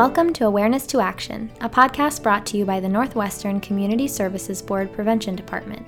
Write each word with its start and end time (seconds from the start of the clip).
Welcome 0.00 0.32
to 0.32 0.46
Awareness 0.46 0.86
to 0.86 1.00
Action, 1.00 1.52
a 1.60 1.68
podcast 1.68 2.22
brought 2.22 2.46
to 2.46 2.56
you 2.56 2.64
by 2.64 2.80
the 2.80 2.88
Northwestern 2.88 3.60
Community 3.60 4.08
Services 4.08 4.62
Board 4.62 4.90
Prevention 4.94 5.36
Department. 5.36 5.86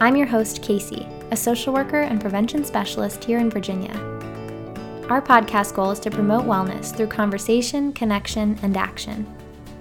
I'm 0.00 0.16
your 0.16 0.26
host, 0.26 0.62
Casey, 0.62 1.06
a 1.30 1.36
social 1.36 1.74
worker 1.74 2.00
and 2.00 2.22
prevention 2.22 2.64
specialist 2.64 3.22
here 3.22 3.38
in 3.38 3.50
Virginia. 3.50 3.92
Our 5.10 5.20
podcast 5.20 5.74
goal 5.74 5.90
is 5.90 6.00
to 6.00 6.10
promote 6.10 6.46
wellness 6.46 6.96
through 6.96 7.08
conversation, 7.08 7.92
connection, 7.92 8.58
and 8.62 8.78
action. 8.78 9.26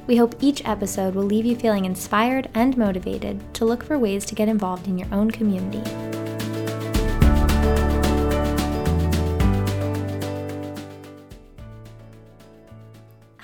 We 0.08 0.18
hope 0.18 0.36
each 0.44 0.68
episode 0.68 1.16
will 1.16 1.24
leave 1.24 1.46
you 1.46 1.56
feeling 1.56 1.86
inspired 1.86 2.50
and 2.56 2.76
motivated 2.76 3.54
to 3.54 3.64
look 3.64 3.82
for 3.86 3.98
ways 3.98 4.26
to 4.26 4.36
get 4.36 4.50
involved 4.50 4.90
in 4.90 4.98
your 4.98 5.08
own 5.14 5.32
community. 5.32 6.23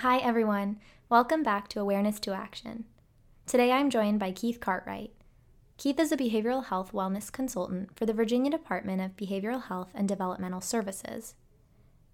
Hi, 0.01 0.19
everyone. 0.19 0.77
Welcome 1.09 1.43
back 1.43 1.67
to 1.67 1.81
Awareness 1.81 2.21
to 2.21 2.31
Action. 2.31 2.85
Today 3.45 3.73
I'm 3.73 3.89
joined 3.89 4.17
by 4.17 4.31
Keith 4.31 4.61
Cartwright. 4.61 5.11
Keith 5.77 5.99
is 5.99 6.13
a 6.13 6.15
behavioral 6.15 6.67
health 6.67 6.93
wellness 6.93 7.29
consultant 7.29 7.89
for 7.97 8.05
the 8.05 8.13
Virginia 8.13 8.49
Department 8.49 9.01
of 9.01 9.17
Behavioral 9.17 9.65
Health 9.65 9.89
and 9.93 10.07
Developmental 10.07 10.61
Services. 10.61 11.35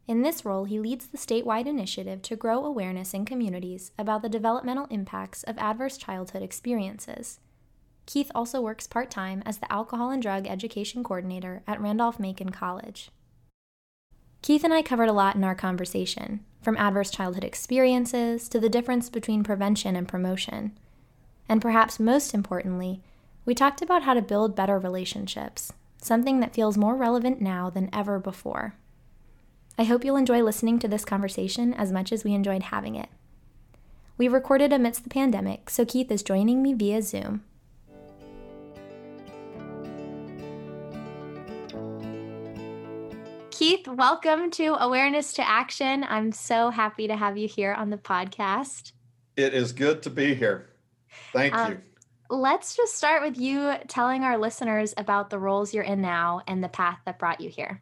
In 0.07 0.23
this 0.23 0.43
role, 0.43 0.65
he 0.65 0.79
leads 0.79 1.05
the 1.05 1.19
statewide 1.19 1.67
initiative 1.67 2.23
to 2.23 2.35
grow 2.35 2.65
awareness 2.65 3.13
in 3.13 3.23
communities 3.23 3.91
about 3.99 4.23
the 4.23 4.29
developmental 4.29 4.87
impacts 4.89 5.43
of 5.43 5.55
adverse 5.59 5.95
childhood 5.95 6.41
experiences. 6.41 7.39
Keith 8.07 8.31
also 8.33 8.61
works 8.61 8.87
part 8.87 9.11
time 9.11 9.43
as 9.45 9.59
the 9.59 9.71
Alcohol 9.71 10.09
and 10.09 10.23
Drug 10.23 10.47
Education 10.47 11.03
Coordinator 11.03 11.61
at 11.67 11.79
Randolph 11.79 12.19
Macon 12.19 12.49
College. 12.49 13.11
Keith 14.41 14.63
and 14.63 14.73
I 14.73 14.81
covered 14.81 15.09
a 15.09 15.13
lot 15.13 15.35
in 15.35 15.43
our 15.43 15.55
conversation, 15.55 16.45
from 16.65 16.75
adverse 16.77 17.11
childhood 17.11 17.43
experiences 17.43 18.49
to 18.49 18.59
the 18.59 18.67
difference 18.67 19.09
between 19.09 19.43
prevention 19.43 19.95
and 19.95 20.07
promotion. 20.07 20.71
And 21.47 21.61
perhaps 21.61 21.99
most 21.99 22.33
importantly, 22.33 23.01
we 23.45 23.53
talked 23.53 23.83
about 23.83 24.01
how 24.01 24.15
to 24.15 24.21
build 24.21 24.55
better 24.55 24.79
relationships, 24.79 25.71
something 26.01 26.39
that 26.39 26.55
feels 26.55 26.75
more 26.75 26.95
relevant 26.95 27.39
now 27.39 27.69
than 27.69 27.89
ever 27.93 28.19
before. 28.19 28.73
I 29.77 29.83
hope 29.83 30.03
you'll 30.03 30.15
enjoy 30.17 30.41
listening 30.41 30.79
to 30.79 30.87
this 30.87 31.05
conversation 31.05 31.71
as 31.71 31.91
much 31.91 32.11
as 32.11 32.23
we 32.23 32.33
enjoyed 32.33 32.63
having 32.63 32.95
it. 32.95 33.09
We 34.17 34.27
recorded 34.27 34.73
amidst 34.73 35.03
the 35.03 35.09
pandemic, 35.09 35.69
so 35.69 35.85
Keith 35.85 36.09
is 36.09 36.23
joining 36.23 36.63
me 36.63 36.73
via 36.73 37.03
Zoom. 37.03 37.43
Keith, 43.57 43.87
welcome 43.87 44.51
to 44.51 44.75
Awareness 44.83 45.31
to 45.31 45.49
Action. 45.49 46.03
I'm 46.09 46.33
so 46.33 46.69
happy 46.69 47.07
to 47.07 47.15
have 47.15 47.37
you 47.37 47.47
here 47.47 47.71
on 47.71 47.89
the 47.89 47.95
podcast. 47.95 48.91
It 49.37 49.53
is 49.53 49.71
good 49.71 50.03
to 50.03 50.09
be 50.09 50.35
here. 50.35 50.71
Thank 51.31 51.55
um, 51.55 51.71
you. 51.71 51.81
Let's 52.29 52.75
just 52.75 52.97
start 52.97 53.21
with 53.23 53.37
you 53.37 53.75
telling 53.87 54.25
our 54.25 54.37
listeners 54.37 54.93
about 54.97 55.29
the 55.29 55.39
roles 55.39 55.73
you're 55.73 55.85
in 55.85 56.01
now 56.01 56.41
and 56.47 56.61
the 56.61 56.67
path 56.67 56.99
that 57.05 57.17
brought 57.17 57.39
you 57.39 57.49
here. 57.49 57.81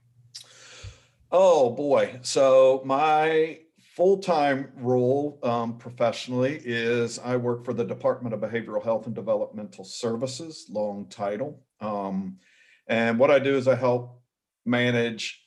Oh, 1.32 1.72
boy. 1.72 2.20
So, 2.22 2.84
my 2.86 3.58
full 3.96 4.20
time 4.20 4.74
role 4.76 5.40
um, 5.42 5.80
professionally 5.80 6.62
is 6.64 7.18
I 7.18 7.36
work 7.36 7.66
for 7.66 7.74
the 7.74 7.84
Department 7.84 8.36
of 8.36 8.42
Behavioral 8.42 8.84
Health 8.84 9.08
and 9.08 9.16
Developmental 9.16 9.86
Services, 9.86 10.68
long 10.70 11.08
title. 11.10 11.64
Um, 11.82 12.38
and 12.86 13.18
what 13.18 13.32
I 13.32 13.40
do 13.40 13.58
is 13.58 13.68
I 13.68 13.74
help 13.74 14.22
manage 14.66 15.43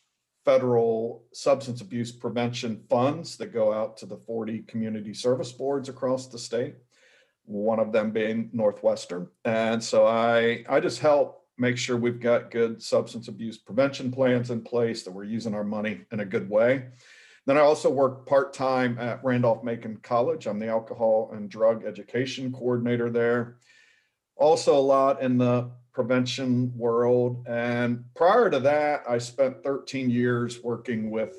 federal 0.47 1.25
substance 1.34 1.83
abuse 1.83 2.11
prevention 2.11 2.83
funds 2.89 3.36
that 3.36 3.52
go 3.52 3.75
out 3.75 3.98
to 3.98 4.06
the 4.06 4.16
40 4.16 4.61
community 4.61 5.12
service 5.12 5.52
boards 5.52 5.91
across 5.91 6.28
the 6.28 6.39
state 6.39 6.77
one 7.47 7.78
of 7.78 7.92
them 7.92 8.11
being 8.11 8.50
northwestern. 8.52 9.28
And 9.44 9.83
so 9.83 10.06
i 10.06 10.64
i 10.68 10.80
just 10.80 11.01
help 11.01 11.45
make 11.58 11.79
sure 11.79 11.96
we've 11.96 12.20
got 12.20 12.51
good 12.51 12.83
substance 12.83 13.29
abuse 13.29 13.56
prevention 13.56 14.12
plans 14.12 14.51
in 14.51 14.61
place 14.61 15.02
that 15.02 15.12
we're 15.12 15.24
using 15.24 15.55
our 15.55 15.64
money 15.64 16.02
in 16.12 16.20
a 16.20 16.24
good 16.24 16.51
way. 16.51 16.86
Then 17.46 17.56
i 17.56 17.61
also 17.61 17.89
work 17.89 18.27
part-time 18.27 18.98
at 18.98 19.24
randolph 19.24 19.64
macon 19.64 19.96
college. 20.02 20.46
I'm 20.46 20.58
the 20.58 20.68
alcohol 20.68 21.30
and 21.33 21.48
drug 21.48 21.85
education 21.85 22.52
coordinator 22.52 23.11
there. 23.11 23.56
Also 24.36 24.77
a 24.77 24.80
lot 24.80 25.23
in 25.23 25.39
the 25.39 25.70
prevention 25.96 26.70
world. 26.77 27.42
And 27.48 28.05
prior 28.14 28.51
to 28.51 28.61
that, 28.61 29.02
I 29.08 29.17
spent 29.17 29.62
13 29.62 30.11
years 30.11 30.62
working 30.62 31.11
with 31.11 31.34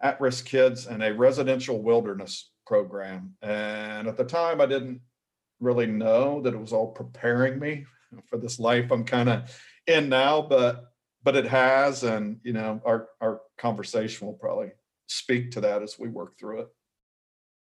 at 0.00 0.18
risk 0.22 0.46
kids 0.46 0.86
in 0.86 1.02
a 1.02 1.12
residential 1.12 1.82
wilderness 1.82 2.50
program. 2.66 3.34
And 3.42 4.08
at 4.08 4.16
the 4.16 4.24
time, 4.24 4.58
I 4.62 4.64
didn't 4.64 5.02
really 5.60 5.86
know 5.86 6.40
that 6.40 6.54
it 6.54 6.58
was 6.58 6.72
all 6.72 6.92
preparing 6.92 7.58
me 7.58 7.84
for 8.24 8.38
this 8.38 8.58
life 8.58 8.90
I'm 8.90 9.04
kind 9.04 9.28
of 9.28 9.60
in 9.86 10.08
now, 10.08 10.40
but 10.40 10.86
but 11.22 11.36
it 11.36 11.46
has 11.46 12.02
and 12.02 12.40
you 12.42 12.54
know 12.54 12.80
our 12.86 13.08
our 13.20 13.42
conversation 13.58 14.26
will 14.26 14.34
probably 14.34 14.70
speak 15.06 15.50
to 15.50 15.60
that 15.60 15.82
as 15.82 15.98
we 15.98 16.08
work 16.08 16.38
through 16.38 16.60
it 16.60 16.68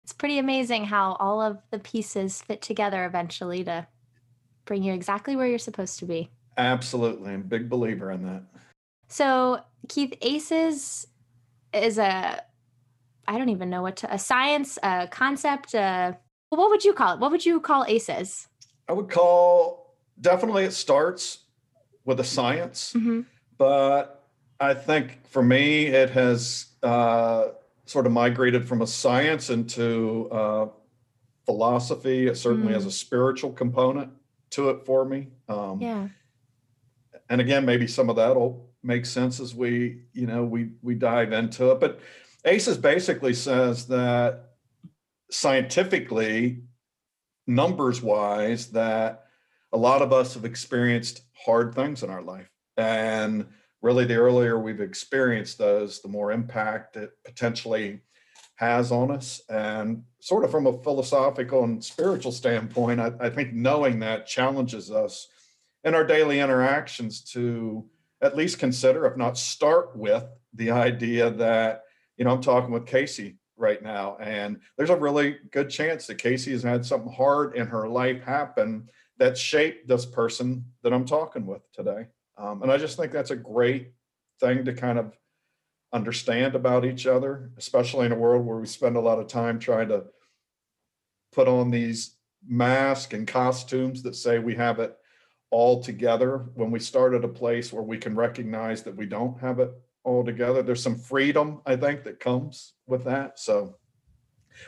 it's 0.04 0.12
pretty 0.12 0.38
amazing 0.38 0.84
how 0.84 1.16
all 1.18 1.40
of 1.40 1.58
the 1.72 1.78
pieces 1.80 2.40
fit 2.40 2.62
together 2.62 3.04
eventually 3.04 3.64
to 3.64 3.86
bring 4.64 4.82
you 4.82 4.92
exactly 4.92 5.36
where 5.36 5.46
you're 5.46 5.58
supposed 5.58 5.98
to 6.00 6.04
be. 6.04 6.30
Absolutely. 6.56 7.32
I'm 7.32 7.40
a 7.40 7.44
big 7.44 7.68
believer 7.68 8.10
in 8.10 8.24
that. 8.26 8.42
So, 9.08 9.60
Keith, 9.88 10.14
ACEs 10.22 11.06
is 11.72 11.98
a, 11.98 12.42
I 13.26 13.38
don't 13.38 13.48
even 13.48 13.70
know 13.70 13.82
what 13.82 13.96
to, 13.96 14.12
a 14.12 14.18
science, 14.18 14.78
a 14.82 15.08
concept, 15.10 15.74
a, 15.74 16.16
what 16.50 16.70
would 16.70 16.84
you 16.84 16.92
call 16.92 17.14
it? 17.14 17.20
What 17.20 17.30
would 17.30 17.44
you 17.44 17.60
call 17.60 17.84
ACEs? 17.86 18.48
I 18.88 18.92
would 18.92 19.08
call, 19.08 19.96
definitely 20.20 20.64
it 20.64 20.72
starts 20.72 21.38
with 22.04 22.20
a 22.20 22.24
science, 22.24 22.92
mm-hmm. 22.94 23.22
but 23.56 24.26
I 24.60 24.74
think 24.74 25.26
for 25.26 25.42
me, 25.42 25.86
it 25.86 26.10
has 26.10 26.66
uh, 26.82 27.48
sort 27.86 28.06
of 28.06 28.12
migrated 28.12 28.66
from 28.68 28.82
a 28.82 28.86
science 28.86 29.50
into 29.50 30.28
uh, 30.30 30.68
philosophy. 31.46 32.28
It 32.28 32.36
certainly 32.36 32.70
mm. 32.70 32.74
has 32.74 32.86
a 32.86 32.90
spiritual 32.90 33.52
component 33.52 34.10
to 34.52 34.70
it 34.70 34.84
for 34.86 35.04
me. 35.04 35.28
Um, 35.48 35.80
yeah. 35.80 36.08
And 37.28 37.40
again, 37.40 37.64
maybe 37.64 37.86
some 37.86 38.08
of 38.10 38.16
that'll 38.16 38.70
make 38.82 39.06
sense 39.06 39.40
as 39.40 39.54
we, 39.54 40.02
you 40.12 40.26
know, 40.26 40.44
we 40.44 40.70
we 40.82 40.94
dive 40.94 41.32
into 41.32 41.70
it. 41.70 41.80
But 41.80 42.00
ACEs 42.44 42.76
basically 42.76 43.34
says 43.34 43.86
that 43.86 44.50
scientifically, 45.30 46.62
numbers 47.46 48.02
wise, 48.02 48.68
that 48.72 49.24
a 49.72 49.78
lot 49.78 50.02
of 50.02 50.12
us 50.12 50.34
have 50.34 50.44
experienced 50.44 51.22
hard 51.34 51.74
things 51.74 52.02
in 52.02 52.10
our 52.10 52.22
life. 52.22 52.50
And 52.76 53.46
really, 53.80 54.04
the 54.04 54.16
earlier 54.16 54.58
we've 54.58 54.80
experienced 54.80 55.58
those, 55.58 56.00
the 56.00 56.08
more 56.08 56.32
impact 56.32 56.96
it 56.96 57.12
potentially 57.24 58.00
has 58.62 58.92
on 58.92 59.10
us. 59.10 59.42
And 59.48 60.04
sort 60.20 60.44
of 60.44 60.52
from 60.52 60.68
a 60.68 60.82
philosophical 60.84 61.64
and 61.64 61.84
spiritual 61.84 62.30
standpoint, 62.30 63.00
I, 63.00 63.12
I, 63.18 63.28
think 63.28 63.52
knowing 63.52 63.98
that 63.98 64.28
challenges 64.28 64.88
us 64.88 65.26
in 65.82 65.96
our 65.96 66.06
daily 66.06 66.38
interactions 66.38 67.22
to 67.32 67.84
at 68.20 68.36
least 68.36 68.60
consider, 68.60 69.04
if 69.04 69.16
not 69.16 69.36
start 69.36 69.96
with, 69.96 70.24
the 70.54 70.70
idea 70.70 71.28
that, 71.28 71.82
you 72.16 72.24
know, 72.24 72.30
I'm 72.30 72.40
talking 72.40 72.70
with 72.70 72.86
Casey 72.86 73.38
right 73.56 73.82
now, 73.82 74.16
and 74.20 74.60
there's 74.76 74.90
a 74.90 74.96
really 74.96 75.38
good 75.50 75.68
chance 75.68 76.06
that 76.06 76.18
Casey 76.18 76.52
has 76.52 76.62
had 76.62 76.86
something 76.86 77.12
hard 77.12 77.56
in 77.56 77.66
her 77.66 77.88
life 77.88 78.22
happen 78.22 78.88
that 79.18 79.36
shaped 79.36 79.88
this 79.88 80.06
person 80.06 80.64
that 80.84 80.92
I'm 80.92 81.04
talking 81.04 81.46
with 81.46 81.62
today. 81.72 82.06
Um, 82.38 82.62
and 82.62 82.70
I 82.70 82.78
just 82.78 82.96
think 82.96 83.10
that's 83.10 83.32
a 83.32 83.36
great 83.36 83.92
thing 84.38 84.64
to 84.66 84.72
kind 84.72 85.00
of 85.00 85.16
understand 85.92 86.54
about 86.54 86.84
each 86.84 87.06
other, 87.06 87.50
especially 87.56 88.06
in 88.06 88.12
a 88.12 88.16
world 88.16 88.44
where 88.44 88.58
we 88.58 88.66
spend 88.66 88.96
a 88.96 89.00
lot 89.00 89.18
of 89.18 89.26
time 89.26 89.58
trying 89.58 89.88
to 89.88 90.04
put 91.32 91.48
on 91.48 91.70
these 91.70 92.16
masks 92.46 93.14
and 93.14 93.28
costumes 93.28 94.02
that 94.02 94.16
say 94.16 94.38
we 94.38 94.54
have 94.54 94.78
it 94.78 94.96
all 95.50 95.82
together. 95.82 96.46
When 96.54 96.70
we 96.70 96.78
start 96.78 97.14
at 97.14 97.24
a 97.24 97.28
place 97.28 97.72
where 97.72 97.82
we 97.82 97.98
can 97.98 98.14
recognize 98.14 98.82
that 98.82 98.96
we 98.96 99.06
don't 99.06 99.38
have 99.40 99.58
it 99.58 99.72
all 100.04 100.24
together 100.24 100.62
there's 100.62 100.82
some 100.82 100.96
freedom 100.96 101.60
i 101.66 101.76
think 101.76 102.04
that 102.04 102.20
comes 102.20 102.74
with 102.86 103.04
that. 103.04 103.38
So 103.38 103.76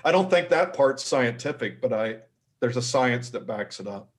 i 0.05 0.12
don't 0.12 0.31
think 0.31 0.49
that 0.49 0.75
part's 0.75 1.05
scientific 1.05 1.81
but 1.81 1.93
i 1.93 2.19
there's 2.61 2.77
a 2.77 2.82
science 2.82 3.29
that 3.31 3.47
backs 3.47 3.79
it 3.79 3.87
up. 3.87 4.11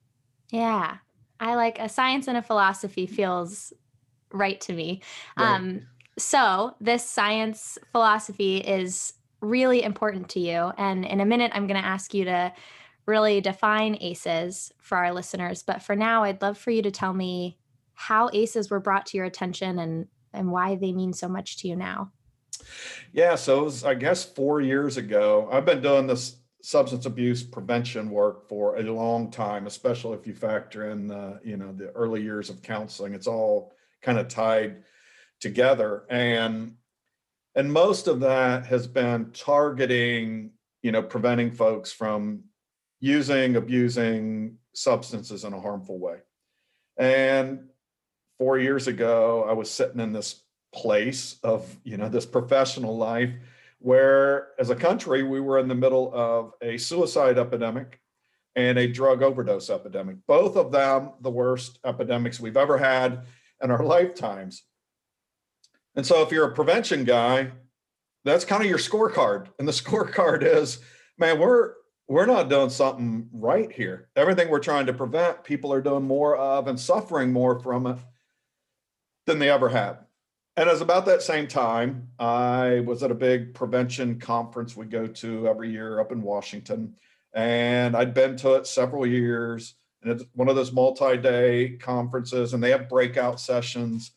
Yeah. 0.52 0.98
I 1.40 1.56
like 1.56 1.80
a 1.80 1.90
science 1.90 2.28
and 2.28 2.38
a 2.38 2.44
philosophy 2.44 3.08
feels 3.08 3.74
right 4.32 4.62
to 4.62 4.74
me. 4.74 5.02
Right. 5.38 5.56
um 5.56 5.88
so, 6.18 6.76
this 6.80 7.08
science 7.08 7.78
philosophy 7.92 8.58
is 8.58 9.14
really 9.42 9.84
important 9.84 10.30
to 10.30 10.40
you. 10.40 10.72
And 10.78 11.06
in 11.06 11.20
a 11.20 11.26
minute, 11.26 11.52
I'm 11.54 11.68
going 11.68 11.82
to 11.82 11.88
ask 11.88 12.14
you 12.14 12.26
to 12.26 12.54
really 13.06 13.42
define 13.42 13.98
ACEs 14.00 14.72
for 14.80 14.98
our 14.98 15.14
listeners. 15.14 15.62
But 15.62 15.82
for 15.82 15.96
now, 15.96 16.24
I'd 16.24 16.42
love 16.42 16.58
for 16.58 16.72
you 16.72 16.82
to 16.84 16.92
tell 16.92 17.14
me 17.14 17.58
how 17.94 18.30
ACEs 18.34 18.70
were 18.70 18.80
brought 18.80 19.06
to 19.08 19.18
your 19.18 19.26
attention 19.26 19.80
and, 19.80 20.08
and 20.34 20.52
why 20.52 20.76
they 20.76 20.92
mean 20.92 21.14
so 21.14 21.28
much 21.28 21.58
to 21.58 21.68
you 21.68 21.76
now. 21.76 22.12
Yeah, 23.12 23.36
so 23.36 23.62
it 23.62 23.64
was, 23.66 23.84
I 23.84 23.94
guess, 23.94 24.24
four 24.24 24.62
years 24.62 24.98
ago. 24.98 25.48
I've 25.52 25.66
been 25.66 25.82
doing 25.82 26.08
this 26.08 26.38
substance 26.62 27.06
abuse 27.06 27.44
prevention 27.44 28.10
work 28.10 28.50
for 28.50 28.78
a 28.78 28.84
long 28.84 29.30
time, 29.30 29.68
especially 29.68 30.18
if 30.18 30.26
you 30.26 30.34
factor 30.34 30.90
in 30.90 31.08
the, 31.08 31.40
you 31.44 31.58
know, 31.58 31.72
the 31.74 31.90
early 31.92 32.24
years 32.24 32.50
of 32.50 32.62
counseling. 32.64 33.14
It's 33.14 33.28
all 33.28 33.76
kind 34.02 34.18
of 34.18 34.28
tied 34.28 34.84
together. 35.40 36.06
And 36.10 36.76
and 37.56 37.72
most 37.72 38.08
of 38.08 38.20
that 38.20 38.66
has 38.66 38.86
been 38.86 39.32
targeting, 39.32 40.52
you 40.84 40.92
know, 40.92 41.02
preventing 41.02 41.52
folks 41.52 41.92
from 41.92 42.44
using, 43.00 43.56
abusing 43.56 44.58
substances 44.74 45.46
in 45.46 45.54
a 45.54 45.62
harmful 45.62 45.98
way. 45.98 46.18
And 46.98 47.70
four 48.38 48.60
years 48.60 48.88
ago, 48.88 49.46
I 49.48 49.54
was 49.54 49.72
sitting 49.72 50.02
in 50.02 50.12
this 50.12 50.42
place 50.74 51.38
of, 51.44 51.78
you 51.86 51.96
know, 51.96 52.10
this 52.10 52.26
professional 52.26 52.98
life 52.98 53.32
where 53.80 54.50
as 54.60 54.70
a 54.70 54.76
country, 54.76 55.24
we 55.24 55.40
were 55.40 55.60
in 55.60 55.68
the 55.68 55.76
middle 55.76 56.12
of 56.14 56.54
a 56.62 56.78
suicide 56.78 57.38
epidemic 57.38 58.02
and 58.56 58.78
a 58.78 58.88
drug 58.88 59.22
overdose 59.22 59.70
epidemic, 59.70 60.18
both 60.28 60.56
of 60.56 60.72
them 60.72 61.12
the 61.22 61.30
worst 61.30 61.80
epidemics 61.86 62.40
we've 62.40 62.58
ever 62.58 62.78
had 62.78 63.26
in 63.62 63.72
our 63.72 63.84
lifetimes. 63.96 64.64
And 65.96 66.06
so 66.06 66.22
if 66.22 66.32
you're 66.32 66.48
a 66.48 66.54
prevention 66.54 67.04
guy, 67.04 67.52
that's 68.24 68.46
kind 68.46 68.64
of 68.64 68.70
your 68.70 68.80
scorecard. 68.80 69.48
And 69.60 69.68
the 69.68 69.72
scorecard 69.84 70.44
is, 70.44 70.80
man, 71.18 71.40
we're 71.40 71.74
we're 72.08 72.28
not 72.28 72.50
doing 72.50 72.70
something 72.70 73.28
right 73.32 73.72
here. 73.72 74.10
Everything 74.16 74.50
we're 74.50 74.60
trying 74.60 74.86
to 74.86 74.94
prevent, 74.94 75.44
people 75.44 75.74
are 75.74 75.82
doing 75.82 76.04
more 76.04 76.36
of 76.38 76.68
and 76.68 76.80
suffering 76.80 77.34
more 77.34 77.60
from 77.60 77.88
it 77.88 77.98
than 79.26 79.40
they 79.40 79.50
ever 79.50 79.70
have. 79.70 80.06
And 80.56 80.70
was 80.70 80.82
about 80.82 81.06
that 81.08 81.24
same 81.24 81.48
time, 81.48 82.10
I 82.20 82.82
was 82.86 83.02
at 83.02 83.12
a 83.12 83.16
big 83.16 83.56
prevention 83.56 84.20
conference 84.20 84.76
we 84.76 84.86
go 84.86 85.08
to 85.08 85.48
every 85.48 85.72
year 85.72 86.00
up 86.00 86.12
in 86.12 86.22
Washington. 86.22 86.96
And 87.34 87.96
I'd 87.96 88.14
been 88.14 88.38
to 88.38 88.54
it 88.54 88.68
several 88.68 89.06
years. 89.06 89.74
And 90.02 90.12
it's 90.12 90.24
one 90.34 90.48
of 90.48 90.56
those 90.56 90.72
multi 90.72 91.18
day 91.18 91.78
conferences, 91.82 92.54
and 92.54 92.64
they 92.64 92.70
have 92.70 92.88
breakout 92.88 93.40
sessions 93.40 94.12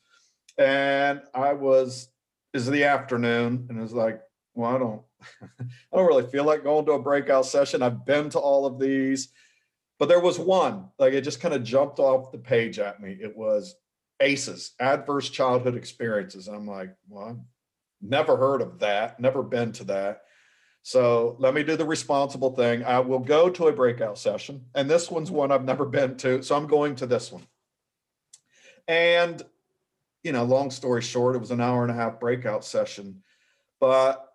and 0.58 1.22
I 1.34 1.52
was 1.52 2.08
is 2.52 2.66
the 2.66 2.84
afternoon, 2.84 3.66
and 3.68 3.80
it's 3.80 3.92
like, 3.92 4.20
well, 4.54 4.74
I 4.74 4.78
don't, 4.78 5.02
I 5.92 5.96
don't 5.96 6.06
really 6.06 6.30
feel 6.30 6.44
like 6.44 6.64
going 6.64 6.86
to 6.86 6.92
a 6.92 7.02
breakout 7.02 7.46
session. 7.46 7.82
I've 7.82 8.04
been 8.04 8.30
to 8.30 8.38
all 8.38 8.66
of 8.66 8.78
these, 8.78 9.28
but 9.98 10.08
there 10.08 10.20
was 10.20 10.38
one 10.38 10.88
like 10.98 11.12
it 11.12 11.22
just 11.22 11.40
kind 11.40 11.54
of 11.54 11.64
jumped 11.64 11.98
off 11.98 12.32
the 12.32 12.38
page 12.38 12.78
at 12.78 13.00
me. 13.00 13.16
It 13.20 13.36
was 13.36 13.76
ACEs, 14.20 14.72
adverse 14.80 15.30
childhood 15.30 15.76
experiences. 15.76 16.48
I'm 16.48 16.66
like, 16.66 16.94
well, 17.08 17.28
I've 17.28 17.36
never 18.02 18.36
heard 18.36 18.62
of 18.62 18.80
that, 18.80 19.20
never 19.20 19.42
been 19.42 19.72
to 19.72 19.84
that. 19.84 20.22
So 20.82 21.36
let 21.38 21.54
me 21.54 21.62
do 21.62 21.76
the 21.76 21.84
responsible 21.84 22.54
thing. 22.54 22.82
I 22.82 23.00
will 23.00 23.18
go 23.18 23.50
to 23.50 23.68
a 23.68 23.72
breakout 23.72 24.18
session, 24.18 24.64
and 24.74 24.88
this 24.88 25.10
one's 25.10 25.30
one 25.30 25.52
I've 25.52 25.64
never 25.64 25.84
been 25.84 26.16
to, 26.18 26.42
so 26.42 26.56
I'm 26.56 26.66
going 26.66 26.96
to 26.96 27.06
this 27.06 27.30
one. 27.30 27.46
And 28.86 29.42
you 30.28 30.32
know, 30.32 30.44
long 30.44 30.70
story 30.70 31.00
short, 31.00 31.34
it 31.34 31.38
was 31.38 31.52
an 31.52 31.60
hour 31.62 31.80
and 31.80 31.90
a 31.90 31.94
half 31.94 32.20
breakout 32.20 32.62
session, 32.62 33.22
but 33.80 34.30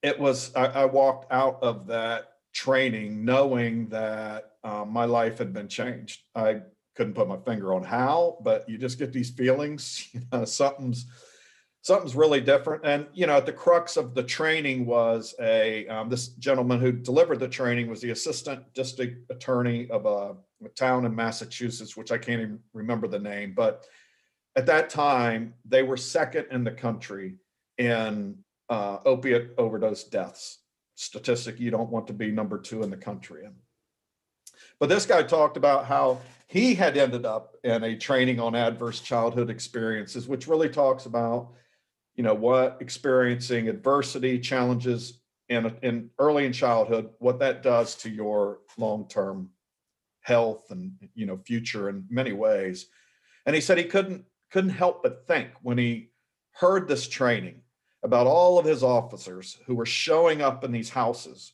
it 0.00 0.16
was, 0.16 0.54
I, 0.54 0.66
I 0.66 0.84
walked 0.84 1.32
out 1.32 1.58
of 1.60 1.88
that 1.88 2.34
training 2.54 3.24
knowing 3.24 3.88
that 3.88 4.52
um, 4.62 4.92
my 4.92 5.06
life 5.06 5.38
had 5.38 5.52
been 5.52 5.66
changed. 5.66 6.20
I 6.36 6.60
couldn't 6.94 7.14
put 7.14 7.26
my 7.26 7.36
finger 7.38 7.74
on 7.74 7.82
how, 7.82 8.38
but 8.42 8.68
you 8.68 8.78
just 8.78 8.96
get 8.96 9.12
these 9.12 9.30
feelings, 9.30 10.08
you 10.12 10.20
know, 10.30 10.44
something's, 10.44 11.06
something's 11.82 12.14
really 12.14 12.40
different. 12.40 12.86
And, 12.86 13.08
you 13.12 13.26
know, 13.26 13.38
at 13.38 13.46
the 13.46 13.52
crux 13.52 13.96
of 13.96 14.14
the 14.14 14.22
training 14.22 14.86
was 14.86 15.34
a, 15.40 15.88
um, 15.88 16.08
this 16.08 16.28
gentleman 16.28 16.78
who 16.78 16.92
delivered 16.92 17.40
the 17.40 17.48
training 17.48 17.88
was 17.88 18.00
the 18.00 18.10
assistant 18.10 18.72
district 18.72 19.28
attorney 19.32 19.90
of 19.90 20.06
a, 20.06 20.36
a 20.64 20.68
town 20.76 21.04
in 21.06 21.12
Massachusetts, 21.12 21.96
which 21.96 22.12
I 22.12 22.18
can't 22.18 22.40
even 22.40 22.60
remember 22.72 23.08
the 23.08 23.18
name, 23.18 23.52
but 23.56 23.84
at 24.58 24.66
that 24.66 24.90
time, 24.90 25.54
they 25.64 25.84
were 25.84 25.96
second 25.96 26.46
in 26.50 26.64
the 26.64 26.72
country 26.72 27.36
in 27.78 28.36
uh, 28.68 28.98
opiate 29.04 29.52
overdose 29.56 30.02
deaths. 30.02 30.58
Statistic 30.96 31.60
you 31.60 31.70
don't 31.70 31.90
want 31.90 32.08
to 32.08 32.12
be 32.12 32.32
number 32.32 32.58
two 32.58 32.82
in 32.82 32.90
the 32.90 32.96
country 32.96 33.44
in. 33.44 33.54
But 34.80 34.88
this 34.88 35.06
guy 35.06 35.22
talked 35.22 35.56
about 35.56 35.86
how 35.86 36.18
he 36.48 36.74
had 36.74 36.96
ended 36.96 37.24
up 37.24 37.54
in 37.62 37.84
a 37.84 37.94
training 37.94 38.40
on 38.40 38.56
adverse 38.56 38.98
childhood 38.98 39.48
experiences, 39.48 40.26
which 40.26 40.48
really 40.48 40.68
talks 40.68 41.06
about, 41.06 41.52
you 42.16 42.24
know, 42.24 42.34
what 42.34 42.78
experiencing 42.80 43.68
adversity, 43.68 44.40
challenges 44.40 45.20
in, 45.48 45.72
in 45.84 46.10
early 46.18 46.46
in 46.46 46.52
childhood, 46.52 47.10
what 47.20 47.38
that 47.38 47.62
does 47.62 47.94
to 47.94 48.10
your 48.10 48.58
long-term 48.76 49.50
health 50.22 50.72
and 50.72 50.90
you 51.14 51.26
know 51.26 51.38
future 51.46 51.88
in 51.88 52.04
many 52.10 52.32
ways. 52.32 52.86
And 53.46 53.54
he 53.54 53.60
said 53.60 53.78
he 53.78 53.84
couldn't 53.84 54.24
couldn't 54.50 54.70
help 54.70 55.02
but 55.02 55.26
think 55.26 55.50
when 55.62 55.78
he 55.78 56.10
heard 56.52 56.88
this 56.88 57.08
training 57.08 57.62
about 58.02 58.26
all 58.26 58.58
of 58.58 58.64
his 58.64 58.82
officers 58.82 59.58
who 59.66 59.74
were 59.74 59.86
showing 59.86 60.40
up 60.40 60.64
in 60.64 60.72
these 60.72 60.90
houses 60.90 61.52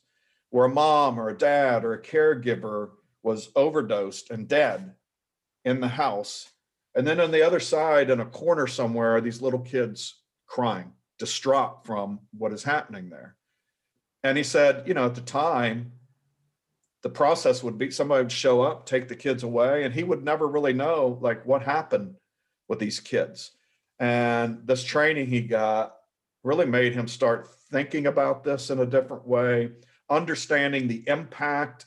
where 0.49 0.65
a 0.65 0.69
mom 0.69 1.19
or 1.19 1.29
a 1.29 1.37
dad 1.37 1.83
or 1.83 1.93
a 1.93 2.01
caregiver 2.01 2.91
was 3.23 3.49
overdosed 3.55 4.31
and 4.31 4.47
dead 4.47 4.93
in 5.65 5.79
the 5.79 5.87
house. 5.87 6.51
And 6.95 7.05
then 7.05 7.19
on 7.19 7.31
the 7.31 7.41
other 7.41 7.59
side, 7.59 8.09
in 8.09 8.19
a 8.19 8.25
corner 8.25 8.67
somewhere, 8.67 9.15
are 9.15 9.21
these 9.21 9.41
little 9.41 9.59
kids 9.59 10.21
crying, 10.45 10.93
distraught 11.17 11.85
from 11.85 12.19
what 12.37 12.53
is 12.53 12.63
happening 12.63 13.09
there. 13.09 13.35
And 14.23 14.37
he 14.37 14.43
said, 14.43 14.87
you 14.87 14.93
know, 14.93 15.05
at 15.05 15.15
the 15.15 15.21
time, 15.21 15.91
the 17.01 17.09
process 17.09 17.61
would 17.61 17.77
be 17.77 17.91
somebody 17.91 18.23
would 18.23 18.31
show 18.31 18.61
up, 18.61 18.85
take 18.85 19.07
the 19.07 19.15
kids 19.15 19.43
away, 19.43 19.83
and 19.83 19.93
he 19.93 20.03
would 20.03 20.23
never 20.23 20.47
really 20.47 20.73
know 20.73 21.19
like 21.21 21.45
what 21.45 21.63
happened 21.63 22.15
with 22.67 22.79
these 22.79 22.99
kids. 22.99 23.51
And 23.99 24.65
this 24.65 24.83
training 24.83 25.27
he 25.27 25.41
got 25.41 25.95
really 26.43 26.65
made 26.65 26.93
him 26.93 27.07
start 27.07 27.47
thinking 27.71 28.07
about 28.07 28.43
this 28.43 28.69
in 28.69 28.79
a 28.79 28.85
different 28.85 29.27
way, 29.27 29.71
understanding 30.09 30.87
the 30.87 31.03
impact 31.07 31.85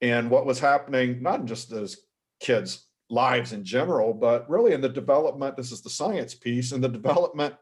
and 0.00 0.30
what 0.30 0.46
was 0.46 0.58
happening, 0.58 1.22
not 1.22 1.44
just 1.44 1.70
those 1.70 1.96
kids' 2.40 2.86
lives 3.10 3.52
in 3.52 3.64
general, 3.64 4.14
but 4.14 4.48
really 4.48 4.72
in 4.72 4.80
the 4.80 4.88
development. 4.88 5.56
This 5.56 5.70
is 5.70 5.82
the 5.82 5.90
science 5.90 6.34
piece 6.34 6.72
and 6.72 6.82
the 6.82 6.88
development 6.88 7.54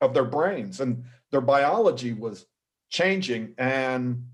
of 0.00 0.14
their 0.14 0.24
brains 0.24 0.80
and 0.80 1.04
their 1.30 1.40
biology 1.40 2.12
was 2.12 2.46
changing. 2.88 3.54
And 3.58 4.24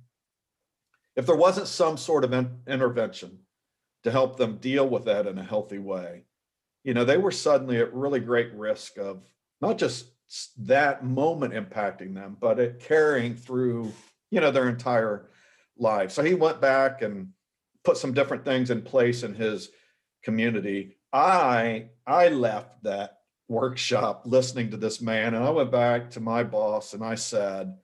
if 1.16 1.26
there 1.26 1.37
wasn't 1.37 1.66
some 1.66 1.97
sort 1.97 2.25
of 2.25 2.32
in- 2.32 2.61
intervention 2.66 3.40
to 4.04 4.11
help 4.11 4.37
them 4.37 4.59
deal 4.59 4.88
with 4.88 5.04
that 5.06 5.26
in 5.26 5.38
a 5.38 5.44
healthy 5.44 5.78
way, 5.78 6.23
you 6.87 6.95
know, 6.95 7.05
they 7.05 7.16
were 7.16 7.33
suddenly 7.33 7.78
at 7.78 7.93
really 7.93 8.21
great 8.21 8.55
risk 8.55 8.97
of 8.97 9.28
not 9.61 9.76
just 9.76 10.07
that 10.59 11.05
moment 11.05 11.52
impacting 11.52 12.14
them, 12.14 12.37
but 12.40 12.61
it 12.61 12.78
carrying 12.78 13.35
through, 13.35 13.93
you 14.31 14.40
know, 14.40 14.52
their 14.52 14.69
entire 14.69 15.28
life. 15.76 16.12
So 16.12 16.23
he 16.23 16.35
went 16.35 16.61
back 16.61 17.02
and 17.02 17.31
put 17.83 17.97
some 17.97 18.14
different 18.14 18.45
things 18.45 18.71
in 18.71 18.83
place 18.83 19.25
in 19.25 19.35
his 19.35 19.71
community. 20.23 20.97
I 21.12 21.88
I 22.07 22.28
left 22.28 22.85
that 22.85 23.19
workshop 23.49 24.23
listening 24.25 24.71
to 24.71 24.76
this 24.76 25.00
man 25.00 25.35
and 25.35 25.43
I 25.43 25.50
went 25.50 25.73
back 25.73 26.11
to 26.11 26.21
my 26.21 26.45
boss 26.45 26.95
and 26.95 27.02
I 27.02 27.16
said, 27.16 27.76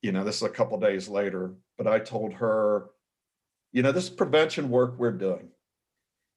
you 0.00 0.10
know, 0.10 0.24
this 0.24 0.36
is 0.36 0.42
a 0.42 0.48
couple 0.48 0.80
days 0.80 1.06
later, 1.06 1.52
but 1.76 1.86
I 1.86 1.98
told 1.98 2.32
her, 2.32 2.86
you 3.72 3.82
know, 3.82 3.92
this 3.92 4.08
prevention 4.08 4.70
work 4.70 4.94
we're 4.96 5.12
doing 5.12 5.51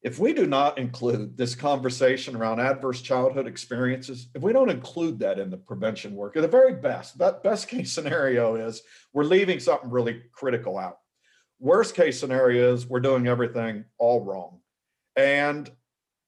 if 0.05 0.19
we 0.19 0.33
do 0.33 0.45
not 0.45 0.77
include 0.77 1.35
this 1.35 1.55
conversation 1.55 2.35
around 2.35 2.59
adverse 2.59 3.01
childhood 3.01 3.47
experiences, 3.47 4.27
if 4.35 4.43
we 4.43 4.53
don't 4.53 4.69
include 4.69 5.17
that 5.17 5.39
in 5.39 5.49
the 5.49 5.57
prevention 5.57 6.13
work, 6.13 6.37
at 6.37 6.43
the 6.43 6.47
very 6.47 6.75
best, 6.75 7.17
that 7.17 7.41
best 7.41 7.67
case 7.67 7.91
scenario 7.91 8.53
is 8.53 8.83
we're 9.13 9.23
leaving 9.23 9.59
something 9.59 9.89
really 9.89 10.21
critical 10.31 10.77
out. 10.77 10.99
Worst 11.59 11.95
case 11.95 12.19
scenario 12.19 12.75
is 12.75 12.85
we're 12.85 12.99
doing 12.99 13.25
everything 13.25 13.85
all 13.97 14.23
wrong. 14.23 14.59
And 15.15 15.71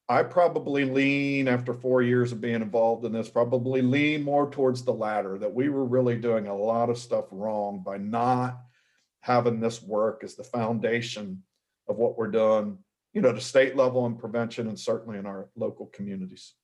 I 0.08 0.24
probably 0.24 0.84
lean 0.84 1.46
after 1.46 1.72
four 1.72 2.02
years 2.02 2.32
of 2.32 2.40
being 2.40 2.62
involved 2.62 3.04
in 3.04 3.12
this, 3.12 3.28
probably 3.28 3.80
lean 3.80 4.24
more 4.24 4.50
towards 4.50 4.82
the 4.82 4.92
latter, 4.92 5.38
that 5.38 5.54
we 5.54 5.68
were 5.68 5.84
really 5.84 6.16
doing 6.16 6.48
a 6.48 6.56
lot 6.56 6.90
of 6.90 6.98
stuff 6.98 7.26
wrong 7.30 7.84
by 7.86 7.96
not 7.96 8.58
having 9.20 9.60
this 9.60 9.80
work 9.80 10.24
as 10.24 10.34
the 10.34 10.42
foundation 10.42 11.44
of 11.86 11.96
what 11.96 12.18
we're 12.18 12.26
doing 12.26 12.76
you 13.18 13.22
know, 13.22 13.32
to 13.32 13.40
state 13.40 13.74
level 13.74 14.06
and 14.06 14.16
prevention 14.16 14.68
and 14.68 14.78
certainly 14.78 15.18
in 15.18 15.26
our 15.26 15.48
local 15.56 15.86
communities. 15.86 16.54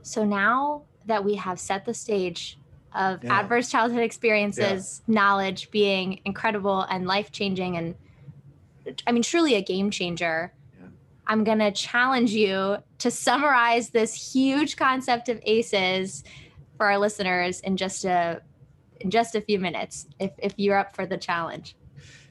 So 0.00 0.24
now 0.24 0.84
that 1.04 1.22
we 1.22 1.34
have 1.34 1.60
set 1.60 1.84
the 1.84 1.92
stage 1.92 2.58
of 2.94 3.22
yeah. 3.22 3.40
adverse 3.40 3.70
childhood 3.70 4.02
experiences, 4.02 5.02
yeah. 5.06 5.14
knowledge 5.14 5.70
being 5.70 6.20
incredible 6.24 6.80
and 6.88 7.06
life 7.06 7.30
changing, 7.30 7.76
and 7.76 7.94
I 9.06 9.12
mean, 9.12 9.22
truly 9.22 9.54
a 9.56 9.62
game 9.62 9.90
changer. 9.90 10.54
Yeah. 10.80 10.86
I'm 11.26 11.44
going 11.44 11.58
to 11.58 11.70
challenge 11.70 12.30
you 12.30 12.78
to 13.00 13.10
summarize 13.10 13.90
this 13.90 14.32
huge 14.34 14.76
concept 14.76 15.28
of 15.28 15.40
ACEs 15.44 16.24
for 16.78 16.86
our 16.86 16.96
listeners 16.96 17.60
in 17.60 17.76
just 17.76 18.06
a 18.06 18.40
in 19.00 19.10
just 19.10 19.34
a 19.34 19.42
few 19.42 19.58
minutes 19.58 20.06
if 20.18 20.30
if 20.38 20.54
you're 20.56 20.78
up 20.78 20.96
for 20.96 21.04
the 21.04 21.18
challenge. 21.18 21.76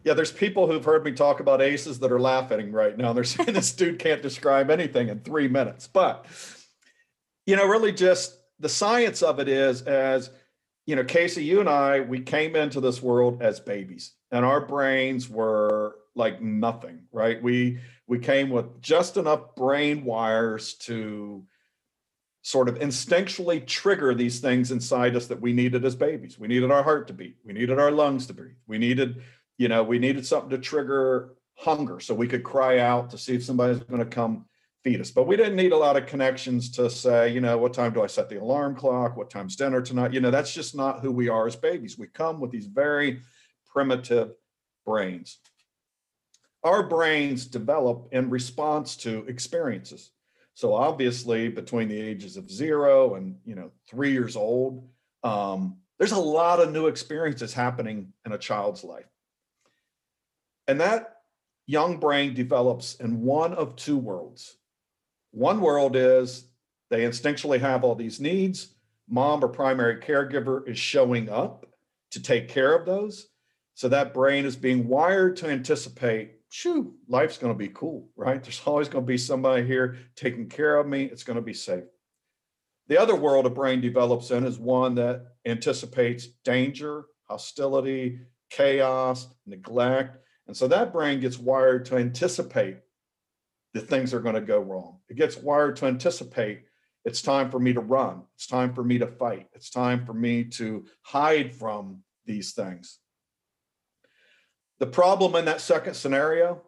Yeah, 0.04 0.14
there's 0.14 0.32
people 0.32 0.68
who've 0.68 0.84
heard 0.84 1.04
me 1.04 1.12
talk 1.12 1.40
about 1.40 1.62
aces 1.62 2.00
that 2.00 2.12
are 2.12 2.20
laughing 2.20 2.72
right 2.72 2.98
now. 2.98 3.14
They're 3.14 3.24
saying 3.26 3.54
this 3.54 3.72
dude 3.72 4.00
can't 4.00 4.22
describe 4.22 4.70
anything 4.70 5.10
in 5.10 5.20
three 5.20 5.48
minutes. 5.48 5.88
But, 5.88 6.26
you 7.46 7.56
know, 7.56 7.68
really 7.68 7.92
just 7.92 8.38
the 8.60 8.70
science 8.70 9.22
of 9.22 9.40
it 9.40 9.48
is 9.48 9.82
as, 9.84 10.32
you 10.86 10.96
know, 10.96 11.04
Casey, 11.04 11.44
you 11.44 11.60
and 11.60 11.70
I, 11.70 12.00
we 12.02 12.20
came 12.20 12.56
into 12.56 12.82
this 12.82 13.02
world 13.02 13.42
as 13.42 13.60
babies 13.60 14.14
and 14.32 14.46
our 14.46 14.62
brains 14.62 15.30
were 15.30 15.96
like 16.16 16.42
nothing, 16.42 17.04
right? 17.12 17.42
We 17.42 17.80
we 18.08 18.20
came 18.20 18.50
with 18.50 18.82
just 18.82 19.18
enough 19.18 19.56
brain 19.56 20.04
wires 20.04 20.74
to 20.76 21.46
sort 22.42 22.68
of 22.68 22.80
instinctually 22.80 23.66
trigger 23.66 24.14
these 24.16 24.40
things 24.40 24.72
inside 24.72 25.16
us 25.16 25.28
that 25.28 25.40
we 25.40 25.54
needed 25.54 25.86
as 25.86 25.96
babies. 25.96 26.40
We 26.40 26.48
needed 26.48 26.72
our 26.72 26.84
heart 26.84 27.08
to 27.08 27.14
beat. 27.14 27.38
We 27.46 27.54
needed 27.54 27.80
our 27.80 27.92
lungs 27.92 28.26
to 28.28 28.34
breathe. 28.34 28.56
We 28.68 28.80
needed 28.80 29.22
you 29.62 29.68
know, 29.68 29.84
we 29.84 30.00
needed 30.00 30.26
something 30.26 30.50
to 30.50 30.58
trigger 30.58 31.36
hunger 31.56 32.00
so 32.00 32.16
we 32.16 32.28
could 32.28 32.42
cry 32.42 32.80
out 32.80 33.12
to 33.12 33.18
see 33.18 33.36
if 33.36 33.46
somebody's 33.46 33.78
going 33.84 34.00
to 34.00 34.08
come 34.08 34.46
feed 34.84 35.00
us. 35.00 35.12
But 35.12 35.28
we 35.28 35.38
didn't 35.38 35.56
need 35.56 35.72
a 35.72 35.78
lot 35.78 35.96
of 35.96 36.08
connections 36.08 36.72
to 36.72 36.90
say, 36.90 37.32
you 37.32 37.42
know, 37.42 37.60
what 37.60 37.72
time 37.72 37.94
do 37.94 38.02
I 38.02 38.08
set 38.08 38.28
the 38.28 38.42
alarm 38.42 38.76
clock? 38.76 39.16
What 39.16 39.30
time's 39.30 39.56
dinner 39.56 39.80
tonight? 39.80 40.14
You 40.14 40.20
know, 40.20 40.32
that's 40.32 40.52
just 40.52 40.76
not 40.76 41.02
who 41.02 41.12
we 41.12 41.30
are 41.30 41.46
as 41.46 41.56
babies. 41.56 41.96
We 41.96 42.08
come 42.08 42.40
with 42.40 42.50
these 42.50 42.66
very 42.66 43.22
primitive 43.68 44.32
brains. 44.84 45.38
Our 46.64 46.82
brains 46.82 47.46
develop 47.46 48.08
in 48.12 48.32
response 48.32 48.96
to 48.98 49.26
experiences. 49.28 50.10
So 50.56 50.74
obviously, 50.74 51.50
between 51.50 51.88
the 51.88 52.02
ages 52.02 52.36
of 52.36 52.50
zero 52.50 53.14
and 53.14 53.36
you 53.46 53.54
know 53.54 53.70
three 53.88 54.12
years 54.12 54.36
old, 54.36 54.90
um, 55.24 55.78
there's 56.00 56.14
a 56.14 56.20
lot 56.20 56.60
of 56.60 56.72
new 56.72 56.88
experiences 56.88 57.54
happening 57.54 58.12
in 58.26 58.32
a 58.32 58.40
child's 58.40 58.84
life. 58.84 59.06
And 60.72 60.80
that 60.80 61.18
young 61.68 61.98
brain 61.98 62.34
develops 62.34 62.96
in 62.96 63.24
one 63.24 63.54
of 63.54 63.76
two 63.76 63.98
worlds. 63.98 64.56
One 65.32 65.60
world 65.60 65.98
is 65.98 66.46
they 66.90 67.02
instinctually 67.02 67.60
have 67.60 67.84
all 67.84 67.94
these 67.94 68.22
needs. 68.22 68.76
Mom 69.10 69.44
or 69.44 69.50
primary 69.50 69.98
caregiver 69.98 70.66
is 70.66 70.80
showing 70.80 71.28
up 71.28 71.66
to 72.12 72.22
take 72.22 72.48
care 72.48 72.74
of 72.74 72.86
those. 72.86 73.28
So 73.74 73.90
that 73.90 74.14
brain 74.14 74.46
is 74.46 74.56
being 74.56 74.88
wired 74.88 75.36
to 75.38 75.50
anticipate, 75.50 76.36
shoo, 76.48 76.94
life's 77.10 77.38
going 77.38 77.52
to 77.52 77.60
be 77.60 77.74
cool, 77.74 78.08
right? 78.16 78.42
There's 78.42 78.62
always 78.66 78.88
going 78.88 79.04
to 79.04 79.12
be 79.12 79.18
somebody 79.18 79.68
here 79.68 79.98
taking 80.16 80.48
care 80.48 80.78
of 80.78 80.88
me. 80.88 81.04
It's 81.04 81.26
going 81.26 81.36
to 81.36 81.42
be 81.42 81.54
safe. 81.54 81.84
The 82.88 82.98
other 82.98 83.18
world 83.18 83.46
a 83.46 83.50
brain 83.50 83.82
develops 83.82 84.32
in 84.32 84.46
is 84.46 84.58
one 84.58 84.96
that 84.96 85.34
anticipates 85.46 86.28
danger, 86.46 87.08
hostility, 87.28 88.22
chaos, 88.50 89.28
neglect, 89.46 90.20
and 90.52 90.58
so 90.58 90.68
that 90.68 90.92
brain 90.92 91.22
gets 91.22 91.40
wired 91.40 91.86
to 91.86 91.96
anticipate 91.96 92.76
that 93.74 93.88
things 93.88 94.14
are 94.14 94.20
going 94.20 94.36
to 94.36 94.42
go 94.42 94.60
wrong. 94.60 94.98
It 95.08 95.16
gets 95.16 95.38
wired 95.38 95.78
to 95.78 95.86
anticipate 95.86 96.64
it's 97.06 97.22
time 97.22 97.50
for 97.50 97.58
me 97.58 97.72
to 97.72 97.80
run. 97.80 98.24
It's 98.36 98.48
time 98.48 98.74
for 98.74 98.84
me 98.84 98.98
to 98.98 99.08
fight. 99.08 99.48
It's 99.54 99.70
time 99.70 100.06
for 100.06 100.14
me 100.14 100.44
to 100.44 100.84
hide 101.04 101.56
from 101.56 102.04
these 102.26 102.52
things. 102.52 103.00
The 104.80 104.88
problem 104.88 105.38
in 105.38 105.46
that 105.46 105.62
second 105.62 105.94
scenario 105.94 106.62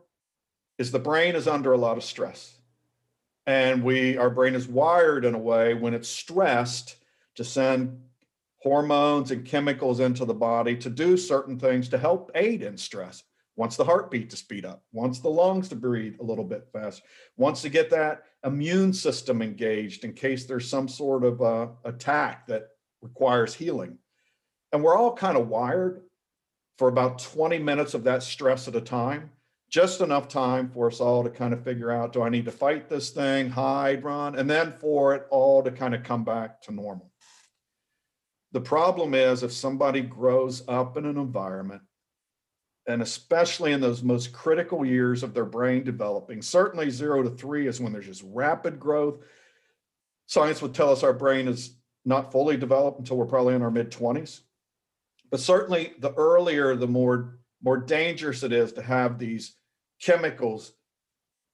is 0.78 0.94
the 0.94 1.00
brain 1.00 1.36
is 1.36 1.46
under 1.46 1.74
a 1.74 1.78
lot 1.78 1.98
of 1.98 2.06
stress. 2.06 2.56
And 3.46 3.84
we 3.84 4.16
our 4.16 4.30
brain 4.30 4.56
is 4.56 4.66
wired 4.66 5.26
in 5.26 5.36
a 5.36 5.38
way 5.40 5.74
when 5.74 5.94
it's 5.94 6.08
stressed 6.08 6.96
to 7.36 7.44
send 7.44 8.00
hormones 8.60 9.32
and 9.32 9.44
chemicals 9.44 10.00
into 10.00 10.24
the 10.24 10.34
body 10.34 10.78
to 10.78 10.90
do 10.90 11.18
certain 11.18 11.60
things 11.60 11.90
to 11.90 11.98
help 11.98 12.32
aid 12.34 12.62
in 12.62 12.78
stress 12.78 13.22
wants 13.56 13.78
the 13.78 13.84
heartbeat 13.84 14.30
to 14.32 14.36
speed 14.36 14.66
up, 14.66 14.84
wants 14.92 15.20
the 15.20 15.30
lungs 15.30 15.70
to 15.70 15.76
breathe 15.76 16.16
a 16.20 16.24
little 16.24 16.44
bit 16.44 16.68
faster, 16.74 17.04
wants 17.38 17.62
to 17.62 17.70
get 17.70 17.90
that 17.92 18.24
immune 18.44 18.94
system 18.94 19.42
engaged 19.42 20.04
in 20.04 20.14
case 20.14 20.46
there's 20.46 20.68
some 20.68 20.88
sort 20.88 21.24
of 21.24 21.42
uh, 21.42 21.68
attack 21.86 22.48
that 22.48 22.70
requires 23.02 23.54
healing. 23.54 23.98
And 24.72 24.84
we're 24.84 24.98
all 24.98 25.14
kind 25.14 25.38
of 25.38 25.50
wired 25.50 26.02
for 26.78 26.88
about 26.88 27.20
20 27.20 27.60
minutes 27.60 27.94
of 27.94 28.04
that 28.06 28.24
stress 28.24 28.68
at 28.68 28.76
a 28.76 28.82
time, 28.82 29.30
just 29.70 30.02
enough 30.02 30.28
time 30.28 30.70
for 30.70 30.88
us 30.88 31.00
all 31.00 31.24
to 31.24 31.30
kind 31.30 31.54
of 31.54 31.64
figure 31.64 31.92
out 31.92 32.14
do 32.14 32.24
I 32.24 32.30
need 32.30 32.46
to 32.46 32.52
fight 32.52 32.90
this 32.90 33.12
thing, 33.12 33.50
hide, 33.50 34.04
run, 34.04 34.36
and 34.36 34.50
then 34.50 34.72
for 34.72 35.14
it 35.14 35.28
all 35.30 35.62
to 35.64 35.72
kind 35.72 35.94
of 35.94 36.04
come 36.04 36.24
back 36.24 36.62
to 36.64 36.74
normal. 36.74 37.12
The 38.52 38.62
problem 38.62 39.14
is 39.14 39.44
if 39.44 39.52
somebody 39.52 40.02
grows 40.02 40.64
up 40.68 40.98
in 40.98 41.06
an 41.06 41.18
environment 41.18 41.82
and 42.88 43.02
especially 43.02 43.72
in 43.72 43.80
those 43.80 44.04
most 44.04 44.34
critical 44.34 44.86
years 44.86 45.24
of 45.24 45.34
their 45.34 45.46
brain 45.46 45.84
developing. 45.84 46.42
Certainly, 46.42 46.90
zero 46.90 47.24
to 47.24 47.30
three 47.30 47.68
is 47.68 47.80
when 47.80 47.94
there's 47.94 48.08
just 48.08 48.24
rapid 48.26 48.80
growth. 48.80 49.20
Science 50.26 50.62
would 50.62 50.74
tell 50.74 50.92
us 50.92 51.04
our 51.04 51.14
brain 51.14 51.48
is 51.48 51.78
not 52.06 52.32
fully 52.32 52.58
developed 52.58 53.00
until 53.00 53.18
we're 53.18 53.26
probably 53.26 53.56
in 53.56 53.62
our 53.62 53.72
mid 53.72 53.92
20s. 53.92 54.42
But 55.32 55.40
certainly, 55.40 55.94
the 56.00 56.14
earlier, 56.14 56.76
the 56.76 56.88
more, 56.88 57.40
more 57.64 57.78
dangerous 57.78 58.44
it 58.44 58.52
is 58.52 58.74
to 58.74 58.82
have 58.82 59.18
these 59.18 59.56
chemicals 60.02 60.74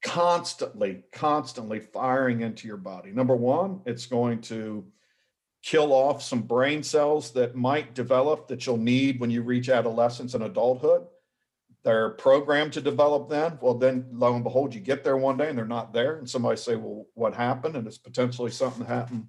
constantly, 0.02 1.04
constantly 1.12 1.78
firing 1.78 2.40
into 2.40 2.66
your 2.66 2.76
body. 2.76 3.12
Number 3.12 3.36
one, 3.36 3.80
it's 3.86 4.06
going 4.06 4.40
to 4.42 4.84
kill 5.62 5.92
off 5.92 6.22
some 6.22 6.42
brain 6.42 6.82
cells 6.82 7.32
that 7.32 7.54
might 7.54 7.94
develop 7.94 8.48
that 8.48 8.66
you'll 8.66 8.76
need 8.78 9.20
when 9.20 9.30
you 9.30 9.42
reach 9.42 9.68
adolescence 9.68 10.34
and 10.34 10.44
adulthood 10.44 11.06
they're 11.82 12.10
programmed 12.10 12.74
to 12.74 12.80
develop 12.80 13.28
then. 13.28 13.58
Well, 13.60 13.74
then 13.74 14.06
lo 14.12 14.34
and 14.34 14.44
behold, 14.44 14.74
you 14.74 14.80
get 14.80 15.02
there 15.02 15.16
one 15.16 15.36
day 15.36 15.48
and 15.48 15.56
they're 15.56 15.64
not 15.64 15.92
there. 15.92 16.16
And 16.16 16.28
somebody 16.28 16.56
say, 16.56 16.76
well, 16.76 17.06
what 17.14 17.34
happened? 17.34 17.76
And 17.76 17.86
it's 17.86 17.98
potentially 17.98 18.50
something 18.50 18.84
that 18.84 18.92
happened 18.92 19.28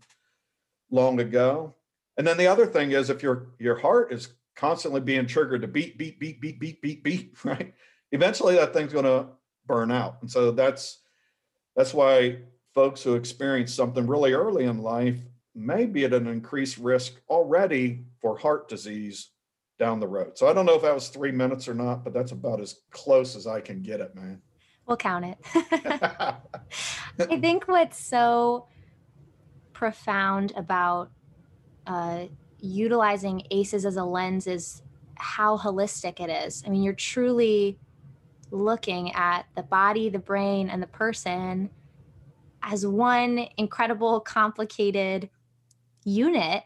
long 0.89 1.20
ago. 1.20 1.75
And 2.17 2.27
then 2.27 2.38
the 2.38 2.48
other 2.48 2.65
thing 2.65 2.91
is 2.91 3.10
if 3.10 3.24
your 3.24 3.48
your 3.58 3.77
heart 3.77 4.12
is 4.12 4.34
constantly 4.55 5.00
being 5.00 5.25
triggered 5.25 5.62
to 5.62 5.67
beat, 5.67 5.98
beat, 5.98 6.20
beat, 6.20 6.41
beat, 6.41 6.60
beat, 6.60 6.81
beat, 6.81 7.03
beat, 7.03 7.34
right? 7.43 7.74
Eventually 8.12 8.55
that 8.55 8.74
thing's 8.74 8.93
gonna 8.93 9.29
burn 9.65 9.91
out. 9.91 10.17
And 10.22 10.29
so 10.29 10.51
that's 10.51 11.00
that's 11.75 11.93
why 11.93 12.39
folks 12.75 13.01
who 13.01 13.15
experience 13.15 13.74
something 13.74 14.08
really 14.08 14.34
early 14.34 14.65
in 14.65 14.79
life 14.79 15.20
may 15.55 15.86
be 15.86 16.03
at 16.03 16.13
an 16.13 16.27
increased 16.27 16.77
risk 16.77 17.13
already 17.29 18.05
for 18.22 18.38
heart 18.38 18.67
disease 18.67 19.29
down 19.81 20.00
the 20.00 20.07
road. 20.07 20.38
So 20.38 20.47
I 20.47 20.53
don't 20.53 20.67
know 20.67 20.75
if 20.75 20.83
that 20.83 20.93
was 20.93 21.07
three 21.07 21.31
minutes 21.31 21.67
or 21.67 21.73
not, 21.73 22.03
but 22.03 22.13
that's 22.13 22.31
about 22.31 22.61
as 22.61 22.81
close 22.91 23.35
as 23.35 23.47
I 23.47 23.61
can 23.61 23.81
get 23.81 24.00
it, 24.00 24.13
man. 24.13 24.39
We'll 24.85 24.95
count 24.95 25.25
it. 25.25 25.38
I 27.19 27.39
think 27.39 27.67
what's 27.67 28.00
so 28.00 28.67
profound 29.73 30.53
about 30.55 31.09
uh, 31.88 32.25
utilizing 32.59 33.41
ACEs 33.50 33.83
as 33.83 33.95
a 33.95 34.03
lens 34.03 34.45
is 34.45 34.83
how 35.15 35.57
holistic 35.57 36.19
it 36.19 36.29
is. 36.29 36.63
I 36.63 36.69
mean, 36.69 36.83
you're 36.83 36.93
truly 36.93 37.79
looking 38.51 39.13
at 39.13 39.47
the 39.55 39.63
body, 39.63 40.09
the 40.09 40.19
brain, 40.19 40.69
and 40.69 40.81
the 40.81 40.88
person 40.88 41.71
as 42.61 42.85
one 42.85 43.47
incredible, 43.57 44.19
complicated 44.19 45.31
unit. 46.03 46.65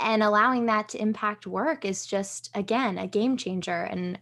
And 0.00 0.22
allowing 0.22 0.66
that 0.66 0.88
to 0.90 1.00
impact 1.00 1.46
work 1.46 1.84
is 1.84 2.06
just 2.06 2.50
again 2.54 2.98
a 2.98 3.06
game 3.06 3.36
changer 3.36 3.82
and 3.82 4.18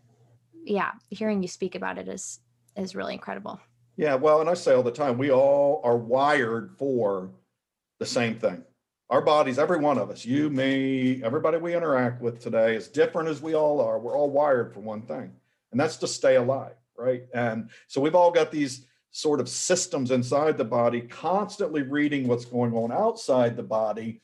yeah 0.65 0.93
hearing 1.11 1.43
you 1.43 1.49
speak 1.49 1.75
about 1.75 1.99
it 1.99 2.09
is 2.09 2.41
is 2.77 2.95
really 2.95 3.15
incredible. 3.15 3.61
Yeah 3.97 4.15
well 4.15 4.41
and 4.41 4.51
i 4.51 4.55
say 4.55 4.75
all 4.75 4.83
the 4.83 4.91
time 4.91 5.19
we 5.19 5.31
all 5.31 5.81
are 5.85 5.97
wired 5.97 6.73
for 6.79 7.31
the 7.99 8.07
same 8.07 8.39
thing. 8.39 8.63
Our 9.11 9.21
bodies 9.21 9.59
every 9.59 9.79
one 9.79 9.99
of 9.99 10.11
us 10.11 10.25
you 10.25 10.51
me 10.51 11.23
everybody 11.23 11.59
we 11.59 11.75
interact 11.75 12.21
with 12.21 12.41
today 12.41 12.77
as 12.77 12.89
different 12.89 13.29
as 13.29 13.43
we 13.43 13.55
all 13.55 13.81
are. 13.81 13.99
We're 13.99 14.17
all 14.17 14.31
wired 14.31 14.73
for 14.73 14.81
one 14.81 15.03
thing 15.03 15.33
and 15.71 15.81
that's 15.81 15.97
to 15.99 16.09
stay 16.09 16.37
alive 16.37 16.75
right? 16.97 17.25
And 17.35 17.71
so 17.87 18.01
we've 18.01 18.15
all 18.15 18.31
got 18.31 18.51
these 18.51 18.87
sort 19.11 19.41
of 19.41 19.49
systems 19.49 20.11
inside 20.11 20.59
the 20.59 20.65
body 20.65 21.01
constantly 21.03 21.83
reading 21.83 22.27
what's 22.27 22.45
going 22.45 22.75
on 22.75 22.91
outside 22.91 23.57
the 23.57 23.63
body 23.63 24.21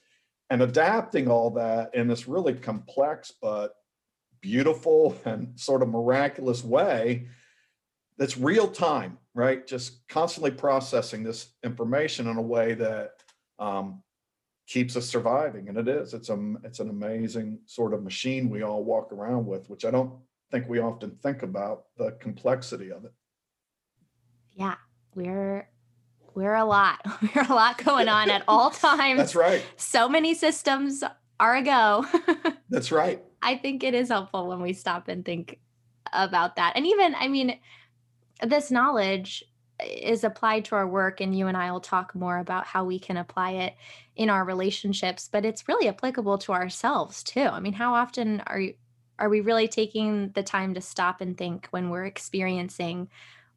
and 0.51 0.63
adapting 0.63 1.29
all 1.29 1.51
that 1.51 1.95
in 1.95 2.09
this 2.09 2.29
really 2.29 2.55
complex 2.55 3.33
but 3.41 3.75
beautiful 4.41 5.17
and 5.25 5.59
sort 5.59 5.83
of 5.83 5.89
miraculous 5.89 6.63
way 6.65 7.27
that's 8.19 8.37
real 8.37 8.69
time 8.69 9.19
right? 9.35 9.67
Just 9.67 10.07
constantly 10.09 10.51
processing 10.51 11.23
this 11.23 11.53
information 11.63 12.29
in 12.29 12.37
a 12.37 12.43
way 12.43 12.75
that 12.75 13.13
um, 13.59 14.03
keeps 14.67 14.97
us 14.97 15.07
surviving 15.07 15.69
and 15.69 15.79
it 15.79 15.89
is. 15.89 16.15
It's 16.15 16.29
a 16.29 16.55
it's 16.65 16.81
an 16.81 16.91
amazing 16.91 17.61
sort 17.67 17.95
of 17.95 18.03
machine 18.03 18.49
we 18.51 18.63
all 18.63 18.85
walk 18.85 19.13
around 19.13 19.47
with 19.47 19.69
which 19.69 19.85
i 19.85 19.91
don't 19.91 20.13
think 20.51 20.69
we 20.69 20.81
often 20.81 21.11
think 21.23 21.43
about 21.43 21.85
the 21.97 22.13
complexity 22.13 22.91
of 22.91 23.05
it. 23.05 23.13
Yeah 24.53 24.77
we're 25.15 25.69
we're 26.35 26.55
a 26.55 26.65
lot. 26.65 27.01
We're 27.35 27.47
a 27.49 27.55
lot 27.55 27.83
going 27.83 28.09
on 28.09 28.31
at 28.31 28.45
all 28.49 28.71
times. 28.71 29.19
That's 29.19 29.35
right. 29.35 29.65
So 29.77 30.09
many 30.09 30.35
systems 30.35 31.03
are 31.39 31.57
a 31.57 31.63
go. 31.63 32.07
That's 32.71 32.93
right. 32.93 33.23
I 33.43 33.57
think 33.57 33.83
it 33.83 33.95
is 33.95 34.09
helpful 34.09 34.49
when 34.49 34.61
we 34.61 34.73
stop 34.73 35.09
and 35.09 35.25
think 35.25 35.59
about 36.13 36.57
that. 36.57 36.75
And 36.77 36.87
even, 36.87 37.15
I 37.15 37.29
mean, 37.29 37.59
this 38.43 38.71
knowledge 38.71 39.45
is 39.83 40.25
applied 40.25 40.67
to 40.67 40.75
our 40.75 40.87
work 40.87 41.21
and 41.21 41.37
you 41.37 41.47
and 41.47 41.57
I 41.57 41.73
will 41.73 41.81
talk 41.81 42.15
more 42.15 42.39
about 42.39 42.67
how 42.67 42.85
we 42.85 42.99
can 42.99 43.17
apply 43.17 43.53
it 43.53 43.75
in 44.17 44.29
our 44.29 44.45
relationships, 44.45 45.29
but 45.31 45.47
it's 45.47 45.69
really 45.69 45.89
applicable 45.89 46.37
to 46.39 46.53
ourselves 46.53 47.23
too. 47.23 47.41
I 47.41 47.61
mean, 47.61 47.73
how 47.73 47.95
often 47.95 48.43
are 48.47 48.61
you 48.61 48.75
are 49.21 49.29
we 49.29 49.43
really 49.43 49.69
taking 49.69 50.31
the 50.31 50.43
time 50.43 50.73
to 50.75 50.81
stop 50.81 51.21
and 51.21 51.37
think 51.37 51.69
when 51.71 51.91
we're 51.91 52.07
experiencing 52.07 53.11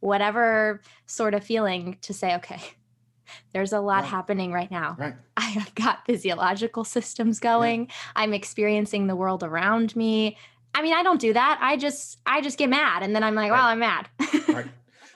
whatever 0.04 0.82
sort 1.06 1.34
of 1.34 1.44
feeling 1.44 1.98
to 2.02 2.14
say, 2.14 2.36
okay, 2.36 2.62
there's 3.54 3.74
a 3.74 3.80
lot 3.80 4.02
right. 4.02 4.10
happening 4.10 4.52
right 4.52 4.70
now. 4.70 4.96
Right. 5.00 5.16
I 5.38 5.50
have 5.52 5.74
got 5.76 6.06
physiological 6.06 6.84
systems 6.84 7.40
going. 7.40 7.86
Yeah. 7.86 7.94
I'm 8.18 8.34
experiencing 8.34 9.08
the 9.08 9.16
world 9.16 9.44
around 9.44 9.96
me. 9.96 10.38
I 10.76 10.82
mean, 10.82 10.94
I 10.94 11.04
don't 11.04 11.22
do 11.22 11.34
that. 11.34 11.60
I 11.62 11.78
just 11.78 12.20
I 12.26 12.42
just 12.42 12.58
get 12.58 12.70
mad 12.70 13.04
and 13.04 13.16
then 13.16 13.24
I'm 13.24 13.36
like, 13.36 13.52
right. 13.52 13.58
well, 13.58 13.68
I'm 13.68 13.80
mad. 13.80 14.10
Right. 14.54 14.68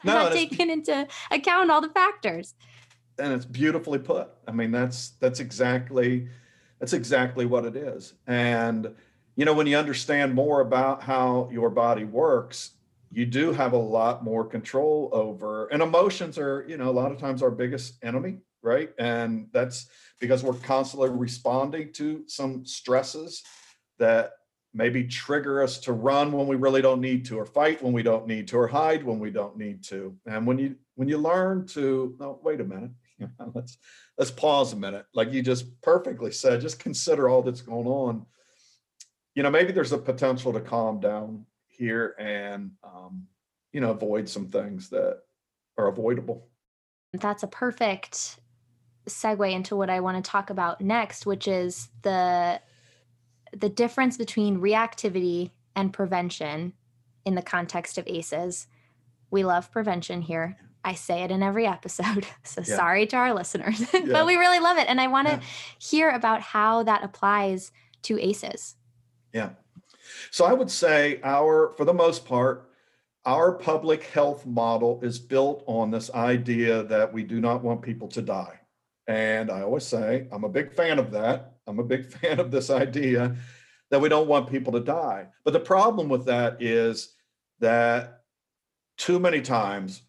No, 0.04 0.16
I'm 0.16 0.24
not 0.26 0.34
taking 0.34 0.70
into 0.70 1.08
account 1.32 1.70
all 1.72 1.82
the 1.82 1.90
factors. 1.90 2.54
And 3.20 3.34
it's 3.34 3.46
beautifully 3.46 3.98
put. 3.98 4.30
I 4.48 4.52
mean, 4.52 4.72
that's 4.72 5.10
that's 5.20 5.40
exactly 5.40 6.30
that's 6.80 6.94
exactly 6.94 7.46
what 7.46 7.66
it 7.66 7.76
is. 7.76 8.14
And 8.26 8.96
you 9.36 9.44
know, 9.44 9.54
when 9.54 9.68
you 9.68 9.76
understand 9.76 10.34
more 10.34 10.62
about 10.62 11.02
how 11.02 11.50
your 11.52 11.70
body 11.70 12.04
works, 12.04 12.72
you 13.12 13.26
do 13.26 13.52
have 13.52 13.74
a 13.74 13.78
lot 13.78 14.24
more 14.24 14.46
control 14.46 15.10
over 15.14 15.68
and 15.68 15.82
emotions 15.82 16.38
are 16.38 16.66
you 16.68 16.78
know 16.78 16.90
a 16.90 16.92
lot 16.92 17.12
of 17.12 17.18
times 17.18 17.42
our 17.42 17.52
biggest 17.52 18.04
enemy 18.04 18.40
right? 18.68 18.92
And 18.98 19.48
that's 19.52 19.88
because 20.20 20.44
we're 20.44 20.54
constantly 20.54 21.10
responding 21.10 21.94
to 21.94 22.24
some 22.28 22.66
stresses 22.66 23.44
that 24.00 24.34
maybe 24.74 25.06
trigger 25.06 25.64
us 25.64 25.80
to 25.80 25.94
run 25.94 26.32
when 26.32 26.48
we 26.48 26.56
really 26.56 26.82
don't 26.82 27.02
need 27.02 27.26
to 27.26 27.40
or 27.40 27.46
fight 27.46 27.82
when 27.82 27.94
we 27.94 28.04
don't 28.04 28.28
need 28.28 28.48
to 28.50 28.58
or 28.58 28.68
hide 28.68 29.04
when 29.04 29.20
we 29.20 29.32
don't 29.32 29.58
need 29.58 29.84
to. 29.86 30.16
And 30.26 30.46
when 30.46 30.60
you 30.60 30.76
when 30.96 31.08
you 31.08 31.18
learn 31.18 31.66
to 31.68 32.16
oh 32.20 32.40
wait 32.44 32.60
a 32.60 32.64
minute 32.64 32.92
let's 33.56 33.78
let's 34.18 34.32
pause 34.32 34.74
a 34.74 34.76
minute. 34.76 35.06
Like 35.14 35.32
you 35.32 35.42
just 35.42 35.82
perfectly 35.82 36.32
said 36.32 36.62
just 36.62 36.80
consider 36.80 37.30
all 37.30 37.42
that's 37.42 37.62
going 37.62 37.88
on. 37.88 38.26
You 39.34 39.44
know 39.44 39.50
maybe 39.50 39.72
there's 39.72 39.94
a 39.94 39.98
potential 39.98 40.54
to 40.54 40.60
calm 40.60 41.00
down 41.00 41.46
here 41.78 42.16
and 42.20 42.72
um, 42.84 43.28
you 43.72 43.82
know 43.82 43.92
avoid 43.92 44.28
some 44.28 44.48
things 44.48 44.90
that 44.90 45.20
are 45.78 45.88
avoidable 45.88 46.48
that's 47.14 47.44
a 47.44 47.48
perfect 47.48 48.40
segue 49.08 49.52
into 49.52 49.76
what 49.76 49.90
i 49.90 50.00
want 50.00 50.24
to 50.24 50.30
talk 50.30 50.50
about 50.50 50.82
next 50.82 51.26
which 51.26 51.48
is 51.48 51.90
the 52.02 52.60
the 53.56 53.70
difference 53.70 54.18
between 54.18 54.60
reactivity 54.60 55.52
and 55.76 55.94
prevention 55.94 56.74
in 57.26 57.36
the 57.36 57.42
context 57.42 57.98
of 57.98 58.08
aces 58.08 58.68
we 59.30 59.44
love 59.44 59.72
prevention 59.72 60.22
here 60.22 60.58
i 60.84 60.94
say 60.94 61.22
it 61.22 61.32
in 61.32 61.42
every 61.42 61.66
episode 61.66 62.26
so 62.44 62.62
yeah. 62.66 62.76
sorry 62.76 63.06
to 63.06 63.16
our 63.16 63.34
listeners 63.34 63.82
yeah. 63.94 64.02
but 64.12 64.26
we 64.26 64.36
really 64.36 64.60
love 64.60 64.78
it 64.78 64.88
and 64.90 65.00
i 65.00 65.08
want 65.08 65.28
to 65.28 65.36
yeah. 65.36 65.42
hear 65.80 66.10
about 66.10 66.42
how 66.42 66.84
that 66.84 67.04
applies 67.04 67.72
to 68.02 68.20
aces 68.20 68.76
yeah 69.34 69.52
so 70.32 70.46
I 70.46 70.54
would 70.54 70.72
say 70.72 71.20
our, 71.24 71.74
for 71.78 71.86
the 71.86 71.94
most 71.94 72.26
part, 72.26 72.70
our 73.26 73.52
public 73.52 74.04
health 74.04 74.46
model 74.46 75.00
is 75.04 75.20
built 75.20 75.64
on 75.68 75.92
this 75.92 76.10
idea 76.14 76.84
that 76.84 77.12
we 77.12 77.24
do 77.24 77.42
not 77.42 77.64
want 77.64 77.82
people 77.82 78.08
to 78.10 78.22
die. 78.22 78.60
And 79.08 79.52
I 79.52 79.62
always 79.62 79.86
say, 79.86 80.28
I'm 80.32 80.44
a 80.44 80.50
big 80.50 80.74
fan 80.74 81.00
of 81.00 81.12
that. 81.12 81.54
I'm 81.68 81.80
a 81.80 81.84
big 81.84 82.06
fan 82.12 82.40
of 82.40 82.52
this 82.52 82.70
idea 82.70 83.36
that 83.90 84.02
we 84.02 84.10
don't 84.10 84.28
want 84.28 84.50
people 84.50 84.74
to 84.74 84.80
die. 84.80 85.28
But 85.44 85.52
the 85.52 85.60
problem 85.60 86.10
with 86.10 86.26
that 86.26 86.62
is 86.62 87.16
that 87.60 88.22
too 88.98 89.20
many 89.20 89.42
times 89.42 90.02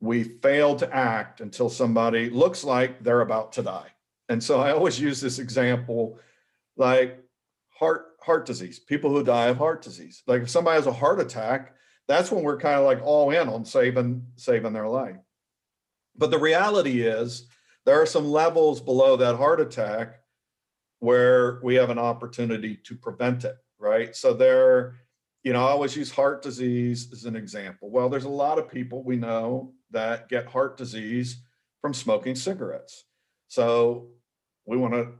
we 0.00 0.24
fail 0.24 0.76
to 0.76 0.94
act 0.94 1.40
until 1.40 1.68
somebody 1.68 2.30
looks 2.30 2.64
like 2.64 3.02
they're 3.02 3.22
about 3.22 3.52
to 3.52 3.62
die. 3.62 3.88
And 4.28 4.42
so 4.42 4.60
I 4.60 4.72
always 4.72 5.00
use 5.00 5.20
this 5.20 5.38
example 5.38 6.18
like 6.76 7.22
heart 7.70 8.15
heart 8.26 8.44
disease, 8.44 8.78
people 8.80 9.10
who 9.10 9.22
die 9.22 9.46
of 9.46 9.56
heart 9.56 9.82
disease. 9.82 10.22
Like 10.26 10.42
if 10.42 10.50
somebody 10.50 10.74
has 10.76 10.88
a 10.88 10.92
heart 10.92 11.20
attack, 11.20 11.74
that's 12.08 12.30
when 12.30 12.42
we're 12.42 12.58
kind 12.58 12.74
of 12.74 12.84
like 12.84 13.00
all 13.02 13.30
in 13.30 13.48
on 13.48 13.64
saving 13.64 14.26
saving 14.34 14.72
their 14.72 14.88
life. 14.88 15.16
But 16.16 16.30
the 16.32 16.38
reality 16.38 17.02
is 17.02 17.46
there 17.84 18.00
are 18.02 18.06
some 18.06 18.26
levels 18.26 18.80
below 18.80 19.16
that 19.16 19.36
heart 19.36 19.60
attack 19.60 20.20
where 20.98 21.60
we 21.62 21.76
have 21.76 21.90
an 21.90 21.98
opportunity 21.98 22.76
to 22.84 22.96
prevent 22.96 23.44
it, 23.44 23.56
right? 23.78 24.16
So 24.16 24.34
there, 24.34 24.96
you 25.44 25.52
know, 25.52 25.64
I 25.64 25.70
always 25.70 25.96
use 25.96 26.10
heart 26.10 26.42
disease 26.42 27.12
as 27.12 27.26
an 27.26 27.36
example. 27.36 27.90
Well, 27.90 28.08
there's 28.08 28.24
a 28.24 28.28
lot 28.28 28.58
of 28.58 28.70
people 28.70 29.04
we 29.04 29.16
know 29.16 29.72
that 29.92 30.28
get 30.28 30.46
heart 30.46 30.76
disease 30.76 31.42
from 31.80 31.94
smoking 31.94 32.34
cigarettes. 32.34 33.04
So 33.46 34.08
we 34.64 34.76
want 34.76 34.94
to 34.94 35.12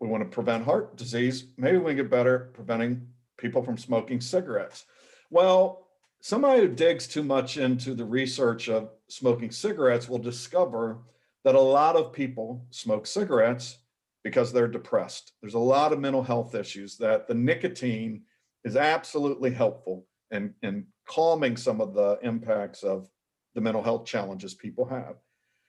we 0.00 0.08
want 0.08 0.22
to 0.22 0.28
prevent 0.28 0.64
heart 0.64 0.96
disease. 0.96 1.46
Maybe 1.56 1.78
we 1.78 1.92
can 1.92 1.96
get 1.96 2.10
better 2.10 2.50
preventing 2.54 3.06
people 3.38 3.62
from 3.62 3.78
smoking 3.78 4.20
cigarettes. 4.20 4.84
Well, 5.30 5.88
somebody 6.20 6.62
who 6.62 6.68
digs 6.68 7.06
too 7.06 7.22
much 7.22 7.56
into 7.56 7.94
the 7.94 8.04
research 8.04 8.68
of 8.68 8.90
smoking 9.08 9.50
cigarettes 9.50 10.08
will 10.08 10.18
discover 10.18 11.02
that 11.44 11.54
a 11.54 11.60
lot 11.60 11.96
of 11.96 12.12
people 12.12 12.66
smoke 12.70 13.06
cigarettes 13.06 13.78
because 14.22 14.52
they're 14.52 14.68
depressed. 14.68 15.32
There's 15.40 15.54
a 15.54 15.58
lot 15.58 15.92
of 15.92 16.00
mental 16.00 16.22
health 16.22 16.54
issues 16.54 16.96
that 16.98 17.28
the 17.28 17.34
nicotine 17.34 18.22
is 18.64 18.76
absolutely 18.76 19.50
helpful 19.50 20.06
in, 20.30 20.54
in 20.62 20.86
calming 21.06 21.56
some 21.56 21.80
of 21.80 21.94
the 21.94 22.18
impacts 22.22 22.82
of 22.82 23.08
the 23.54 23.60
mental 23.60 23.82
health 23.82 24.06
challenges 24.06 24.54
people 24.54 24.86
have. 24.86 25.16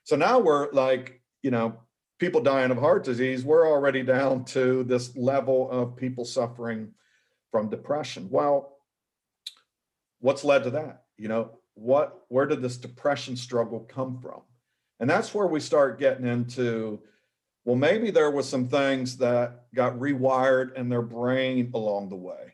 So 0.04 0.16
now 0.16 0.40
we're 0.40 0.72
like, 0.72 1.22
you 1.42 1.52
know, 1.52 1.80
people 2.20 2.42
dying 2.42 2.72
of 2.72 2.78
heart 2.78 3.04
disease, 3.04 3.44
we're 3.44 3.68
already 3.68 4.04
down 4.04 4.46
to 4.46 4.84
this 4.84 5.16
level 5.16 5.70
of 5.70 5.96
people 5.96 6.26
suffering 6.26 6.92
from 7.52 7.70
depression. 7.70 8.28
Well, 8.30 8.78
what's 10.20 10.44
led 10.44 10.64
to 10.64 10.72
that? 10.72 11.04
You 11.18 11.28
know, 11.28 11.60
what 11.76 12.22
where 12.30 12.46
did 12.46 12.62
this 12.62 12.78
depression 12.78 13.36
struggle 13.36 13.82
come 13.82 14.20
from? 14.22 14.42
And 15.00 15.10
that's 15.10 15.34
where 15.34 15.48
we 15.48 15.60
start 15.60 16.00
getting 16.00 16.26
into 16.26 17.02
well, 17.66 17.76
maybe 17.76 18.12
there 18.12 18.30
was 18.30 18.48
some 18.48 18.68
things 18.68 19.18
that 19.18 19.66
got 19.74 19.96
rewired 19.96 20.76
in 20.76 20.88
their 20.88 21.02
brain 21.02 21.72
along 21.74 22.10
the 22.10 22.16
way. 22.16 22.54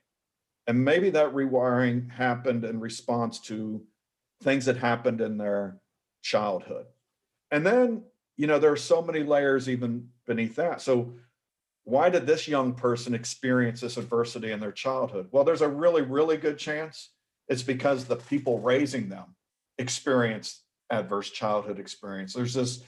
And 0.67 0.85
maybe 0.85 1.09
that 1.09 1.33
rewiring 1.33 2.09
happened 2.09 2.63
in 2.63 2.79
response 2.79 3.41
to 3.41 3.83
things 4.41 4.65
that 4.65 4.77
happened 4.77 5.19
in 5.19 5.37
their 5.37 5.81
childhood. 6.21 6.85
And 7.51 7.65
then 7.65 8.03
you 8.37 8.47
know, 8.47 8.59
there 8.59 8.71
are 8.71 8.77
so 8.77 9.01
many 9.01 9.23
layers 9.23 9.69
even 9.69 10.09
beneath 10.25 10.55
that. 10.55 10.81
So, 10.81 11.13
why 11.83 12.09
did 12.09 12.27
this 12.27 12.47
young 12.47 12.73
person 12.73 13.15
experience 13.15 13.81
this 13.81 13.97
adversity 13.97 14.51
in 14.51 14.59
their 14.59 14.71
childhood? 14.71 15.27
Well, 15.31 15.43
there's 15.43 15.61
a 15.61 15.67
really, 15.67 16.03
really 16.03 16.37
good 16.37 16.57
chance 16.57 17.09
it's 17.47 17.63
because 17.63 18.05
the 18.05 18.15
people 18.15 18.59
raising 18.59 19.09
them 19.09 19.35
experienced 19.77 20.61
adverse 20.89 21.29
childhood 21.31 21.79
experience. 21.79 22.33
There's 22.33 22.53
this, 22.53 22.83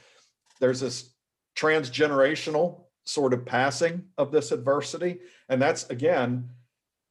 there's 0.60 0.80
this 0.80 1.14
transgenerational 1.58 2.84
sort 3.06 3.34
of 3.34 3.46
passing 3.46 4.06
of 4.18 4.32
this 4.32 4.52
adversity. 4.52 5.20
And 5.50 5.62
that's 5.62 5.90
again, 5.90 6.50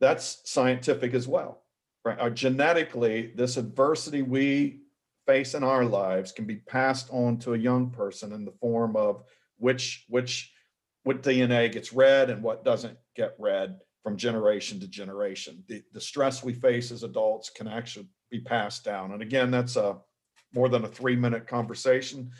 that's 0.00 0.40
scientific 0.44 1.14
as 1.14 1.28
well. 1.28 1.62
Right. 2.04 2.18
Uh, 2.18 2.30
genetically, 2.30 3.32
this 3.36 3.56
adversity 3.56 4.22
we 4.22 4.81
face 5.26 5.54
in 5.54 5.62
our 5.62 5.84
lives 5.84 6.32
can 6.32 6.44
be 6.44 6.56
passed 6.56 7.08
on 7.10 7.38
to 7.38 7.54
a 7.54 7.58
young 7.58 7.90
person 7.90 8.32
in 8.32 8.44
the 8.44 8.52
form 8.52 8.96
of 8.96 9.22
which 9.58 10.04
which 10.08 10.52
what 11.04 11.22
DNA 11.22 11.70
gets 11.70 11.92
read 11.92 12.30
and 12.30 12.42
what 12.42 12.64
doesn't 12.64 12.96
get 13.16 13.34
read 13.38 13.78
from 14.02 14.16
generation 14.16 14.80
to 14.80 14.88
generation. 14.88 15.64
The, 15.68 15.82
the 15.92 16.00
stress 16.00 16.42
we 16.42 16.54
face 16.54 16.90
as 16.90 17.02
adults 17.02 17.50
can 17.50 17.68
actually 17.68 18.08
be 18.30 18.40
passed 18.40 18.84
down. 18.84 19.12
And 19.12 19.22
again, 19.22 19.50
that's 19.50 19.76
a 19.76 19.98
more 20.54 20.68
than 20.68 20.84
a 20.84 20.88
three 20.88 21.16
minute 21.16 21.46
conversation. 21.46 22.30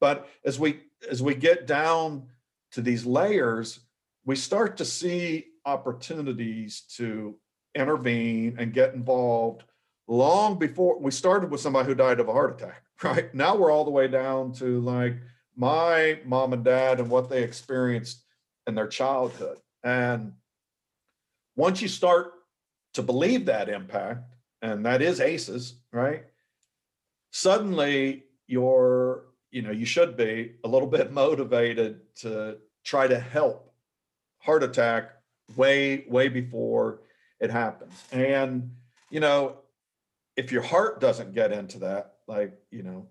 But 0.00 0.28
as 0.44 0.58
we 0.58 0.80
as 1.10 1.22
we 1.22 1.34
get 1.34 1.66
down 1.66 2.28
to 2.72 2.82
these 2.82 3.04
layers, 3.04 3.80
we 4.24 4.36
start 4.36 4.76
to 4.78 4.84
see 4.84 5.46
opportunities 5.66 6.82
to 6.96 7.36
intervene 7.74 8.56
and 8.58 8.72
get 8.72 8.94
involved 8.94 9.64
long 10.10 10.58
before 10.58 10.98
we 10.98 11.12
started 11.12 11.50
with 11.50 11.60
somebody 11.60 11.86
who 11.86 11.94
died 11.94 12.18
of 12.18 12.28
a 12.28 12.32
heart 12.32 12.60
attack, 12.60 12.82
right? 13.02 13.34
Now 13.34 13.56
we're 13.56 13.70
all 13.70 13.84
the 13.84 13.90
way 13.90 14.08
down 14.08 14.52
to 14.54 14.80
like 14.80 15.16
my 15.56 16.20
mom 16.24 16.52
and 16.52 16.64
dad 16.64 17.00
and 17.00 17.08
what 17.08 17.30
they 17.30 17.42
experienced 17.42 18.24
in 18.66 18.74
their 18.74 18.88
childhood. 18.88 19.58
And 19.84 20.32
once 21.56 21.80
you 21.80 21.88
start 21.88 22.32
to 22.94 23.02
believe 23.02 23.46
that 23.46 23.68
impact, 23.68 24.24
and 24.62 24.84
that 24.84 25.00
is 25.00 25.20
ACEs, 25.20 25.76
right? 25.92 26.24
Suddenly 27.30 28.24
you're, 28.46 29.26
you 29.52 29.62
know, 29.62 29.70
you 29.70 29.86
should 29.86 30.16
be 30.16 30.56
a 30.64 30.68
little 30.68 30.88
bit 30.88 31.12
motivated 31.24 32.00
to 32.16 32.58
try 32.84 33.06
to 33.06 33.18
help 33.18 33.72
heart 34.38 34.64
attack 34.64 35.12
way, 35.56 36.04
way 36.08 36.28
before 36.28 37.02
it 37.38 37.50
happens. 37.50 37.92
And, 38.12 38.72
you 39.10 39.20
know, 39.20 39.60
if 40.36 40.52
your 40.52 40.62
heart 40.62 41.00
doesn't 41.00 41.34
get 41.34 41.52
into 41.52 41.80
that, 41.80 42.14
like, 42.26 42.58
you 42.70 42.82
know, 42.82 43.08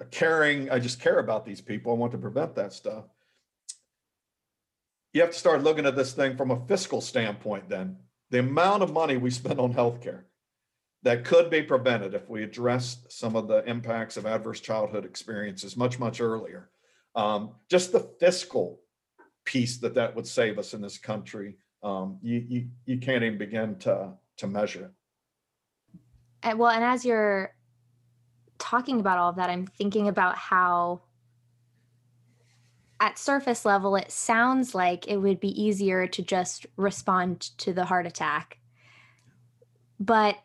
a 0.00 0.04
caring, 0.04 0.70
I 0.70 0.78
just 0.78 1.00
care 1.00 1.18
about 1.18 1.44
these 1.44 1.60
people. 1.60 1.92
I 1.92 1.96
want 1.96 2.12
to 2.12 2.18
prevent 2.18 2.54
that 2.56 2.72
stuff. 2.72 3.04
You 5.12 5.20
have 5.20 5.30
to 5.30 5.38
start 5.38 5.62
looking 5.62 5.86
at 5.86 5.94
this 5.94 6.12
thing 6.12 6.36
from 6.36 6.50
a 6.50 6.66
fiscal 6.66 7.00
standpoint 7.00 7.68
then. 7.68 7.98
The 8.30 8.40
amount 8.40 8.82
of 8.82 8.92
money 8.92 9.16
we 9.16 9.30
spend 9.30 9.60
on 9.60 9.72
healthcare 9.72 10.24
that 11.04 11.24
could 11.24 11.50
be 11.50 11.62
prevented 11.62 12.14
if 12.14 12.28
we 12.28 12.42
addressed 12.42 13.12
some 13.12 13.36
of 13.36 13.46
the 13.46 13.62
impacts 13.64 14.16
of 14.16 14.26
adverse 14.26 14.60
childhood 14.60 15.04
experiences 15.04 15.76
much, 15.76 15.98
much 15.98 16.20
earlier. 16.20 16.70
Um, 17.14 17.52
just 17.70 17.92
the 17.92 18.00
fiscal 18.18 18.80
piece 19.44 19.76
that 19.78 19.94
that 19.94 20.16
would 20.16 20.26
save 20.26 20.58
us 20.58 20.74
in 20.74 20.80
this 20.80 20.98
country, 20.98 21.58
um, 21.82 22.18
you, 22.22 22.44
you, 22.48 22.68
you 22.86 22.98
can't 22.98 23.22
even 23.22 23.38
begin 23.38 23.76
to, 23.80 24.14
to 24.38 24.46
measure 24.46 24.86
it. 24.86 24.90
And 26.44 26.58
well, 26.58 26.70
and 26.70 26.84
as 26.84 27.04
you're 27.04 27.54
talking 28.58 29.00
about 29.00 29.18
all 29.18 29.30
of 29.30 29.36
that, 29.36 29.50
I'm 29.50 29.66
thinking 29.66 30.06
about 30.08 30.36
how 30.36 31.00
at 33.00 33.18
surface 33.18 33.64
level, 33.64 33.96
it 33.96 34.10
sounds 34.10 34.74
like 34.74 35.08
it 35.08 35.16
would 35.16 35.40
be 35.40 35.60
easier 35.60 36.06
to 36.06 36.22
just 36.22 36.66
respond 36.76 37.40
to 37.58 37.72
the 37.72 37.84
heart 37.84 38.06
attack. 38.06 38.58
But 39.98 40.36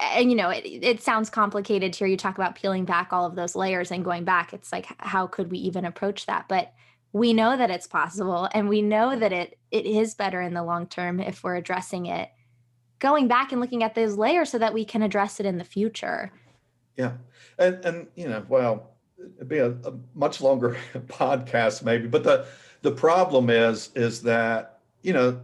and 0.00 0.30
you 0.30 0.36
know 0.36 0.50
it, 0.50 0.64
it 0.64 1.02
sounds 1.02 1.30
complicated 1.30 1.94
here 1.94 2.08
you 2.08 2.16
talk 2.16 2.36
about 2.36 2.56
peeling 2.56 2.84
back 2.84 3.12
all 3.12 3.24
of 3.24 3.36
those 3.36 3.54
layers 3.54 3.92
and 3.92 4.04
going 4.04 4.24
back 4.24 4.52
it's 4.52 4.72
like 4.72 4.86
how 4.98 5.28
could 5.28 5.50
we 5.50 5.58
even 5.58 5.84
approach 5.84 6.26
that 6.26 6.46
but 6.48 6.72
we 7.12 7.32
know 7.32 7.56
that 7.56 7.70
it's 7.70 7.86
possible 7.86 8.48
and 8.52 8.68
we 8.68 8.82
know 8.82 9.16
that 9.16 9.32
it 9.32 9.58
it 9.70 9.86
is 9.86 10.14
better 10.14 10.40
in 10.40 10.54
the 10.54 10.62
long 10.64 10.86
term 10.86 11.20
if 11.20 11.44
we're 11.44 11.54
addressing 11.54 12.06
it 12.06 12.30
going 13.02 13.28
back 13.28 13.52
and 13.52 13.60
looking 13.60 13.82
at 13.82 13.94
those 13.94 14.16
layers 14.16 14.50
so 14.50 14.58
that 14.58 14.72
we 14.72 14.84
can 14.84 15.02
address 15.02 15.40
it 15.40 15.46
in 15.46 15.58
the 15.58 15.64
future 15.64 16.32
yeah 16.96 17.12
and 17.58 17.84
and 17.84 18.06
you 18.14 18.28
know 18.28 18.44
well 18.48 18.94
it'd 19.36 19.48
be 19.48 19.58
a, 19.58 19.70
a 19.70 19.92
much 20.14 20.40
longer 20.40 20.76
podcast 21.08 21.82
maybe 21.82 22.08
but 22.08 22.24
the 22.24 22.46
the 22.80 22.92
problem 22.92 23.50
is 23.50 23.90
is 23.94 24.22
that 24.22 24.78
you 25.02 25.12
know 25.12 25.38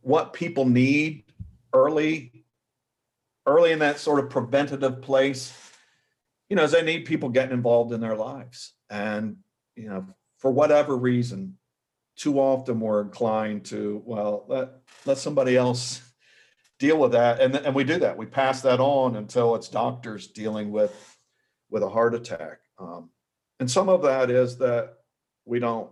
what 0.00 0.32
people 0.32 0.64
need 0.64 1.24
early 1.74 2.32
early 3.46 3.72
in 3.72 3.78
that 3.80 3.98
sort 3.98 4.20
of 4.20 4.30
preventative 4.30 5.02
place, 5.02 5.52
you 6.48 6.56
know, 6.56 6.62
is 6.62 6.72
they 6.72 6.82
need 6.82 7.04
people 7.04 7.28
getting 7.28 7.52
involved 7.52 7.92
in 7.92 8.00
their 8.00 8.16
lives. 8.16 8.74
And, 8.90 9.36
you 9.74 9.88
know, 9.88 10.06
for 10.38 10.50
whatever 10.50 10.96
reason, 10.96 11.56
too 12.16 12.38
often 12.38 12.78
we're 12.78 13.00
inclined 13.00 13.64
to, 13.66 14.02
well, 14.04 14.44
let, 14.48 14.70
let 15.06 15.18
somebody 15.18 15.56
else 15.56 16.02
deal 16.82 16.98
with 16.98 17.12
that. 17.12 17.40
And, 17.40 17.54
and 17.54 17.76
we 17.76 17.84
do 17.84 18.00
that. 18.00 18.16
We 18.16 18.26
pass 18.26 18.60
that 18.62 18.80
on 18.80 19.14
until 19.14 19.54
it's 19.54 19.68
doctors 19.68 20.26
dealing 20.26 20.72
with, 20.72 21.16
with 21.70 21.84
a 21.84 21.88
heart 21.88 22.12
attack. 22.12 22.58
Um, 22.76 23.10
and 23.60 23.70
some 23.70 23.88
of 23.88 24.02
that 24.02 24.30
is 24.30 24.58
that 24.58 24.94
we 25.44 25.60
don't, 25.60 25.88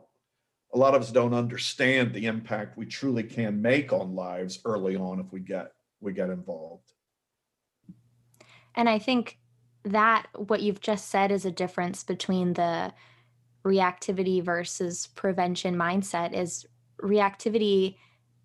a 0.75 0.79
lot 0.79 0.97
of 0.97 1.03
us 1.03 1.13
don't 1.13 1.33
understand 1.33 2.13
the 2.13 2.27
impact 2.27 2.77
we 2.77 2.87
truly 2.87 3.23
can 3.23 3.63
make 3.63 3.93
on 3.93 4.17
lives 4.17 4.59
early 4.65 4.97
on 4.97 5.21
if 5.21 5.33
we 5.33 5.39
get, 5.39 5.71
we 6.01 6.13
get 6.13 6.29
involved. 6.29 6.93
And 8.75 8.89
I 8.89 8.99
think 8.99 9.39
that 9.85 10.27
what 10.35 10.61
you've 10.61 10.81
just 10.81 11.09
said 11.09 11.31
is 11.31 11.45
a 11.45 11.53
difference 11.53 12.03
between 12.03 12.55
the 12.55 12.93
reactivity 13.65 14.43
versus 14.43 15.07
prevention 15.15 15.77
mindset 15.77 16.33
is 16.33 16.67
reactivity 17.01 17.97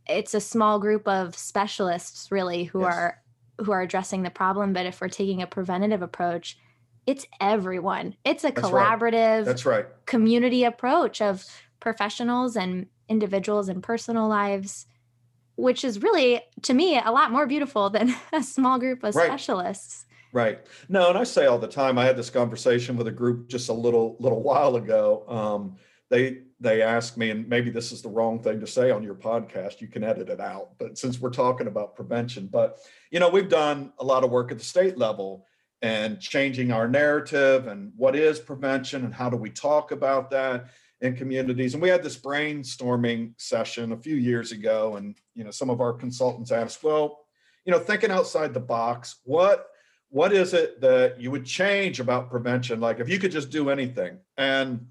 it's 0.08 0.34
a 0.34 0.42
small 0.42 0.80
group 0.80 1.08
of 1.08 1.36
specialists 1.36 2.32
really 2.32 2.66
who 2.66 2.82
yes. 2.82 2.94
are 2.94 3.22
who 3.60 3.72
are 3.72 3.82
addressing 3.82 4.24
the 4.24 4.30
problem 4.30 4.74
but 4.74 4.86
if 4.86 5.02
we're 5.02 5.10
taking 5.10 5.42
a 5.42 5.48
preventative 5.48 6.02
approach 6.02 6.58
it's 7.06 7.26
everyone 7.40 8.16
it's 8.24 8.44
a 8.44 8.52
that's 8.52 8.68
collaborative 8.68 9.38
right. 9.38 9.46
that's 9.46 9.66
right 9.66 9.86
community 10.06 10.64
approach 10.64 11.22
of 11.22 11.46
professionals 11.80 12.56
and 12.56 12.88
individuals 13.10 13.70
and 13.70 13.84
personal 13.84 14.28
lives 14.28 14.88
which 15.56 15.86
is 15.86 16.02
really 16.02 16.42
to 16.62 16.74
me 16.74 17.00
a 17.00 17.12
lot 17.12 17.32
more 17.32 17.48
beautiful 17.48 17.90
than 17.90 18.14
a 18.34 18.44
small 18.44 18.80
group 18.80 19.04
of 19.04 19.16
right. 19.16 19.26
specialists 19.26 20.06
Right. 20.36 20.60
No, 20.90 21.08
and 21.08 21.18
I 21.18 21.24
say 21.24 21.46
all 21.46 21.58
the 21.58 21.66
time. 21.66 21.98
I 21.98 22.04
had 22.04 22.18
this 22.18 22.30
conversation 22.30 22.98
with 22.98 23.08
a 23.08 23.12
group 23.12 23.48
just 23.48 23.70
a 23.70 23.74
little 23.74 24.18
little 24.20 24.44
while 24.44 24.76
ago. 24.76 25.24
Um, 25.30 25.78
they 26.10 26.40
they 26.60 26.82
asked 26.82 27.18
me, 27.18 27.32
and 27.32 27.48
maybe 27.50 27.70
this 27.70 27.92
is 27.92 28.02
the 28.02 28.10
wrong 28.10 28.42
thing 28.42 28.60
to 28.62 28.68
say 28.68 28.90
on 28.90 29.04
your 29.04 29.16
podcast. 29.16 29.82
You 29.82 29.88
can 29.88 30.04
edit 30.04 30.30
it 30.30 30.40
out, 30.40 30.70
but 30.78 30.98
since 30.98 31.20
we're 31.20 31.30
talking 31.30 31.68
about 31.68 31.96
prevention, 31.96 32.48
but 32.48 32.80
you 33.12 33.20
know, 33.20 33.30
we've 33.30 33.50
done 33.50 33.92
a 34.00 34.04
lot 34.04 34.24
of 34.24 34.32
work 34.32 34.52
at 34.52 34.58
the 34.58 34.64
state 34.64 34.98
level 34.98 35.46
and 35.82 36.20
changing 36.20 36.72
our 36.72 36.88
narrative 36.88 37.68
and 37.68 37.92
what 37.98 38.16
is 38.16 38.40
prevention 38.40 39.04
and 39.04 39.14
how 39.14 39.30
do 39.30 39.38
we 39.38 39.50
talk 39.50 39.92
about 39.92 40.32
that 40.32 40.68
in 41.02 41.16
communities. 41.16 41.74
And 41.74 41.84
we 41.84 41.90
had 41.90 42.04
this 42.04 42.18
brainstorming 42.18 43.34
session 43.38 43.92
a 43.92 43.98
few 43.98 44.16
years 44.16 44.54
ago, 44.54 44.96
and 44.96 45.16
you 45.36 45.44
know, 45.44 45.52
some 45.52 45.70
of 45.70 45.82
our 45.82 45.94
consultants 45.94 46.52
asked, 46.52 46.84
well, 46.84 47.26
you 47.66 47.72
know, 47.72 47.80
thinking 47.80 48.12
outside 48.12 48.54
the 48.54 48.60
box, 48.60 49.18
what 49.24 49.68
what 50.10 50.32
is 50.32 50.54
it 50.54 50.80
that 50.80 51.20
you 51.20 51.32
would 51.32 51.46
change 51.46 52.00
about 52.00 52.30
prevention? 52.30 52.80
Like 52.80 53.02
if 53.02 53.10
you 53.10 53.20
could 53.20 53.32
just 53.32 53.50
do 53.50 53.70
anything. 53.70 54.20
And, 54.38 54.88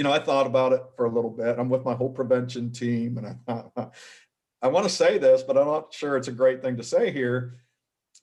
you 0.00 0.04
know, 0.04 0.12
I 0.14 0.18
thought 0.18 0.46
about 0.46 0.72
it 0.72 0.82
for 0.96 1.04
a 1.04 1.10
little 1.10 1.28
bit. 1.28 1.58
I'm 1.58 1.68
with 1.68 1.84
my 1.84 1.92
whole 1.92 2.08
prevention 2.08 2.72
team 2.72 3.18
and 3.18 3.36
I, 3.46 3.86
I 4.62 4.68
want 4.68 4.84
to 4.84 4.90
say 4.90 5.18
this, 5.18 5.42
but 5.42 5.58
I'm 5.58 5.66
not 5.66 5.92
sure 5.92 6.16
it's 6.16 6.28
a 6.28 6.32
great 6.32 6.62
thing 6.62 6.78
to 6.78 6.82
say 6.82 7.10
here, 7.12 7.60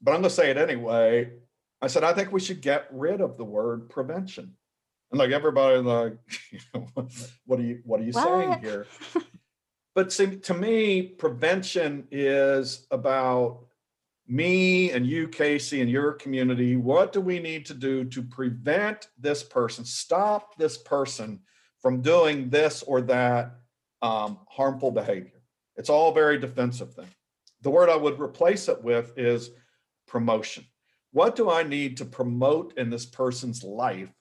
but 0.02 0.14
I'm 0.14 0.22
going 0.22 0.30
to 0.30 0.36
say 0.36 0.50
it 0.50 0.58
anyway. 0.58 1.34
I 1.80 1.86
said, 1.86 2.04
I 2.04 2.14
think 2.14 2.32
we 2.32 2.40
should 2.40 2.62
get 2.62 2.88
rid 2.92 3.22
of 3.22 3.38
the 3.38 3.44
word 3.44 3.92
prevention. 3.92 4.56
And 5.12 5.20
like 5.20 5.30
everybody 5.30 5.78
like, 5.78 6.18
you 6.52 6.60
know, 6.74 6.88
what 7.46 7.60
are 7.60 7.64
you, 7.64 7.82
what 7.84 8.00
are 8.00 8.06
you 8.06 8.14
what? 8.14 8.24
saying 8.24 8.60
here? 8.60 8.88
but 9.94 10.12
see, 10.12 10.36
to 10.36 10.56
me, 10.56 11.04
prevention 11.04 12.08
is 12.10 12.88
about 12.90 13.68
me 14.28 14.90
and 14.90 15.06
you, 15.06 15.28
Casey, 15.28 15.82
and 15.82 15.92
your 15.92 16.14
community, 16.14 16.76
what 16.76 17.14
do 17.14 17.22
we 17.22 17.38
need 17.38 17.68
to 17.68 17.76
do 17.76 18.04
to 18.06 18.24
prevent 18.24 19.10
this 19.20 19.44
person, 19.44 19.86
stop 19.86 20.58
this 20.58 20.76
person 20.76 21.40
from 21.82 22.02
doing 22.02 22.50
this 22.50 22.84
or 22.84 23.02
that 23.02 23.56
um, 24.02 24.40
harmful 24.50 24.92
behavior? 24.92 25.42
It's 25.76 25.90
all 25.90 26.14
very 26.14 26.40
defensive 26.40 26.94
thing. 26.94 27.08
The 27.62 27.70
word 27.70 27.90
I 27.90 27.96
would 27.96 28.20
replace 28.20 28.68
it 28.68 28.84
with 28.84 29.18
is 29.18 29.52
promotion. 30.08 30.66
What 31.12 31.36
do 31.36 31.50
I 31.50 31.64
need 31.64 31.98
to 31.98 32.06
promote 32.06 32.78
in 32.78 32.90
this 32.90 33.06
person's 33.06 33.64
life 33.64 34.14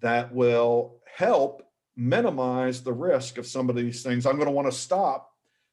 that 0.00 0.32
will 0.34 1.00
help 1.14 1.62
minimize 1.96 2.82
the 2.82 2.92
risk 2.92 3.38
of 3.38 3.46
some 3.46 3.68
of 3.68 3.76
these 3.76 4.02
things 4.02 4.24
I'm 4.26 4.36
going 4.36 4.46
to 4.46 4.52
want 4.52 4.70
to 4.70 4.76
stop 4.76 5.30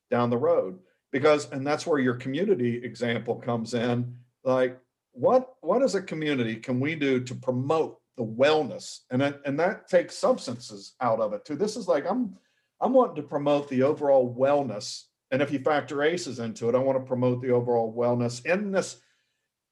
down 0.09 0.29
the 0.29 0.37
road? 0.37 0.79
because 1.11 1.49
and 1.51 1.65
that's 1.65 1.87
where 1.87 1.99
your 1.99 2.15
community 2.15 2.77
example 2.83 3.35
comes 3.35 3.73
in 3.73 4.15
like 4.43 4.79
what 5.11 5.53
what 5.61 5.81
as 5.81 5.95
a 5.95 6.01
community 6.01 6.55
can 6.55 6.79
we 6.79 6.95
do 6.95 7.19
to 7.19 7.35
promote 7.35 7.97
the 8.17 8.23
wellness 8.23 8.99
and 9.11 9.21
that, 9.21 9.41
and 9.45 9.59
that 9.59 9.87
takes 9.87 10.15
substances 10.15 10.95
out 11.01 11.19
of 11.19 11.33
it 11.33 11.45
too 11.45 11.55
this 11.55 11.75
is 11.75 11.87
like 11.87 12.05
i'm 12.09 12.35
i'm 12.81 12.93
wanting 12.93 13.15
to 13.15 13.23
promote 13.23 13.69
the 13.69 13.83
overall 13.83 14.35
wellness 14.37 15.03
and 15.31 15.41
if 15.41 15.51
you 15.51 15.59
factor 15.59 16.03
aces 16.03 16.39
into 16.39 16.67
it 16.67 16.75
i 16.75 16.79
want 16.79 16.97
to 16.97 17.07
promote 17.07 17.41
the 17.41 17.51
overall 17.51 17.93
wellness 17.95 18.45
in 18.45 18.71
this 18.71 19.01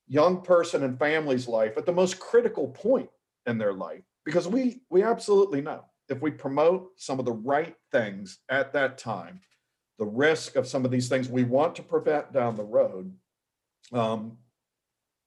young 0.08 0.42
person 0.42 0.84
and 0.84 1.00
family's 1.00 1.48
life 1.48 1.78
at 1.78 1.86
the 1.86 1.92
most 1.92 2.20
critical 2.20 2.68
point 2.68 3.10
in 3.48 3.58
their 3.58 3.74
life 3.74 4.04
because 4.24 4.48
we 4.48 4.82
we 4.90 5.02
absolutely 5.02 5.62
know 5.62 5.84
if 6.10 6.22
we 6.22 6.30
promote 6.30 6.92
some 6.98 7.18
of 7.18 7.26
the 7.26 7.32
right 7.32 7.76
things 7.92 8.40
at 8.50 8.72
that 8.74 8.98
time 8.98 9.40
the 9.98 10.06
risk 10.06 10.56
of 10.56 10.68
some 10.68 10.86
of 10.86 10.92
these 10.92 11.08
things 11.08 11.30
we 11.30 11.44
want 11.44 11.76
to 11.76 11.82
prevent 11.82 12.32
down 12.32 12.56
the 12.56 12.64
road 12.64 13.12
um, 13.94 14.38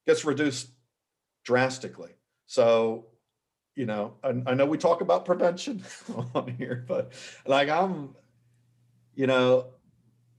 gets 0.07 0.25
reduced 0.25 0.69
drastically. 1.45 2.13
So, 2.49 3.05
you 3.77 3.85
know, 3.85 4.15
I, 4.25 4.31
I 4.47 4.55
know 4.55 4.65
we 4.65 4.79
talk 4.79 5.03
about 5.03 5.27
prevention 5.27 5.85
on 6.35 6.49
here, 6.59 6.85
but 6.89 7.13
like 7.47 7.69
I'm, 7.69 8.17
you 9.15 9.27
know, 9.27 9.67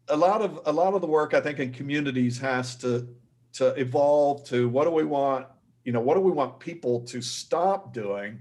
a 0.07 0.17
lot 0.17 0.41
of 0.41 0.59
a 0.65 0.71
lot 0.71 0.95
of 0.95 1.01
the 1.01 1.07
work 1.07 1.35
I 1.35 1.39
think 1.39 1.59
in 1.59 1.71
communities 1.71 2.39
has 2.39 2.75
to 2.77 3.07
to 3.53 3.67
evolve 3.75 4.43
to 4.45 4.67
what 4.67 4.85
do 4.85 4.89
we 4.89 5.03
want, 5.03 5.45
you 5.83 5.91
know, 5.91 6.01
what 6.01 6.15
do 6.15 6.21
we 6.21 6.31
want 6.31 6.59
people 6.59 7.01
to 7.01 7.21
stop 7.21 7.93
doing 7.93 8.39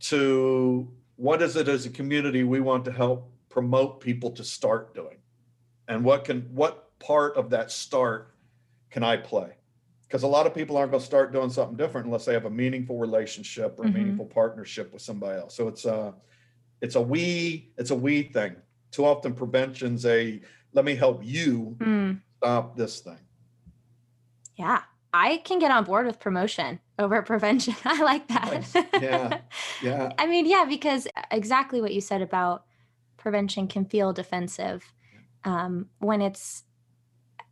to 0.00 0.92
what 1.16 1.40
is 1.40 1.56
it 1.56 1.68
as 1.68 1.86
a 1.86 1.90
community 1.90 2.44
we 2.44 2.60
want 2.60 2.84
to 2.84 2.92
help 2.92 3.32
promote 3.48 4.00
people 4.00 4.30
to 4.32 4.44
start 4.44 4.94
doing? 4.94 5.16
And 5.88 6.04
what 6.04 6.26
can 6.26 6.42
what 6.52 6.98
part 6.98 7.34
of 7.38 7.48
that 7.50 7.70
start 7.70 8.34
can 8.90 9.02
i 9.02 9.16
play 9.16 9.56
because 10.14 10.22
a 10.22 10.28
lot 10.28 10.46
of 10.46 10.54
people 10.54 10.76
aren't 10.76 10.92
going 10.92 11.00
to 11.00 11.04
start 11.04 11.32
doing 11.32 11.50
something 11.50 11.76
different 11.76 12.06
unless 12.06 12.24
they 12.24 12.34
have 12.34 12.44
a 12.44 12.50
meaningful 12.50 12.96
relationship 12.98 13.74
or 13.80 13.86
a 13.86 13.88
Mhm. 13.88 13.94
meaningful 13.94 14.26
partnership 14.26 14.92
with 14.92 15.02
somebody 15.02 15.40
else. 15.40 15.56
So 15.56 15.66
it's 15.66 15.84
a, 15.86 16.14
it's 16.80 16.94
a 16.94 17.00
we, 17.00 17.72
it's 17.76 17.90
a 17.90 17.96
we 17.96 18.22
thing. 18.22 18.54
Too 18.92 19.04
often 19.04 19.34
prevention's 19.34 20.06
a, 20.06 20.40
let 20.72 20.84
me 20.84 20.94
help 20.94 21.24
you 21.24 21.76
Mm, 21.80 22.20
stop 22.36 22.76
this 22.76 23.00
thing. 23.00 23.18
yeah. 24.56 24.82
I 25.12 25.38
can 25.38 25.58
get 25.58 25.70
on 25.72 25.82
board 25.84 26.06
with 26.06 26.20
promotion 26.20 26.78
over 26.96 27.20
prevention. 27.32 27.74
I 27.84 28.00
like 28.04 28.28
that. 28.28 28.52
Nice. 28.52 28.74
Yeah. 29.02 29.38
Yeah. 29.82 30.12
I 30.18 30.26
mean, 30.26 30.46
yeah, 30.46 30.64
because 30.64 31.08
exactly 31.32 31.80
what 31.80 31.92
you 31.92 32.00
said 32.00 32.22
about 32.22 32.66
prevention 33.16 33.66
can 33.66 33.84
feel 33.84 34.12
defensive 34.12 34.92
um, 35.44 35.88
when 35.98 36.20
it's 36.20 36.63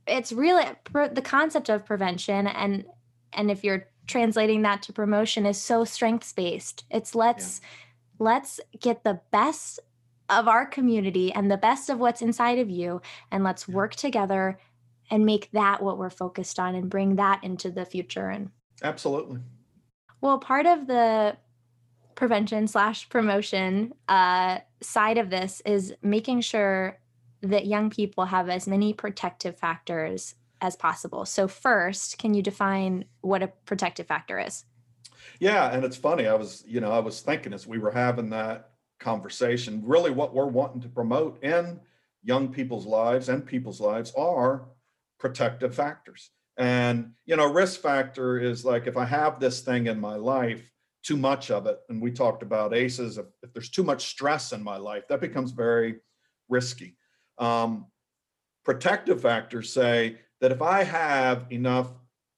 it's 0.07 0.33
really 0.33 0.65
the 0.93 1.23
concept 1.23 1.69
of 1.69 1.85
prevention 1.85 2.47
and 2.47 2.85
and 3.33 3.51
if 3.51 3.65
you're 3.65 3.87
translating 4.07 4.63
that 4.63 4.83
to 4.83 4.93
promotion 4.93 5.47
is 5.47 5.59
so 5.59 5.85
strengths 5.85 6.33
based. 6.33 6.85
It's 6.91 7.15
let's 7.15 7.61
let's 8.19 8.61
get 8.81 9.05
the 9.05 9.21
best 9.31 9.81
of 10.29 10.49
our 10.49 10.67
community 10.67 11.33
and 11.33 11.51
the 11.51 11.57
best 11.57 11.89
of 11.91 11.99
what's 11.99 12.23
inside 12.23 12.59
of 12.59 12.71
you 12.71 13.01
and 13.31 13.45
let's 13.45 13.69
Yeah. 13.69 13.75
work 13.75 13.95
together 13.95 14.59
and 15.11 15.25
make 15.27 15.51
that 15.53 15.83
what 15.83 15.99
we're 15.99 16.11
focused 16.11 16.59
on 16.59 16.75
and 16.75 16.89
bring 16.91 17.17
that 17.17 17.43
into 17.45 17.71
the 17.71 17.85
future 17.85 18.29
and 18.29 18.51
Absolutely. 18.83 19.41
well, 20.21 20.39
part 20.39 20.67
of 20.67 20.87
the 20.87 21.37
prevention 22.15 22.67
slash 22.67 23.09
promotion 23.09 23.93
uh, 24.09 24.59
side 24.81 25.19
of 25.19 25.31
this 25.31 25.61
is 25.65 25.95
making 26.03 26.41
sure 26.41 26.99
that 27.43 27.67
young 27.67 27.91
people 27.91 28.27
have 28.27 28.49
as 28.49 28.67
many 28.67 28.93
protective 28.93 29.59
factors 29.59 30.35
as 30.61 30.77
possible. 30.77 31.25
So, 31.25 31.49
first, 31.49 32.19
can 32.19 32.35
you 32.35 32.43
define 32.43 33.05
what 33.21 33.43
a 33.43 33.53
protective 33.67 34.07
factor 34.07 34.39
is? 34.39 34.65
Yeah, 35.41 35.71
and 35.73 35.85
it's 35.85 35.97
funny. 35.97 36.27
I 36.27 36.35
was, 36.35 36.65
you 36.67 36.81
know, 36.81 36.93
I 36.93 37.01
was 37.01 37.21
thinking 37.21 37.53
as 37.53 37.67
we 37.67 37.79
were 37.79 37.91
having 37.91 38.31
that 38.31 38.71
conversation, 39.01 39.83
really 39.85 40.11
what 40.11 40.35
we're 40.35 40.47
wanting 40.47 40.81
to 40.83 40.89
promote 40.89 41.43
in 41.43 41.81
young 42.23 42.49
people's 42.49 42.87
lives 42.87 43.29
and 43.29 43.45
people's 43.45 43.81
lives 43.81 44.13
are 44.17 44.69
protective 45.19 45.75
factors. 45.75 46.31
And, 46.57 47.13
you 47.25 47.37
know, 47.37 47.53
risk 47.53 47.81
factor 47.81 48.39
is 48.39 48.65
like 48.65 48.87
if 48.87 48.97
I 48.97 49.05
have 49.05 49.41
this 49.41 49.61
thing 49.61 49.87
in 49.87 50.01
my 50.01 50.17
life, 50.17 50.63
too 51.03 51.17
much 51.17 51.51
of 51.51 51.67
it, 51.67 51.81
and 51.89 52.01
we 52.01 52.13
talked 52.13 52.45
about 52.45 52.75
ACEs, 52.75 53.19
if, 53.19 53.27
if 53.43 53.53
there's 53.53 53.71
too 53.71 53.83
much 53.83 54.07
stress 54.07 54.53
in 54.53 54.63
my 54.63 54.77
life, 54.77 55.09
that 55.09 55.21
becomes 55.21 55.51
very 55.51 55.97
risky. 56.49 56.97
Um, 57.43 57.87
protective 58.65 59.21
factors 59.21 59.73
say 59.73 60.19
that 60.41 60.53
if 60.53 60.63
I 60.63 60.85
have 60.85 61.47
enough 61.51 61.89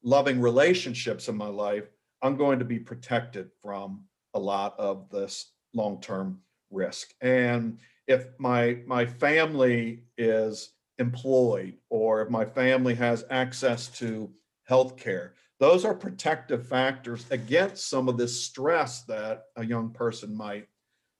loving 0.02 0.40
relationships 0.40 1.28
in 1.28 1.36
my 1.36 1.48
life, 1.48 1.84
I'm 2.22 2.36
going 2.36 2.58
to 2.58 2.64
be 2.64 2.78
protected 2.78 3.50
from 3.60 4.04
a 4.32 4.38
lot 4.38 4.74
of 4.78 5.10
this 5.10 5.52
long-term 5.74 6.40
risk. 6.70 7.12
And 7.20 7.78
if 8.06 8.28
my 8.38 8.78
my 8.86 9.04
family 9.04 10.04
is 10.16 10.70
employed 10.98 11.74
or 11.90 12.22
if 12.22 12.30
my 12.30 12.46
family 12.46 12.94
has 12.94 13.24
access 13.28 13.88
to 13.98 14.30
health 14.64 14.96
care, 14.96 15.34
those 15.60 15.84
are 15.84 15.94
protective 15.94 16.66
factors 16.66 17.26
against 17.30 17.90
some 17.90 18.08
of 18.08 18.16
this 18.16 18.42
stress 18.42 19.02
that 19.02 19.44
a 19.56 19.64
young 19.64 19.90
person 19.90 20.34
might 20.34 20.66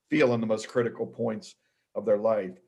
feel 0.09 0.33
in 0.33 0.41
the 0.41 0.47
most 0.47 0.69
critical 0.69 1.07
points 1.07 1.55
of 1.95 2.07
their 2.07 2.19
life. 2.19 2.64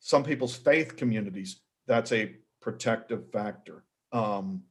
Some 0.00 0.24
people's 0.24 0.56
faith 0.56 0.96
communities, 0.96 1.60
that's 1.86 2.12
a 2.12 2.36
protective 2.60 3.30
factor. 3.32 3.84
Um, 4.12 4.62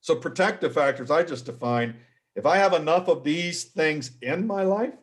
so 0.00 0.14
protective 0.14 0.74
factors, 0.74 1.10
I 1.10 1.22
just 1.22 1.46
define 1.46 1.96
if 2.36 2.46
I 2.46 2.56
have 2.56 2.72
enough 2.72 3.08
of 3.08 3.24
these 3.24 3.64
things 3.64 4.12
in 4.22 4.46
my 4.46 4.62
life, 4.62 4.94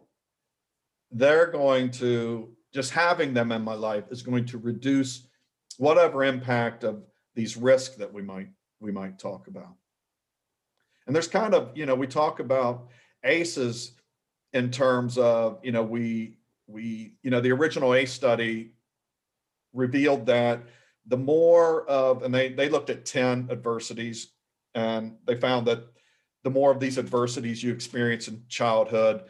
they're 1.12 1.52
going 1.52 1.92
to 1.92 2.56
just 2.74 2.92
having 2.92 3.34
them 3.34 3.52
in 3.52 3.62
my 3.62 3.74
life 3.74 4.06
is 4.12 4.22
going 4.22 4.46
to 4.46 4.58
reduce 4.58 5.28
whatever 5.78 6.24
impact 6.24 6.84
of 6.84 7.04
these 7.36 7.58
risks 7.58 7.96
that 7.96 8.12
we 8.12 8.22
might 8.22 8.50
we 8.80 8.92
might 8.92 9.20
talk 9.20 9.48
about. 9.48 9.76
And 11.06 11.16
there's 11.16 11.28
kind 11.28 11.54
of, 11.54 11.76
you 11.76 11.86
know, 11.86 11.96
we 11.96 12.08
talk 12.08 12.40
about 12.40 12.88
ACEs 13.24 13.94
in 14.54 14.70
terms 14.72 15.18
of, 15.18 15.60
you 15.64 15.72
know, 15.72 15.84
we 15.84 16.38
we, 16.68 17.14
you 17.24 17.32
know, 17.32 17.40
the 17.40 17.52
original 17.52 17.94
ACE 17.94 18.12
study 18.12 18.72
revealed 19.74 20.26
that 20.28 20.64
the 21.08 21.18
more 21.18 21.88
of, 21.90 22.24
and 22.24 22.34
they 22.34 22.50
they 22.50 22.70
looked 22.70 22.90
at 22.90 23.06
10 23.06 23.50
adversities 23.52 24.34
and 24.76 25.18
they 25.26 25.36
found 25.36 25.68
that 25.68 25.84
the 26.44 26.50
more 26.50 26.72
of 26.72 26.80
these 26.80 26.98
adversities 26.98 27.64
you 27.64 27.72
experience 27.74 28.28
in 28.28 28.44
childhood, 28.48 29.24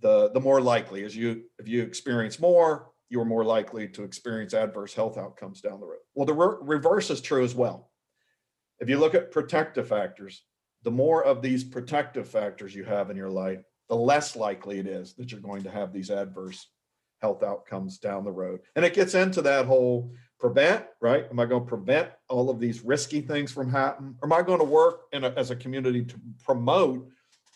the 0.00 0.30
the 0.32 0.40
more 0.40 0.60
likely 0.60 1.04
as 1.04 1.16
you 1.16 1.44
if 1.58 1.68
you 1.68 1.82
experience 1.82 2.38
more, 2.38 2.90
you're 3.08 3.24
more 3.24 3.44
likely 3.44 3.88
to 3.88 4.04
experience 4.04 4.54
adverse 4.54 4.94
health 4.94 5.18
outcomes 5.18 5.60
down 5.60 5.80
the 5.80 5.86
road. 5.86 5.98
Well, 6.14 6.26
the 6.26 6.34
re- 6.34 6.56
reverse 6.62 7.10
is 7.10 7.20
true 7.20 7.44
as 7.44 7.54
well. 7.54 7.90
If 8.80 8.88
you 8.88 8.98
look 8.98 9.14
at 9.14 9.30
protective 9.30 9.88
factors, 9.88 10.42
the 10.82 10.90
more 10.90 11.24
of 11.24 11.42
these 11.42 11.62
protective 11.62 12.28
factors 12.28 12.74
you 12.74 12.84
have 12.84 13.10
in 13.10 13.16
your 13.16 13.30
life, 13.30 13.60
the 13.88 13.94
less 13.94 14.34
likely 14.34 14.78
it 14.78 14.86
is 14.86 15.14
that 15.14 15.30
you're 15.30 15.40
going 15.40 15.62
to 15.62 15.70
have 15.70 15.92
these 15.92 16.10
adverse 16.10 16.66
health 17.22 17.42
outcomes 17.44 17.98
down 17.98 18.24
the 18.24 18.30
road. 18.30 18.60
And 18.76 18.84
it 18.84 18.94
gets 18.94 19.14
into 19.14 19.40
that 19.42 19.64
whole 19.64 20.12
prevent, 20.38 20.84
right? 21.00 21.24
Am 21.30 21.38
I 21.38 21.46
going 21.46 21.62
to 21.62 21.68
prevent 21.68 22.10
all 22.28 22.50
of 22.50 22.58
these 22.58 22.84
risky 22.84 23.20
things 23.20 23.52
from 23.52 23.70
happening? 23.70 24.16
Or 24.20 24.26
am 24.26 24.32
I 24.32 24.42
going 24.42 24.58
to 24.58 24.64
work 24.64 25.02
in 25.12 25.22
a, 25.22 25.30
as 25.30 25.52
a 25.52 25.56
community 25.56 26.04
to 26.04 26.20
promote 26.44 27.08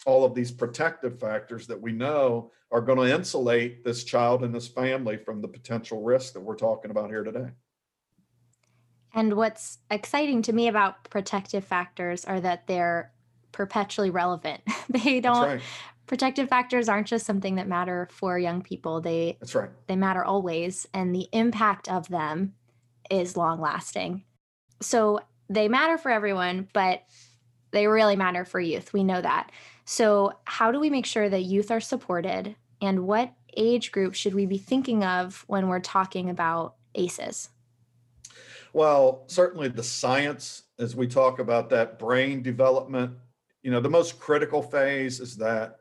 all 0.06 0.24
of 0.24 0.34
these 0.34 0.52
protective 0.52 1.18
factors 1.18 1.66
that 1.66 1.82
we 1.82 1.90
know 1.90 2.52
are 2.70 2.80
going 2.80 2.98
to 2.98 3.12
insulate 3.12 3.84
this 3.84 4.04
child 4.04 4.44
and 4.44 4.54
this 4.54 4.68
family 4.68 5.16
from 5.16 5.42
the 5.42 5.48
potential 5.48 6.00
risk 6.02 6.32
that 6.34 6.40
we're 6.40 6.54
talking 6.54 6.92
about 6.92 7.10
here 7.10 7.24
today? 7.24 7.48
And 9.12 9.34
what's 9.34 9.78
exciting 9.90 10.42
to 10.42 10.52
me 10.52 10.68
about 10.68 11.10
protective 11.10 11.64
factors 11.64 12.24
are 12.24 12.40
that 12.40 12.68
they're 12.68 13.10
perpetually 13.50 14.10
relevant. 14.10 14.60
they 14.88 15.20
don't 15.20 15.42
right. 15.42 15.60
Protective 16.06 16.48
factors 16.48 16.88
aren't 16.88 17.06
just 17.06 17.26
something 17.26 17.56
that 17.56 17.68
matter 17.68 18.08
for 18.10 18.38
young 18.38 18.62
people. 18.62 19.00
They 19.00 19.36
That's 19.40 19.54
right. 19.54 19.70
they 19.86 19.96
matter 19.96 20.24
always 20.24 20.86
and 20.94 21.14
the 21.14 21.28
impact 21.32 21.88
of 21.88 22.08
them 22.08 22.54
is 23.10 23.36
long 23.36 23.60
lasting. 23.60 24.24
So 24.80 25.20
they 25.48 25.68
matter 25.68 25.98
for 25.98 26.10
everyone, 26.10 26.68
but 26.72 27.02
they 27.70 27.86
really 27.86 28.16
matter 28.16 28.44
for 28.44 28.60
youth. 28.60 28.92
We 28.92 29.04
know 29.04 29.20
that. 29.20 29.52
So 29.84 30.32
how 30.44 30.72
do 30.72 30.80
we 30.80 30.90
make 30.90 31.06
sure 31.06 31.28
that 31.28 31.42
youth 31.42 31.70
are 31.70 31.80
supported 31.80 32.56
and 32.80 33.06
what 33.06 33.32
age 33.56 33.92
group 33.92 34.14
should 34.14 34.34
we 34.34 34.46
be 34.46 34.58
thinking 34.58 35.04
of 35.04 35.44
when 35.46 35.68
we're 35.68 35.80
talking 35.80 36.30
about 36.30 36.74
ACEs? 36.94 37.50
Well, 38.72 39.24
certainly 39.26 39.68
the 39.68 39.82
science, 39.82 40.64
as 40.78 40.94
we 40.94 41.06
talk 41.06 41.38
about 41.38 41.70
that 41.70 41.98
brain 41.98 42.42
development, 42.42 43.12
you 43.62 43.70
know, 43.70 43.80
the 43.80 43.88
most 43.88 44.20
critical 44.20 44.62
phase 44.62 45.18
is 45.20 45.36
that 45.38 45.80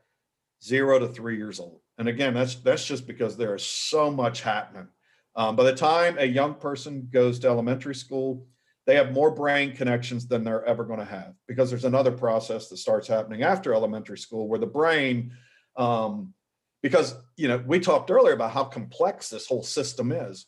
zero 0.66 1.00
to 1.00 1.08
three 1.08 1.38
years 1.38 1.60
old. 1.60 1.82
And 1.98 2.08
again, 2.08 2.34
that's 2.34 2.56
that's 2.56 2.86
just 2.86 3.08
because 3.08 3.38
there 3.38 3.56
is 3.56 3.66
so 3.66 4.12
much 4.12 4.42
happening. 4.42 4.88
Um, 5.36 5.56
by 5.56 5.64
the 5.64 5.76
time 5.76 6.18
a 6.18 6.26
young 6.26 6.56
person 6.56 7.10
goes 7.12 7.40
to 7.40 7.48
elementary 7.48 7.96
school, 7.96 8.48
they 8.86 8.96
have 8.96 9.12
more 9.12 9.32
brain 9.32 9.76
connections 9.76 10.28
than 10.28 10.44
they're 10.44 10.66
ever 10.66 10.84
going 10.84 11.00
to 11.00 11.06
have 11.06 11.34
because 11.48 11.70
there's 11.70 11.86
another 11.86 12.12
process 12.12 12.70
that 12.70 12.78
starts 12.78 13.08
happening 13.08 13.44
after 13.44 13.74
elementary 13.74 14.18
school 14.18 14.48
where 14.48 14.60
the 14.60 14.66
brain, 14.66 15.34
um, 15.76 16.34
because 16.82 17.16
you 17.36 17.48
know, 17.48 17.64
we 17.66 17.80
talked 17.80 18.12
earlier 18.12 18.34
about 18.34 18.52
how 18.52 18.64
complex 18.64 19.30
this 19.30 19.48
whole 19.48 19.64
system 19.64 20.12
is. 20.12 20.46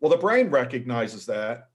Well, 0.00 0.10
the 0.10 0.18
brain 0.18 0.50
recognizes 0.50 1.26
that 1.26 1.68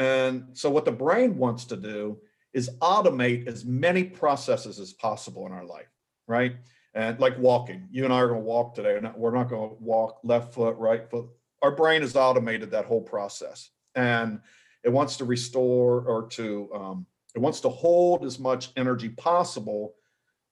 and 0.00 0.46
so, 0.54 0.70
what 0.70 0.86
the 0.86 0.92
brain 0.92 1.36
wants 1.36 1.66
to 1.66 1.76
do 1.76 2.18
is 2.54 2.70
automate 2.80 3.46
as 3.46 3.66
many 3.66 4.02
processes 4.02 4.80
as 4.80 4.94
possible 4.94 5.46
in 5.46 5.52
our 5.52 5.66
life, 5.66 5.90
right? 6.26 6.56
And 6.94 7.20
like 7.20 7.38
walking, 7.38 7.86
you 7.90 8.04
and 8.04 8.12
I 8.12 8.18
are 8.18 8.28
going 8.28 8.40
to 8.40 8.46
walk 8.46 8.74
today, 8.74 8.96
and 8.96 9.14
we're 9.14 9.34
not 9.34 9.48
going 9.48 9.70
to 9.70 9.76
walk 9.78 10.18
left 10.24 10.54
foot, 10.54 10.76
right 10.76 11.08
foot. 11.08 11.26
Our 11.62 11.70
brain 11.70 12.02
has 12.02 12.16
automated 12.16 12.72
that 12.72 12.86
whole 12.86 13.02
process, 13.02 13.70
and 13.94 14.40
it 14.82 14.88
wants 14.88 15.16
to 15.18 15.24
restore 15.24 16.02
or 16.02 16.26
to 16.30 16.70
um, 16.74 17.06
it 17.34 17.38
wants 17.38 17.60
to 17.60 17.68
hold 17.68 18.24
as 18.24 18.38
much 18.40 18.70
energy 18.76 19.08
possible 19.08 19.94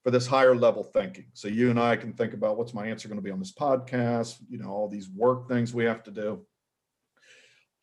for 0.04 0.10
this 0.10 0.26
higher 0.26 0.54
level 0.54 0.84
thinking. 0.84 1.26
So 1.34 1.48
you 1.48 1.70
and 1.70 1.80
I 1.80 1.96
can 1.96 2.12
think 2.12 2.34
about 2.34 2.56
what's 2.56 2.74
my 2.74 2.86
answer 2.86 3.08
going 3.08 3.18
to 3.18 3.24
be 3.24 3.30
on 3.30 3.40
this 3.40 3.52
podcast, 3.52 4.38
you 4.48 4.58
know, 4.58 4.70
all 4.70 4.88
these 4.88 5.08
work 5.08 5.48
things 5.48 5.74
we 5.74 5.84
have 5.84 6.02
to 6.04 6.10
do. 6.10 6.46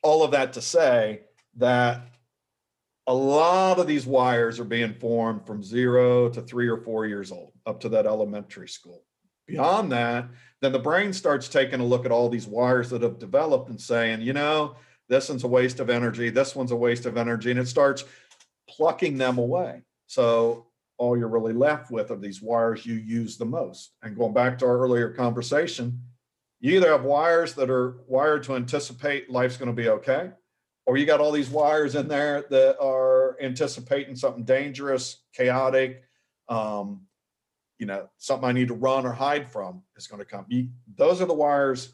All 0.02 0.24
of 0.24 0.32
that 0.32 0.54
to 0.54 0.62
say 0.62 1.22
that 1.58 2.08
a 3.08 3.14
lot 3.14 3.80
of 3.80 3.88
these 3.88 4.06
wires 4.06 4.60
are 4.60 4.66
being 4.66 4.94
formed 4.94 5.46
from 5.46 5.62
zero 5.62 6.30
to 6.30 6.42
three 6.42 6.68
or 6.68 6.78
four 6.78 7.06
years 7.06 7.32
old, 7.32 7.54
up 7.66 7.80
to 7.82 7.90
that 7.90 8.06
elementary 8.06 8.68
school. 8.68 9.04
Beyond 9.48 9.92
that, 9.92 10.28
then 10.62 10.72
the 10.72 10.80
brain 10.80 11.14
starts 11.14 11.48
taking 11.48 11.80
a 11.80 11.86
look 11.86 12.06
at 12.06 12.12
all 12.12 12.30
these 12.30 12.48
wires 12.48 12.90
that 12.90 13.04
have 13.04 13.20
developed 13.20 13.70
and 13.70 13.80
saying, 13.80 14.22
you 14.22 14.34
know, 14.34 14.76
this 15.08 15.30
one's 15.30 15.44
a 15.44 15.48
waste 15.48 15.80
of 15.80 15.90
energy, 15.90 16.30
this 16.30 16.56
one's 16.56 16.72
a 16.72 16.76
waste 16.76 17.06
of 17.06 17.18
energy, 17.18 17.52
and 17.52 17.60
it 17.60 17.68
starts 17.68 18.04
plucking 18.68 19.18
them 19.18 19.38
away. 19.38 19.84
So 20.08 20.68
all 20.98 21.18
you're 21.18 21.28
really 21.28 21.54
left 21.54 21.92
with 21.92 22.10
are 22.10 22.18
these 22.18 22.42
wires 22.42 22.86
you 22.86 22.96
use 22.96 23.38
the 23.38 23.46
most. 23.46 23.92
And 24.02 24.16
going 24.16 24.34
back 24.34 24.58
to 24.60 24.66
our 24.66 24.80
earlier 24.80 25.10
conversation, 25.10 26.02
you 26.60 26.76
either 26.76 26.90
have 26.90 27.04
wires 27.04 27.54
that 27.54 27.70
are 27.70 27.98
wired 28.08 28.44
to 28.44 28.56
anticipate 28.56 29.30
life's 29.30 29.58
going 29.58 29.70
to 29.70 29.82
be 29.82 29.90
okay, 29.90 30.32
or 30.88 30.98
you 30.98 31.06
got 31.06 31.20
all 31.20 31.32
these 31.32 31.50
wires 31.50 31.96
in 31.96 32.08
there 32.08 32.46
that 32.50 32.80
are 32.80 33.38
anticipating 33.42 34.16
something 34.16 34.44
dangerous, 34.44 35.18
chaotic, 35.34 36.04
um, 36.48 37.02
you 37.80 37.86
know, 37.86 38.10
something 38.18 38.48
I 38.48 38.52
need 38.52 38.70
to 38.70 38.74
run 38.74 39.06
or 39.06 39.12
hide 39.12 39.50
from 39.50 39.82
is 39.98 40.08
going 40.08 40.20
to 40.20 40.26
come. 40.26 40.46
You, 40.48 40.70
those 40.96 41.22
are 41.22 41.26
the 41.26 41.34
wires 41.34 41.94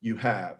you 0.00 0.16
have. 0.16 0.58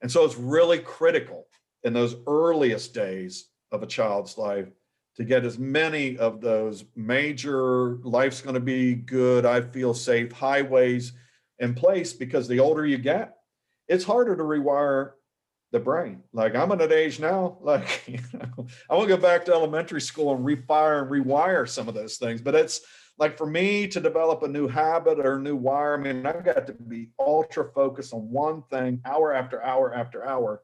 And 0.00 0.10
so 0.10 0.24
it's 0.24 0.36
really 0.36 0.78
critical 0.78 1.46
in 1.84 1.92
those 1.92 2.16
earliest 2.26 2.94
days 2.94 3.48
of 3.70 3.82
a 3.82 3.86
child's 3.86 4.38
life 4.38 4.68
to 5.16 5.24
get 5.24 5.44
as 5.44 5.58
many 5.58 6.16
of 6.16 6.40
those 6.40 6.84
major 6.96 7.98
life's 8.02 8.40
going 8.40 8.54
to 8.54 8.60
be 8.60 8.94
good, 8.94 9.44
I 9.44 9.60
feel 9.60 9.92
safe 9.92 10.32
highways 10.32 11.12
in 11.58 11.74
place 11.74 12.12
because 12.12 12.48
the 12.48 12.60
older 12.60 12.86
you 12.86 12.98
get, 12.98 13.36
it's 13.88 14.04
harder 14.04 14.36
to 14.36 14.42
rewire 14.42 15.12
the 15.70 15.80
brain. 15.80 16.22
Like 16.32 16.54
I'm 16.54 16.72
at 16.72 16.80
an 16.80 16.92
age 16.92 17.20
now, 17.20 17.58
like 17.62 18.04
you 18.06 18.20
know, 18.32 18.66
I 18.88 18.94
want 18.94 19.08
to 19.08 19.16
go 19.16 19.20
back 19.20 19.44
to 19.46 19.52
elementary 19.52 20.00
school 20.00 20.34
and 20.34 20.44
refire 20.44 21.02
and 21.02 21.10
rewire 21.10 21.68
some 21.68 21.88
of 21.88 21.94
those 21.94 22.16
things. 22.16 22.40
But 22.40 22.54
it's 22.54 22.80
like 23.18 23.36
for 23.36 23.46
me 23.46 23.86
to 23.88 24.00
develop 24.00 24.42
a 24.42 24.48
new 24.48 24.66
habit 24.66 25.18
or 25.18 25.36
a 25.36 25.40
new 25.40 25.56
wire, 25.56 25.94
I 25.94 25.96
mean, 25.98 26.26
I've 26.26 26.44
got 26.44 26.66
to 26.66 26.72
be 26.72 27.10
ultra 27.18 27.70
focused 27.72 28.14
on 28.14 28.30
one 28.30 28.62
thing 28.70 29.00
hour 29.04 29.32
after 29.32 29.62
hour 29.62 29.94
after 29.94 30.26
hour. 30.26 30.62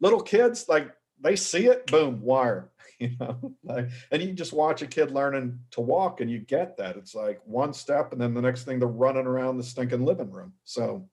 Little 0.00 0.20
kids, 0.20 0.68
like 0.68 0.90
they 1.20 1.36
see 1.36 1.66
it, 1.66 1.86
boom, 1.86 2.20
wire. 2.20 2.70
You 2.98 3.10
know, 3.20 3.52
like 3.62 3.90
and 4.10 4.22
you 4.22 4.32
just 4.32 4.54
watch 4.54 4.80
a 4.80 4.86
kid 4.86 5.10
learning 5.10 5.58
to 5.72 5.82
walk 5.82 6.22
and 6.22 6.30
you 6.30 6.38
get 6.38 6.78
that. 6.78 6.96
It's 6.96 7.14
like 7.14 7.42
one 7.44 7.74
step 7.74 8.12
and 8.12 8.18
then 8.18 8.32
the 8.32 8.40
next 8.40 8.64
thing 8.64 8.78
they're 8.78 8.88
running 8.88 9.26
around 9.26 9.58
the 9.58 9.64
stinking 9.64 10.06
living 10.06 10.30
room. 10.30 10.54
So 10.64 11.06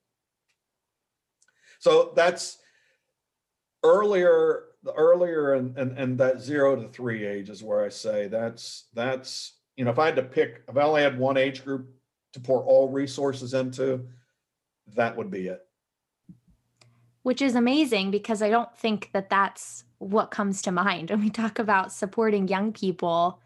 so 1.78 2.14
that's 2.16 2.56
earlier 3.82 4.62
the 4.82 4.94
earlier 4.94 5.52
and, 5.52 5.76
and 5.76 5.98
and 5.98 6.16
that 6.20 6.40
zero 6.40 6.74
to 6.74 6.88
three 6.88 7.26
age 7.26 7.50
is 7.50 7.62
where 7.62 7.84
I 7.84 7.90
say 7.90 8.28
that's 8.28 8.88
that's 8.94 9.52
you 9.76 9.84
know 9.84 9.90
if 9.90 9.98
I 9.98 10.06
had 10.06 10.16
to 10.16 10.22
pick 10.22 10.62
if 10.68 10.76
I 10.76 10.82
only 10.82 11.02
had 11.02 11.18
one 11.18 11.36
age 11.36 11.64
group 11.64 11.88
to 12.32 12.40
pour 12.40 12.62
all 12.62 12.88
resources 12.88 13.54
into, 13.54 14.06
that 14.94 15.16
would 15.16 15.30
be 15.30 15.48
it. 15.48 15.60
Which 17.22 17.40
is 17.40 17.54
amazing 17.54 18.10
because 18.10 18.42
I 18.42 18.50
don't 18.50 18.76
think 18.76 19.10
that 19.12 19.30
that's 19.30 19.84
what 19.98 20.30
comes 20.30 20.60
to 20.62 20.72
mind 20.72 21.10
when 21.10 21.20
we 21.20 21.30
talk 21.30 21.58
about 21.58 21.92
supporting 21.92 22.48
young 22.48 22.72
people. 22.72 23.40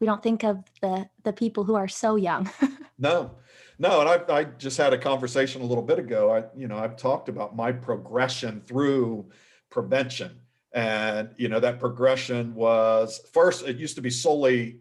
We 0.00 0.06
don't 0.06 0.22
think 0.22 0.44
of 0.44 0.64
the 0.80 1.08
the 1.22 1.32
people 1.32 1.64
who 1.64 1.74
are 1.74 1.88
so 1.88 2.16
young. 2.16 2.50
no, 2.98 3.32
no, 3.78 4.00
and 4.00 4.08
I 4.08 4.36
I 4.40 4.44
just 4.44 4.76
had 4.76 4.92
a 4.92 4.98
conversation 4.98 5.62
a 5.62 5.66
little 5.66 5.84
bit 5.84 5.98
ago. 5.98 6.30
I 6.30 6.44
you 6.58 6.68
know 6.68 6.76
I've 6.76 6.96
talked 6.96 7.28
about 7.28 7.56
my 7.56 7.72
progression 7.72 8.60
through 8.60 9.30
prevention. 9.74 10.40
And 10.72 11.30
you 11.36 11.48
know 11.48 11.60
that 11.60 11.78
progression 11.78 12.54
was 12.54 13.20
first. 13.32 13.64
It 13.64 13.76
used 13.76 13.94
to 13.96 14.02
be 14.02 14.10
solely 14.10 14.80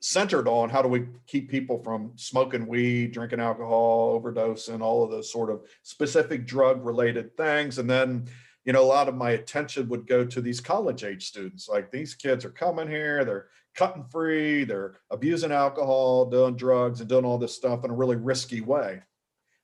centered 0.00 0.46
on 0.48 0.68
how 0.68 0.82
do 0.82 0.88
we 0.88 1.06
keep 1.26 1.50
people 1.50 1.82
from 1.82 2.12
smoking 2.16 2.66
weed, 2.66 3.12
drinking 3.12 3.40
alcohol, 3.40 4.20
overdosing, 4.20 4.80
all 4.80 5.02
of 5.02 5.10
those 5.10 5.32
sort 5.32 5.50
of 5.50 5.62
specific 5.82 6.46
drug 6.46 6.84
related 6.84 7.36
things. 7.36 7.78
And 7.78 7.88
then, 7.88 8.26
you 8.64 8.72
know, 8.72 8.82
a 8.82 8.84
lot 8.84 9.08
of 9.08 9.14
my 9.14 9.30
attention 9.30 9.88
would 9.88 10.06
go 10.06 10.24
to 10.24 10.40
these 10.40 10.60
college 10.60 11.04
age 11.04 11.26
students. 11.26 11.68
Like 11.68 11.90
these 11.90 12.14
kids 12.14 12.44
are 12.44 12.50
coming 12.50 12.88
here, 12.88 13.24
they're 13.24 13.46
cutting 13.74 14.04
free, 14.04 14.64
they're 14.64 15.00
abusing 15.10 15.52
alcohol, 15.52 16.26
doing 16.26 16.56
drugs, 16.56 17.00
and 17.00 17.08
doing 17.08 17.24
all 17.24 17.38
this 17.38 17.54
stuff 17.54 17.84
in 17.84 17.90
a 17.90 17.94
really 17.94 18.16
risky 18.16 18.60
way. 18.60 19.02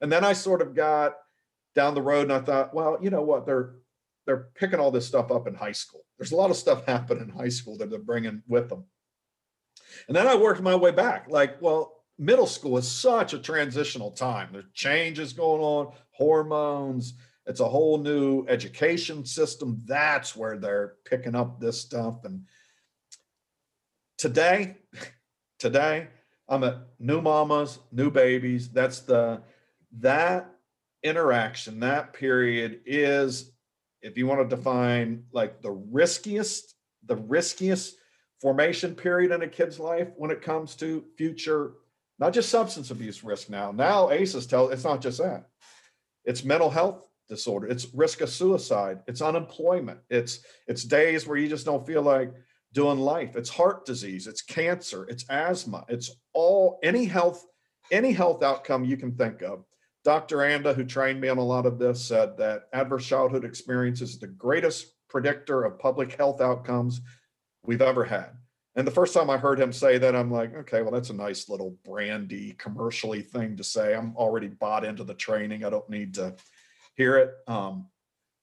And 0.01 0.11
then 0.11 0.25
I 0.25 0.33
sort 0.33 0.63
of 0.63 0.75
got 0.75 1.15
down 1.75 1.95
the 1.95 2.03
road 2.03 2.25
and 2.25 2.33
I 2.33 2.41
thought, 2.41 2.75
well, 2.75 2.99
you 3.01 3.11
know 3.11 3.23
what? 3.23 3.47
They're 3.47 3.75
they're 4.25 4.49
picking 4.55 4.79
all 4.79 4.93
this 4.93 5.07
stuff 5.07 5.33
up 5.33 5.49
in 5.49 5.55
high 5.55 5.73
school. 5.73 6.05
There's 6.17 6.33
a 6.33 6.37
lot 6.37 6.51
of 6.51 6.57
stuff 6.57 6.85
happening 6.87 7.25
in 7.25 7.31
high 7.31 7.49
school 7.49 7.77
that 7.79 7.91
they're 7.91 7.99
bringing 7.99 8.43
with 8.47 8.69
them. 8.69 8.85
And 10.09 10.17
then 10.17 10.27
I 10.27 10.35
worked 10.35 10.63
my 10.63 10.75
way 10.75 10.91
back. 10.91 11.27
Like, 11.29 11.61
well, 11.61 12.03
middle 12.19 12.47
school 12.47 12.79
is 12.79 12.91
such 12.91 13.33
a 13.33 13.39
transitional 13.39 14.11
time. 14.11 14.51
There's 14.53 14.65
changes 14.75 15.33
going 15.33 15.63
on, 15.63 15.93
hormones. 16.11 17.15
It's 17.47 17.61
a 17.61 17.69
whole 17.69 17.99
new 17.99 18.47
education 18.47 19.25
system. 19.25 19.83
That's 19.87 20.37
where 20.37 20.59
they're 20.59 20.95
picking 21.05 21.35
up 21.35 21.61
this 21.61 21.81
stuff. 21.81 22.25
And 22.25 22.45
today, 24.19 24.77
today, 25.59 26.09
I'm 26.49 26.65
at 26.65 26.79
new 26.99 27.21
mamas, 27.21 27.79
new 27.91 28.11
babies. 28.11 28.69
That's 28.69 29.01
the 29.01 29.43
that 29.99 30.49
interaction, 31.03 31.81
that 31.81 32.13
period 32.13 32.81
is 32.87 33.53
if 34.03 34.17
you 34.17 34.27
want 34.27 34.49
to 34.49 34.57
define 34.57 35.25
like 35.33 35.63
the 35.63 35.71
riskiest, 35.71 36.75
the 37.07 37.17
riskiest 37.17 37.97
formation 38.43 38.95
period 38.97 39.31
in 39.31 39.43
a 39.43 39.49
kid's 39.49 39.79
life 39.79 40.09
when 40.17 40.33
it 40.33 40.43
comes 40.43 40.75
to 40.75 41.05
future, 41.17 41.75
not 42.19 42.33
just 42.33 42.49
substance 42.49 42.91
abuse 42.91 43.23
risk 43.23 43.49
now. 43.49 43.71
Now 43.71 44.11
ACEs 44.11 44.47
tell 44.47 44.69
it's 44.69 44.85
not 44.85 45.01
just 45.01 45.19
that. 45.19 45.47
It's 46.25 46.45
mental 46.45 46.69
health 46.69 47.07
disorder, 47.29 47.69
it's 47.69 47.95
risk 47.95 48.21
of 48.21 48.29
suicide, 48.29 48.99
it's 49.07 49.23
unemployment, 49.23 50.01
it's 50.11 50.41
it's 50.67 50.83
days 50.83 51.27
where 51.27 51.39
you 51.39 51.49
just 51.49 51.65
don't 51.65 51.87
feel 51.87 52.03
like 52.03 52.35
doing 52.75 52.99
life. 52.99 53.37
It's 53.37 53.49
heart 53.49 53.87
disease, 53.87 54.27
it's 54.27 54.43
cancer, 54.43 55.07
it's 55.09 55.25
asthma, 55.31 55.85
it's 55.89 56.11
all 56.33 56.81
any 56.83 57.05
health, 57.05 57.47
any 57.93 58.13
health 58.13 58.43
outcome 58.43 58.85
you 58.85 58.97
can 58.97 59.15
think 59.15 59.43
of 59.43 59.65
Dr. 60.05 60.43
Anda, 60.43 60.75
who 60.75 60.85
trained 60.85 61.21
me 61.21 61.29
on 61.29 61.39
a 61.39 61.45
lot 61.45 61.65
of 61.65 61.79
this, 61.79 62.05
said 62.05 62.37
that 62.39 62.65
adverse 62.73 63.07
childhood 63.07 63.45
experience 63.45 64.01
is 64.01 64.19
the 64.19 64.27
greatest 64.27 64.95
predictor 65.09 65.63
of 65.63 65.79
public 65.79 66.17
health 66.17 66.41
outcomes 66.41 67.01
we've 67.65 67.83
ever 67.83 68.05
had. 68.05 68.31
And 68.75 68.87
the 68.87 68.93
first 68.93 69.13
time 69.13 69.29
I 69.29 69.37
heard 69.37 69.61
him 69.61 69.73
say 69.73 69.99
that, 69.99 70.17
I'm 70.17 70.31
like, 70.31 70.55
okay, 70.55 70.81
well, 70.81 70.93
that's 70.93 71.11
a 71.11 71.15
nice 71.15 71.49
little 71.49 71.77
brandy, 71.85 72.55
commercially 72.59 73.21
thing 73.21 73.57
to 73.59 73.65
say. 73.65 73.95
I'm 73.95 74.17
already 74.17 74.49
bought 74.49 74.85
into 74.85 75.05
the 75.05 75.15
training. 75.15 75.65
I 75.65 75.71
don't 75.71 75.89
need 75.91 76.15
to 76.15 76.35
hear 76.95 77.19
it. 77.19 77.33
Um, 77.47 77.89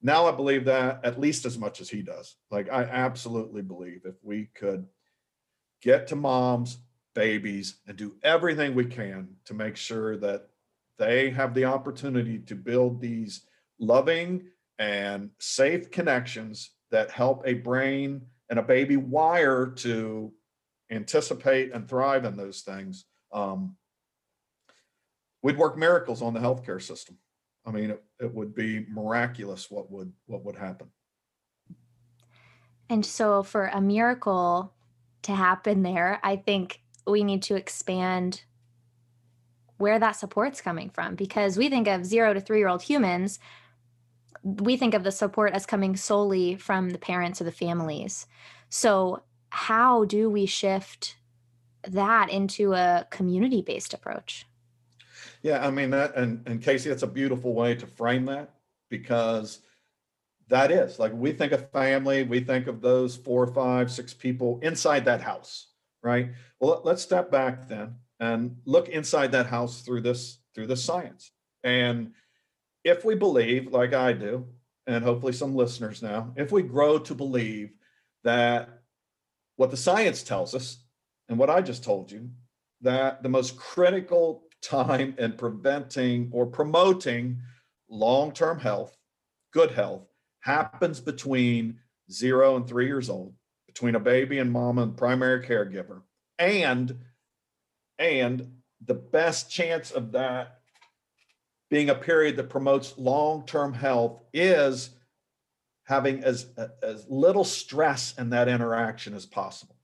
now 0.02 0.28
I 0.28 0.32
believe 0.32 0.66
that 0.66 1.04
at 1.04 1.20
least 1.20 1.46
as 1.46 1.58
much 1.58 1.82
as 1.82 1.90
he 1.90 2.04
does. 2.04 2.36
Like, 2.52 2.72
I 2.72 2.84
absolutely 2.84 3.64
believe 3.64 4.02
if 4.06 4.16
we 4.22 4.50
could 4.54 4.86
get 5.82 6.08
to 6.08 6.16
moms, 6.16 6.78
babies, 7.16 7.80
and 7.88 7.98
do 7.98 8.16
everything 8.22 8.76
we 8.76 8.86
can 8.86 9.30
to 9.46 9.54
make 9.56 9.76
sure 9.76 10.16
that 10.18 10.48
they 11.00 11.32
have 11.32 11.54
the 11.54 11.66
opportunity 11.66 12.38
to 12.40 12.56
build 12.56 13.02
these 13.02 13.42
loving 13.80 14.44
and 14.78 15.32
safe 15.40 15.90
connections 15.90 16.72
that 16.92 17.10
help 17.10 17.42
a 17.46 17.56
brain 17.56 18.22
and 18.50 18.60
a 18.60 18.64
baby 18.64 18.98
wire 18.98 19.68
to 19.68 20.32
anticipate 20.92 21.72
and 21.72 21.88
thrive 21.88 22.26
in 22.26 22.36
those 22.36 22.62
things. 22.62 23.06
Um, 23.32 23.76
we'd 25.42 25.58
work 25.58 25.78
miracles 25.78 26.22
on 26.22 26.34
the 26.34 26.40
healthcare 26.40 26.82
system. 26.82 27.18
I 27.66 27.72
mean, 27.72 27.92
it, 27.92 28.04
it 28.20 28.34
would 28.34 28.56
be 28.56 28.86
miraculous 28.90 29.70
what 29.70 29.92
would 29.92 30.12
what 30.26 30.44
would 30.46 30.56
happen. 30.56 30.88
And 32.90 33.06
so, 33.06 33.44
for 33.44 33.68
a 33.68 33.82
miracle 33.82 34.74
to 35.24 35.34
happen 35.34 35.84
there, 35.84 36.20
I 36.24 36.38
think 36.38 36.82
we 37.06 37.24
need 37.24 37.44
to 37.44 37.56
expand 37.56 38.44
where 39.78 40.00
that 40.00 40.14
support's 40.14 40.62
coming 40.62 40.90
from 40.90 41.16
because 41.16 41.58
we 41.58 41.70
think 41.70 41.88
of 41.88 42.06
zero 42.06 42.34
to 42.34 42.42
three 42.42 42.60
year 42.60 42.68
old 42.68 42.82
humans 42.82 43.40
we 44.44 44.78
think 44.78 44.94
of 44.94 45.04
the 45.04 45.12
support 45.12 45.54
as 45.54 45.66
coming 45.66 45.96
solely 45.96 46.56
from 46.56 46.92
the 46.92 46.98
parents 46.98 47.42
or 47.42 47.44
the 47.44 47.52
families. 47.52 48.28
So 48.70 49.24
how 49.50 50.06
do 50.06 50.30
we 50.30 50.46
shift 50.46 51.18
that 51.88 52.30
into 52.30 52.74
a 52.74 53.08
community 53.10 53.62
based 53.62 53.94
approach? 53.94 54.46
Yeah 55.42 55.66
i 55.66 55.72
mean 55.72 55.90
that 55.92 56.16
and, 56.16 56.46
and 56.48 56.62
casey 56.62 56.90
that's 56.90 57.04
a 57.04 57.08
beautiful 57.08 57.54
way 57.54 57.76
to 57.76 57.88
frame 57.88 58.26
that 58.26 58.54
because 58.90 59.60
that 60.50 60.72
is 60.72 61.00
like 61.00 61.14
we 61.14 61.32
think 61.32 61.54
of 61.54 61.72
family 61.72 62.24
we 62.24 62.42
think 62.42 62.68
of 62.68 62.82
those 62.82 63.16
four 63.16 63.48
five 63.48 63.90
six 63.90 64.14
people 64.14 64.60
inside 64.62 65.06
that 65.06 65.22
house 65.22 65.70
right? 66.02 66.32
Well 66.60 66.82
let's 66.84 67.02
step 67.02 67.32
back 67.32 67.68
then 67.68 67.96
and 68.20 68.58
look 68.66 68.90
inside 68.90 69.32
that 69.32 69.48
house 69.48 69.82
through 69.82 70.02
this 70.02 70.40
through 70.54 70.68
this 70.68 70.84
science. 70.84 71.32
And 71.64 72.14
if 72.84 73.04
we 73.06 73.16
believe, 73.16 73.72
like 73.72 73.94
I 73.94 74.14
do, 74.14 74.48
and 74.88 75.04
hopefully 75.04 75.34
some 75.34 75.56
listeners 75.56 76.02
now, 76.02 76.34
if 76.36 76.52
we 76.52 76.62
grow 76.62 77.00
to 77.00 77.16
believe 77.16 77.72
that 78.24 78.70
what 79.56 79.72
the 79.72 79.78
science 79.78 80.24
tells 80.24 80.56
us 80.56 80.84
and 81.28 81.38
what 81.38 81.50
I 81.50 81.62
just 81.62 81.84
told 81.84 82.12
you, 82.12 82.30
that 82.82 83.22
the 83.22 83.30
most 83.30 83.58
critical 83.58 84.44
time 84.62 85.16
in 85.18 85.34
preventing 85.34 86.30
or 86.32 86.46
promoting 86.46 87.42
long 87.90 88.32
term 88.32 88.60
health, 88.60 88.98
good 89.52 89.72
health, 89.72 90.08
happens 90.42 91.00
between 91.00 91.80
zero 92.12 92.56
and 92.56 92.68
three 92.68 92.88
years 92.88 93.10
old, 93.10 93.34
between 93.68 93.96
a 93.96 94.00
baby 94.00 94.40
and 94.40 94.52
mom 94.52 94.80
and 94.80 94.96
primary 94.98 95.46
caregiver 95.46 96.02
and 96.40 96.98
and 98.00 98.50
the 98.86 98.94
best 98.94 99.52
chance 99.52 99.92
of 99.92 100.14
that 100.14 100.59
being 101.70 101.90
a 101.90 101.96
period 101.96 102.36
that 102.38 102.50
promotes 102.50 102.98
long-term 102.98 103.74
health 103.74 104.22
is 104.34 104.92
having 105.84 106.24
as 106.24 106.48
as 106.84 107.06
little 107.10 107.44
stress 107.44 108.14
in 108.18 108.30
that 108.30 108.48
interaction 108.48 109.14
as 109.14 109.26
possible. 109.26 109.76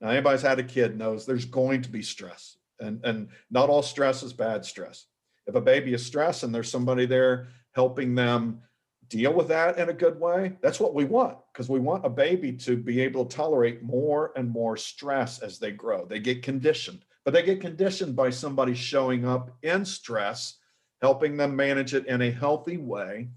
Now, 0.00 0.08
anybody's 0.08 0.42
had 0.42 0.58
a 0.58 0.64
kid 0.64 0.96
knows 0.96 1.26
there's 1.26 1.44
going 1.44 1.82
to 1.82 1.90
be 1.90 2.02
stress, 2.02 2.56
and 2.78 3.04
and 3.04 3.28
not 3.50 3.68
all 3.68 3.82
stress 3.82 4.22
is 4.22 4.32
bad 4.32 4.64
stress. 4.64 5.06
If 5.46 5.54
a 5.54 5.60
baby 5.60 5.94
is 5.94 6.06
stressed 6.06 6.42
and 6.42 6.54
there's 6.54 6.70
somebody 6.70 7.06
there 7.06 7.48
helping 7.72 8.14
them 8.14 8.62
deal 9.08 9.34
with 9.34 9.48
that 9.48 9.78
in 9.78 9.88
a 9.88 9.92
good 9.92 10.18
way, 10.18 10.56
that's 10.62 10.80
what 10.80 10.94
we 10.94 11.04
want 11.04 11.36
because 11.52 11.68
we 11.68 11.80
want 11.80 12.06
a 12.06 12.10
baby 12.10 12.52
to 12.52 12.76
be 12.76 13.00
able 13.00 13.26
to 13.26 13.36
tolerate 13.36 13.82
more 13.82 14.32
and 14.36 14.48
more 14.48 14.76
stress 14.76 15.40
as 15.40 15.58
they 15.58 15.72
grow. 15.72 16.06
They 16.06 16.20
get 16.20 16.42
conditioned, 16.42 17.04
but 17.24 17.34
they 17.34 17.42
get 17.42 17.60
conditioned 17.60 18.14
by 18.16 18.30
somebody 18.30 18.74
showing 18.74 19.26
up 19.26 19.50
in 19.62 19.84
stress, 19.84 20.58
helping 21.00 21.36
them 21.36 21.56
manage 21.56 21.94
it 21.94 22.06
in 22.06 22.22
a 22.22 22.30
healthy 22.30 22.76
way. 22.76 23.28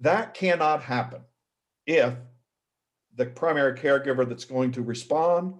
That 0.00 0.34
cannot 0.34 0.82
happen 0.82 1.22
if 1.86 2.14
the 3.14 3.26
primary 3.26 3.78
caregiver 3.78 4.28
that's 4.28 4.44
going 4.44 4.72
to 4.72 4.82
respond 4.82 5.54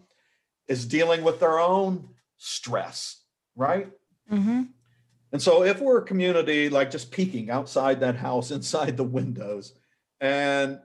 is 0.68 0.86
dealing 0.86 1.22
with 1.22 1.40
their 1.40 1.58
own 1.58 2.08
stress, 2.36 3.22
right? 3.54 3.90
Mm-hmm. 4.30 4.64
And 5.32 5.42
so 5.42 5.64
if 5.64 5.80
we're 5.80 5.98
a 5.98 6.04
community 6.04 6.68
like 6.68 6.90
just 6.90 7.10
peeking 7.10 7.50
outside 7.50 8.00
that 8.00 8.16
house, 8.16 8.50
inside 8.50 8.96
the 8.96 9.04
windows, 9.04 9.74
and 10.20 10.80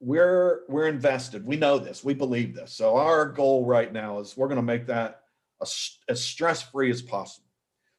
we're 0.00 0.60
we're 0.68 0.88
invested, 0.88 1.46
we 1.46 1.56
know 1.56 1.78
this, 1.78 2.04
we 2.04 2.14
believe 2.14 2.54
this. 2.54 2.72
So 2.72 2.96
our 2.96 3.26
goal 3.26 3.64
right 3.64 3.92
now 3.92 4.20
is 4.20 4.36
we're 4.36 4.48
going 4.48 4.56
to 4.56 4.62
make 4.62 4.86
that 4.86 5.22
as, 5.62 5.98
as 6.08 6.22
stress-free 6.22 6.90
as 6.90 7.02
possible. 7.02 7.43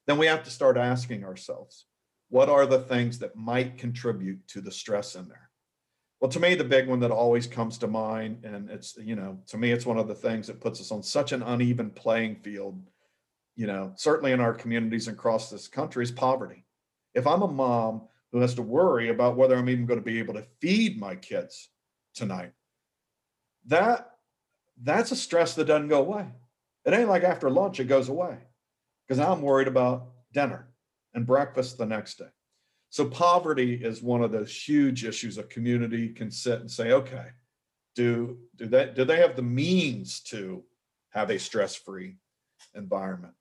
Then 0.07 0.17
we 0.17 0.27
have 0.27 0.43
to 0.43 0.49
start 0.49 0.77
asking 0.77 1.23
ourselves, 1.23 1.85
what 2.29 2.49
are 2.49 2.65
the 2.65 2.79
things 2.79 3.19
that 3.19 3.35
might 3.35 3.77
contribute 3.77 4.47
to 4.49 4.61
the 4.61 4.71
stress 4.71 5.15
in 5.15 5.27
there? 5.27 5.49
Well, 6.19 6.31
to 6.31 6.39
me, 6.39 6.55
the 6.55 6.63
big 6.63 6.87
one 6.87 6.99
that 7.01 7.11
always 7.11 7.45
comes 7.45 7.77
to 7.79 7.87
mind, 7.87 8.45
and 8.45 8.69
it's, 8.69 8.97
you 8.97 9.15
know, 9.15 9.39
to 9.47 9.57
me, 9.57 9.71
it's 9.71 9.85
one 9.85 9.97
of 9.97 10.07
the 10.07 10.15
things 10.15 10.47
that 10.47 10.61
puts 10.61 10.79
us 10.79 10.91
on 10.91 11.03
such 11.03 11.31
an 11.33 11.43
uneven 11.43 11.89
playing 11.91 12.37
field 12.37 12.81
you 13.55 13.67
know, 13.67 13.93
certainly 13.95 14.33
in 14.33 14.41
our 14.41 14.53
communities 14.53 15.07
and 15.07 15.17
across 15.17 15.49
this 15.49 15.67
country 15.67 16.03
is 16.03 16.11
poverty. 16.11 16.65
If 17.13 17.25
I'm 17.25 17.41
a 17.41 17.47
mom 17.47 18.01
who 18.31 18.41
has 18.41 18.53
to 18.55 18.61
worry 18.61 19.09
about 19.09 19.37
whether 19.37 19.55
I'm 19.55 19.69
even 19.69 19.85
going 19.85 19.99
to 19.99 20.05
be 20.05 20.19
able 20.19 20.33
to 20.33 20.45
feed 20.59 20.99
my 20.99 21.15
kids 21.15 21.69
tonight, 22.13 22.51
that 23.67 24.11
that's 24.81 25.11
a 25.11 25.15
stress 25.15 25.55
that 25.55 25.65
doesn't 25.65 25.87
go 25.87 25.99
away. 25.99 26.27
It 26.83 26.93
ain't 26.93 27.09
like 27.09 27.23
after 27.23 27.49
lunch 27.49 27.79
it 27.79 27.85
goes 27.85 28.09
away 28.09 28.37
because 29.07 29.19
I'm 29.19 29.41
worried 29.41 29.67
about 29.67 30.09
dinner 30.33 30.69
and 31.13 31.25
breakfast 31.25 31.77
the 31.77 31.85
next 31.85 32.17
day. 32.17 32.25
So 32.89 33.05
poverty 33.05 33.75
is 33.75 34.01
one 34.01 34.23
of 34.23 34.31
those 34.31 34.55
huge 34.55 35.05
issues 35.05 35.37
a 35.37 35.43
community 35.43 36.09
can 36.09 36.31
sit 36.31 36.61
and 36.61 36.71
say, 36.71 36.91
okay, 36.91 37.27
do 37.95 38.37
do 38.55 38.67
they 38.67 38.91
do 38.95 39.05
they 39.05 39.17
have 39.17 39.35
the 39.35 39.41
means 39.41 40.19
to 40.21 40.63
have 41.09 41.29
a 41.29 41.39
stress-free 41.39 42.17
environment? 42.73 43.33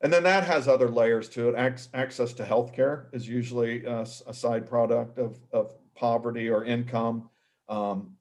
And 0.00 0.12
then 0.12 0.22
that 0.24 0.44
has 0.44 0.68
other 0.68 0.88
layers 0.88 1.28
to 1.30 1.48
it. 1.48 1.54
Ac- 1.58 1.90
access 1.92 2.32
to 2.34 2.44
healthcare 2.44 3.06
is 3.12 3.28
usually 3.28 3.84
a 3.84 4.06
side 4.06 4.66
product 4.66 5.18
of, 5.18 5.40
of 5.52 5.74
poverty 5.96 6.48
or 6.48 6.64
income. 6.64 7.28
Um, 7.68 8.16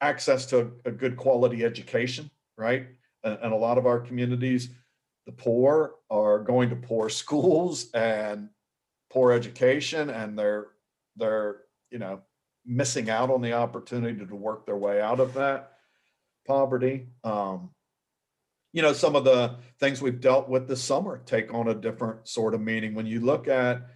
access 0.00 0.46
to 0.46 0.72
a, 0.84 0.90
a 0.90 0.92
good 0.92 1.16
quality 1.16 1.64
education, 1.64 2.30
right? 2.58 2.88
And, 3.24 3.38
and 3.42 3.52
a 3.52 3.56
lot 3.56 3.78
of 3.78 3.86
our 3.86 4.00
communities, 4.00 4.68
the 5.26 5.32
poor 5.32 5.94
are 6.10 6.38
going 6.40 6.70
to 6.70 6.76
poor 6.76 7.08
schools 7.22 7.90
and 7.92 8.48
poor 9.10 9.32
education, 9.32 10.10
and 10.10 10.38
they're 10.38 10.68
they're 11.16 11.58
you 11.90 11.98
know 11.98 12.20
missing 12.64 13.10
out 13.10 13.30
on 13.30 13.42
the 13.42 13.52
opportunity 13.52 14.24
to 14.24 14.36
work 14.36 14.66
their 14.66 14.76
way 14.76 15.00
out 15.00 15.20
of 15.20 15.34
that 15.34 15.72
poverty. 16.46 17.08
Um, 17.24 17.70
you 18.72 18.80
know, 18.80 18.92
some 18.92 19.16
of 19.16 19.24
the 19.24 19.56
things 19.78 20.00
we've 20.00 20.20
dealt 20.20 20.48
with 20.48 20.66
this 20.66 20.82
summer 20.82 21.20
take 21.26 21.52
on 21.52 21.68
a 21.68 21.74
different 21.74 22.26
sort 22.26 22.54
of 22.54 22.60
meaning. 22.60 22.94
When 22.94 23.06
you 23.06 23.20
look 23.20 23.48
at, 23.48 23.86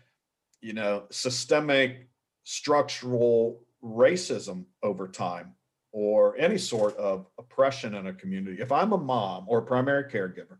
you 0.61 0.74
know, 0.74 1.05
systemic 1.11 2.09
structural 2.45 3.62
racism 3.83 4.64
over 4.83 5.09
time 5.09 5.55
or 5.93 6.37
any 6.37 6.59
sort 6.59 6.95
of 6.97 7.27
oppression 7.39 7.95
in 7.95 8.07
a 8.07 8.12
community, 8.12 8.61
if 8.61 8.70
I'm 8.70 8.93
a 8.93 8.99
mom 8.99 9.47
or 9.49 9.59
a 9.59 9.62
primary 9.62 10.11
caregiver, 10.11 10.59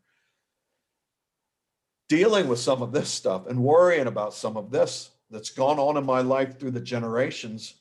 dealing 2.09 2.49
with 2.49 2.59
some 2.59 2.83
of 2.83 2.93
this 2.93 3.09
stuff 3.09 3.47
and 3.47 3.63
worrying 3.63 4.07
about 4.07 4.35
some 4.35 4.57
of 4.57 4.71
this 4.71 5.11
that's 5.31 5.51
gone 5.51 5.79
on 5.79 5.97
in 5.97 6.07
my 6.07 6.21
life 6.21 6.59
through 6.59 6.71
the 6.71 6.81
generations, 6.81 7.75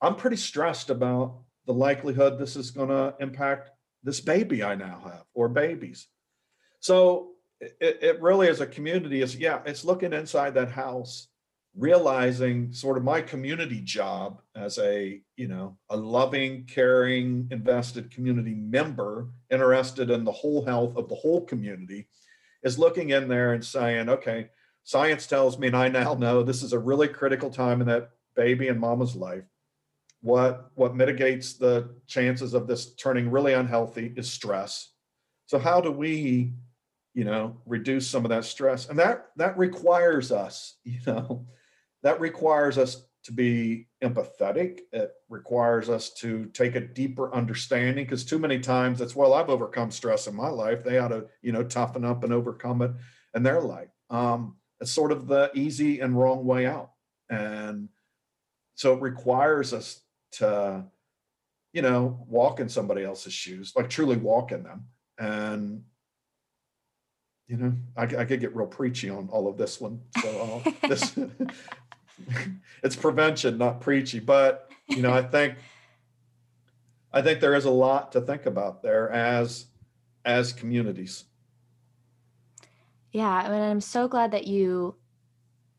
I'm 0.00 0.16
pretty 0.16 0.36
stressed 0.36 0.90
about 0.90 1.38
the 1.66 1.72
likelihood 1.72 2.38
this 2.38 2.56
is 2.56 2.70
going 2.70 2.90
to 2.90 3.14
impact 3.20 3.70
this 4.02 4.20
baby 4.20 4.62
I 4.62 4.74
now 4.74 5.00
have 5.04 5.24
or 5.34 5.48
babies. 5.48 6.06
So 6.80 7.32
it, 7.60 7.98
it 8.02 8.22
really 8.22 8.48
as 8.48 8.60
a 8.60 8.66
community 8.66 9.22
is, 9.22 9.36
yeah, 9.36 9.60
it's 9.64 9.84
looking 9.84 10.12
inside 10.12 10.54
that 10.54 10.70
house, 10.70 11.28
realizing 11.74 12.72
sort 12.72 12.98
of 12.98 13.04
my 13.04 13.20
community 13.20 13.80
job 13.80 14.40
as 14.54 14.78
a, 14.78 15.20
you 15.36 15.48
know, 15.48 15.76
a 15.90 15.96
loving, 15.96 16.64
caring, 16.66 17.48
invested 17.50 18.10
community 18.10 18.54
member 18.54 19.28
interested 19.50 20.10
in 20.10 20.24
the 20.24 20.32
whole 20.32 20.64
health 20.64 20.96
of 20.96 21.08
the 21.08 21.14
whole 21.14 21.44
community 21.44 22.06
is 22.66 22.80
looking 22.80 23.10
in 23.10 23.28
there 23.28 23.52
and 23.52 23.64
saying, 23.64 24.08
okay, 24.08 24.48
science 24.82 25.28
tells 25.28 25.56
me, 25.56 25.68
and 25.68 25.76
I 25.76 25.88
now 25.88 26.14
know 26.14 26.42
this 26.42 26.64
is 26.64 26.72
a 26.72 26.78
really 26.78 27.06
critical 27.06 27.48
time 27.48 27.80
in 27.80 27.86
that 27.86 28.10
baby 28.34 28.66
and 28.66 28.80
mama's 28.80 29.14
life. 29.14 29.44
What 30.20 30.72
what 30.74 30.96
mitigates 30.96 31.52
the 31.52 31.94
chances 32.08 32.54
of 32.54 32.66
this 32.66 32.92
turning 32.96 33.30
really 33.30 33.52
unhealthy 33.52 34.12
is 34.16 34.28
stress. 34.28 34.90
So 35.46 35.60
how 35.60 35.80
do 35.80 35.92
we 35.92 36.54
you 37.14 37.22
know 37.22 37.56
reduce 37.66 38.08
some 38.08 38.24
of 38.24 38.30
that 38.30 38.44
stress? 38.44 38.88
And 38.88 38.98
that 38.98 39.28
that 39.36 39.56
requires 39.56 40.32
us 40.32 40.74
you 40.84 40.98
know 41.06 41.46
that 42.02 42.20
requires 42.20 42.78
us 42.78 43.05
to 43.26 43.32
be 43.32 43.88
empathetic. 44.04 44.80
It 44.92 45.12
requires 45.28 45.88
us 45.88 46.10
to 46.14 46.46
take 46.46 46.76
a 46.76 46.80
deeper 46.80 47.34
understanding 47.34 48.04
because 48.04 48.24
too 48.24 48.38
many 48.38 48.60
times 48.60 49.00
it's 49.00 49.16
well 49.16 49.34
i've 49.34 49.50
overcome 49.50 49.90
stress 49.90 50.28
in 50.28 50.34
my 50.34 50.48
life. 50.48 50.84
They 50.84 50.98
ought 50.98 51.08
to 51.08 51.26
you 51.42 51.50
know 51.50 51.64
toughen 51.64 52.04
up 52.04 52.22
and 52.22 52.32
overcome 52.32 52.82
it 52.82 52.92
in 53.34 53.42
their 53.42 53.60
life. 53.60 53.88
Um 54.10 54.56
it's 54.80 54.92
sort 54.92 55.10
of 55.10 55.26
the 55.26 55.50
easy 55.54 56.00
and 56.00 56.16
wrong 56.16 56.44
way 56.44 56.66
out. 56.66 56.92
And 57.28 57.88
so 58.76 58.94
it 58.94 59.00
requires 59.00 59.72
us 59.72 60.00
to 60.32 60.84
you 61.72 61.82
know 61.82 62.24
walk 62.28 62.60
in 62.60 62.68
somebody 62.68 63.02
else's 63.02 63.32
shoes 63.32 63.72
like 63.74 63.90
truly 63.90 64.16
walk 64.16 64.52
in 64.52 64.62
them. 64.62 64.86
And 65.18 65.82
you 67.48 67.56
know 67.56 67.72
i, 67.96 68.02
I 68.02 68.24
could 68.24 68.40
get 68.40 68.56
real 68.56 68.66
preachy 68.66 69.08
on 69.08 69.28
all 69.30 69.46
of 69.46 69.56
this 69.56 69.80
one 69.80 70.00
so 70.20 70.62
I'll, 70.74 70.88
this 70.88 71.16
it's 72.82 72.96
prevention 72.96 73.58
not 73.58 73.80
preachy 73.80 74.18
but 74.18 74.70
you 74.88 75.02
know 75.02 75.12
i 75.12 75.22
think 75.22 75.54
i 77.12 77.20
think 77.20 77.40
there 77.40 77.54
is 77.54 77.64
a 77.64 77.70
lot 77.70 78.12
to 78.12 78.20
think 78.20 78.46
about 78.46 78.82
there 78.82 79.10
as 79.10 79.66
as 80.26 80.52
communities. 80.52 81.24
Yeah, 83.12 83.30
I 83.30 83.48
mean, 83.48 83.62
I'm 83.62 83.80
so 83.80 84.08
glad 84.08 84.32
that 84.32 84.46
you 84.46 84.96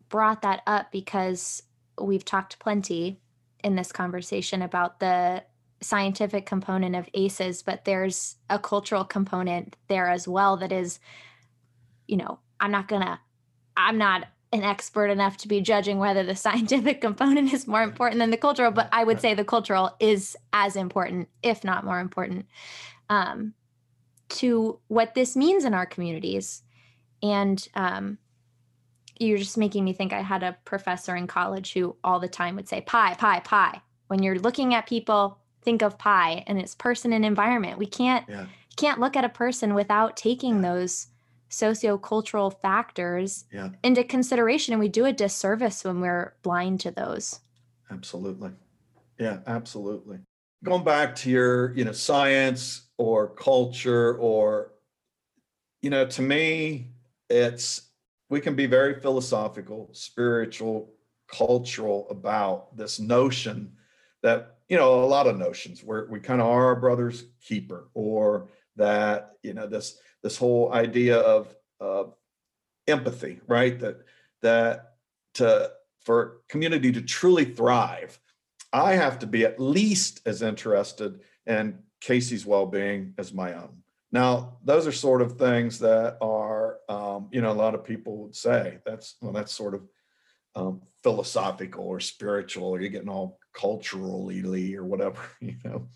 brought 0.09 0.41
that 0.41 0.61
up 0.65 0.91
because 0.91 1.61
we've 2.01 2.25
talked 2.25 2.57
plenty 2.57 3.19
in 3.63 3.75
this 3.75 3.91
conversation 3.91 4.61
about 4.61 4.99
the 4.99 5.43
scientific 5.81 6.45
component 6.47 6.95
of 6.95 7.09
ACEs, 7.13 7.61
but 7.61 7.85
there's 7.85 8.37
a 8.49 8.57
cultural 8.57 9.03
component 9.03 9.75
there 9.89 10.07
as 10.07 10.27
well 10.27 10.57
that 10.57 10.71
is, 10.71 10.99
you 12.07 12.17
know, 12.17 12.39
I'm 12.59 12.71
not 12.71 12.87
gonna, 12.87 13.19
I'm 13.75 13.97
not 13.97 14.27
an 14.53 14.63
expert 14.63 15.07
enough 15.07 15.37
to 15.37 15.47
be 15.47 15.61
judging 15.61 15.99
whether 15.99 16.23
the 16.23 16.35
scientific 16.45 17.01
component 17.01 17.53
is 17.53 17.67
more 17.67 17.83
important 17.83 18.19
than 18.19 18.31
the 18.31 18.37
cultural, 18.37 18.71
but 18.71 18.89
I 18.91 19.03
would 19.03 19.21
say 19.21 19.33
the 19.33 19.43
cultural 19.43 19.95
is 19.99 20.35
as 20.53 20.75
important, 20.75 21.29
if 21.43 21.63
not 21.63 21.85
more 21.85 21.99
important, 21.99 22.45
um, 23.09 23.53
to 24.29 24.79
what 24.87 25.15
this 25.15 25.35
means 25.35 25.65
in 25.65 25.73
our 25.73 25.85
communities. 25.85 26.63
And 27.23 27.65
um, 27.73 28.17
you're 29.19 29.37
just 29.37 29.57
making 29.57 29.83
me 29.83 29.93
think 29.93 30.13
I 30.13 30.21
had 30.21 30.43
a 30.43 30.57
professor 30.65 31.15
in 31.15 31.27
college 31.27 31.73
who 31.73 31.95
all 32.03 32.19
the 32.19 32.27
time 32.27 32.55
would 32.55 32.67
say 32.67 32.81
pie, 32.81 33.15
pie, 33.15 33.39
pie. 33.39 33.81
When 34.07 34.21
you're 34.21 34.39
looking 34.39 34.73
at 34.73 34.87
people, 34.87 35.39
think 35.63 35.81
of 35.81 35.97
pie 35.97 36.43
and 36.47 36.59
it's 36.59 36.75
person 36.75 37.11
and 37.11 37.25
environment. 37.25 37.77
We 37.77 37.87
can't 37.87 38.25
yeah 38.29 38.45
can't 38.77 38.99
look 38.99 39.17
at 39.17 39.25
a 39.25 39.29
person 39.29 39.73
without 39.73 40.15
taking 40.15 40.61
those 40.61 41.07
sociocultural 41.49 42.59
factors 42.61 43.45
yeah. 43.51 43.69
into 43.83 44.03
consideration 44.03 44.73
and 44.73 44.79
we 44.79 44.89
do 44.89 45.05
a 45.05 45.13
disservice 45.13 45.83
when 45.83 46.01
we're 46.01 46.33
blind 46.41 46.79
to 46.81 46.91
those. 46.91 47.39
absolutely. 47.91 48.51
Yeah 49.19 49.39
absolutely. 49.47 50.19
Going 50.63 50.83
back 50.83 51.15
to 51.17 51.29
your, 51.29 51.73
you 51.75 51.85
know, 51.85 51.91
science 51.91 52.87
or 52.97 53.29
culture 53.29 54.15
or, 54.17 54.73
you 55.81 55.89
know, 55.89 56.05
to 56.07 56.21
me, 56.21 56.91
it's 57.29 57.87
we 58.29 58.41
can 58.41 58.55
be 58.55 58.65
very 58.65 58.99
philosophical, 58.99 59.89
spiritual, 59.93 60.93
cultural 61.27 62.07
about 62.09 62.75
this 62.75 62.99
notion 62.99 63.73
that 64.23 64.57
you 64.69 64.77
know 64.77 65.03
a 65.03 65.05
lot 65.05 65.27
of 65.27 65.37
notions. 65.37 65.83
Where 65.83 66.07
we 66.09 66.19
kind 66.19 66.41
of 66.41 66.47
are 66.47 66.65
our 66.65 66.75
brother's 66.75 67.25
keeper 67.41 67.89
or 67.93 68.49
that 68.75 69.33
you 69.43 69.53
know 69.53 69.67
this 69.67 69.99
this 70.23 70.37
whole 70.37 70.73
idea 70.73 71.17
of 71.17 71.53
of 71.79 72.15
empathy 72.87 73.39
right? 73.47 73.79
That 73.79 74.01
that 74.41 74.95
to 75.35 75.71
for 76.01 76.41
community 76.47 76.91
to 76.91 77.01
truly 77.01 77.43
thrive 77.43 78.17
i 78.71 78.93
have 78.93 79.19
to 79.19 79.27
be 79.27 79.43
at 79.43 79.59
least 79.59 80.21
as 80.25 80.41
interested 80.41 81.19
in 81.45 81.77
casey's 82.01 82.45
well-being 82.45 83.13
as 83.17 83.33
my 83.33 83.53
own. 83.53 83.81
Now 84.11 84.57
those 84.63 84.87
are 84.87 84.91
sort 84.91 85.21
of 85.21 85.37
things 85.37 85.79
that 85.79 86.17
are 86.21 86.77
um, 86.89 87.29
you 87.31 87.41
know 87.41 87.51
a 87.51 87.53
lot 87.53 87.75
of 87.75 87.83
people 87.83 88.17
would 88.17 88.35
say. 88.35 88.79
That's 88.85 89.15
well 89.21 89.33
that's 89.33 89.51
sort 89.51 89.73
of 89.73 89.87
um, 90.55 90.81
philosophical 91.03 91.85
or 91.85 91.99
spiritual 91.99 92.69
or 92.69 92.81
you're 92.81 92.89
getting 92.89 93.09
all 93.09 93.39
culturally 93.53 94.75
or 94.75 94.83
whatever 94.83 95.21
you 95.39 95.55
know. 95.63 95.87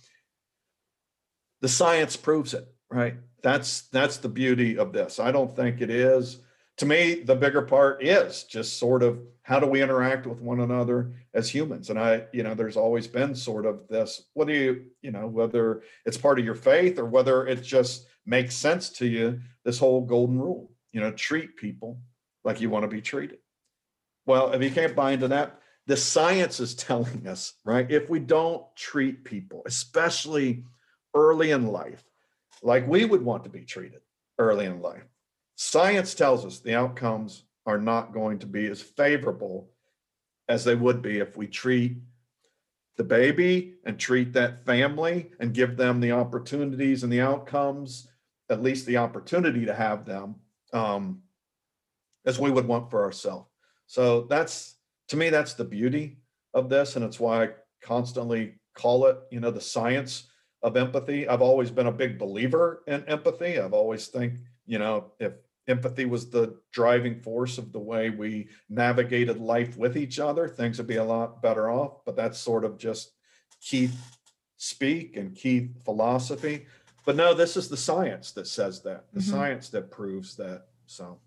The 1.62 1.70
science 1.70 2.18
proves 2.18 2.54
it 2.54 2.68
right. 2.92 3.16
That's 3.42 3.82
that's 3.84 4.18
the 4.18 4.30
beauty 4.30 4.78
of 4.78 4.94
this. 4.94 5.20
I 5.20 5.32
don't 5.32 5.56
think 5.56 5.82
it 5.82 5.90
is. 5.90 6.40
To 6.78 6.86
me 6.86 7.16
the 7.16 7.36
bigger 7.36 7.62
part 7.62 8.04
is 8.04 8.44
just 8.44 8.78
sort 8.78 9.04
of 9.04 9.20
how 9.44 9.60
do 9.60 9.68
we 9.68 9.82
interact 9.82 10.28
with 10.28 10.42
one 10.42 10.60
another 10.60 11.14
as 11.34 11.50
humans? 11.50 11.90
And 11.90 12.00
i 12.00 12.26
you 12.32 12.44
know 12.44 12.54
there's 12.54 12.78
always 12.78 13.08
been 13.08 13.36
sort 13.36 13.66
of 13.66 13.88
this 13.88 14.24
whether 14.34 14.54
you 14.54 14.86
you 15.02 15.12
know 15.12 15.28
whether 15.28 15.84
it's 16.06 16.18
part 16.18 16.40
of 16.40 16.46
your 16.46 16.56
faith 16.56 17.00
or 17.00 17.06
whether 17.06 17.48
it 17.48 17.64
just 17.64 18.08
makes 18.26 18.56
sense 18.56 18.90
to 18.90 19.08
you 19.08 19.40
this 19.64 19.80
whole 19.80 20.02
golden 20.06 20.40
rule 20.40 20.72
you 20.92 21.02
know 21.02 21.12
treat 21.12 21.56
people 21.56 22.00
like 22.44 22.62
you 22.62 22.70
want 22.70 22.84
to 22.84 22.88
be 22.88 23.02
treated. 23.02 23.40
Well 24.26 24.52
if 24.54 24.62
you 24.62 24.72
can't 24.72 24.96
buy 24.96 25.12
into 25.12 25.30
that 25.30 25.60
the 25.88 25.98
science 25.98 26.60
is 26.60 26.76
telling 26.90 27.28
us 27.28 27.54
right 27.66 27.90
if 27.90 28.10
we 28.10 28.20
don't 28.20 28.64
treat 28.76 29.24
people 29.24 29.64
especially 29.66 30.64
early 31.14 31.52
in 31.52 31.68
life 31.68 32.04
like 32.62 32.88
we 32.88 33.06
would 33.06 33.24
want 33.24 33.44
to 33.44 33.50
be 33.50 33.66
treated 33.66 34.02
early 34.38 34.66
in 34.66 34.82
life. 34.82 35.04
Science 35.56 36.16
tells 36.16 36.46
us 36.46 36.60
the 36.60 36.76
outcomes 36.76 37.44
are 37.66 37.78
not 37.78 38.14
going 38.14 38.40
to 38.40 38.48
be 38.48 38.66
as 38.68 38.82
favorable 38.82 39.70
as 40.50 40.64
they 40.64 40.76
would 40.76 41.02
be 41.02 41.20
if 41.20 41.38
we 41.38 41.48
treat 41.48 41.98
the 42.98 43.04
baby 43.04 43.76
and 43.86 43.98
treat 43.98 44.34
that 44.34 44.66
family 44.66 45.32
and 45.40 45.54
give 45.54 45.78
them 45.78 46.00
the 46.00 46.12
opportunities 46.12 47.04
and 47.04 47.12
the 47.12 47.22
outcomes, 47.22 48.08
at 48.50 48.62
least 48.62 48.86
the 48.86 48.98
opportunity 48.98 49.66
to 49.66 49.74
have 49.74 50.06
them, 50.06 50.36
um, 50.74 51.22
as 52.26 52.40
we 52.40 52.52
would 52.52 52.68
want 52.68 52.90
for 52.90 53.04
ourselves. 53.04 53.50
So 53.88 54.22
that's 54.30 54.76
to 55.10 55.18
me, 55.18 55.30
that's 55.30 55.54
the 55.56 55.66
beauty 55.66 56.18
of 56.54 56.70
this, 56.70 56.96
and 56.96 57.04
it's 57.04 57.20
why 57.20 57.44
I 57.44 57.50
constantly 57.82 58.54
call 58.76 59.08
it, 59.08 59.18
you 59.30 59.40
know, 59.40 59.52
the 59.52 59.62
science 59.62 60.31
of 60.64 60.78
empathy. 60.78 61.28
I've 61.28 61.42
always 61.42 61.72
been 61.72 61.88
a 61.88 61.92
big 61.92 62.20
believer 62.20 62.84
in 62.88 63.04
empathy. 63.06 63.60
I've 63.60 63.74
always 63.74 64.08
think, 64.08 64.36
you 64.66 64.80
know, 64.80 65.12
if 65.20 65.34
empathy 65.68 66.06
was 66.06 66.30
the 66.30 66.58
driving 66.72 67.20
force 67.22 67.58
of 67.58 67.72
the 67.72 67.80
way 67.80 68.10
we 68.10 68.50
navigated 68.70 69.40
life 69.40 69.78
with 69.78 69.98
each 69.98 70.20
other, 70.20 70.48
things 70.48 70.78
would 70.78 70.88
be 70.88 70.98
a 70.98 71.04
lot 71.04 71.42
better 71.42 71.70
off. 71.70 72.06
But 72.06 72.16
that's 72.16 72.40
sort 72.40 72.66
of 72.66 72.78
just 72.78 73.12
Keith 73.62 74.18
speak 74.58 75.18
and 75.18 75.36
Keith 75.36 75.84
philosophy. 75.84 76.68
But 77.06 77.16
no, 77.16 77.34
this 77.34 77.58
is 77.58 77.68
the 77.68 77.78
science 77.78 78.32
that 78.34 78.48
says 78.48 78.82
that, 78.84 79.06
the 79.14 79.20
mm-hmm. 79.20 79.32
science 79.32 79.70
that 79.70 79.90
proves 79.90 80.36
that. 80.36 80.66
So 80.86 81.20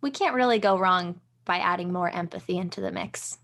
we 0.00 0.10
can't 0.10 0.34
really 0.34 0.58
go 0.58 0.78
wrong 0.78 1.20
by 1.44 1.58
adding 1.58 1.92
more 1.92 2.08
empathy 2.10 2.58
into 2.58 2.80
the 2.80 2.92
mix 2.92 3.38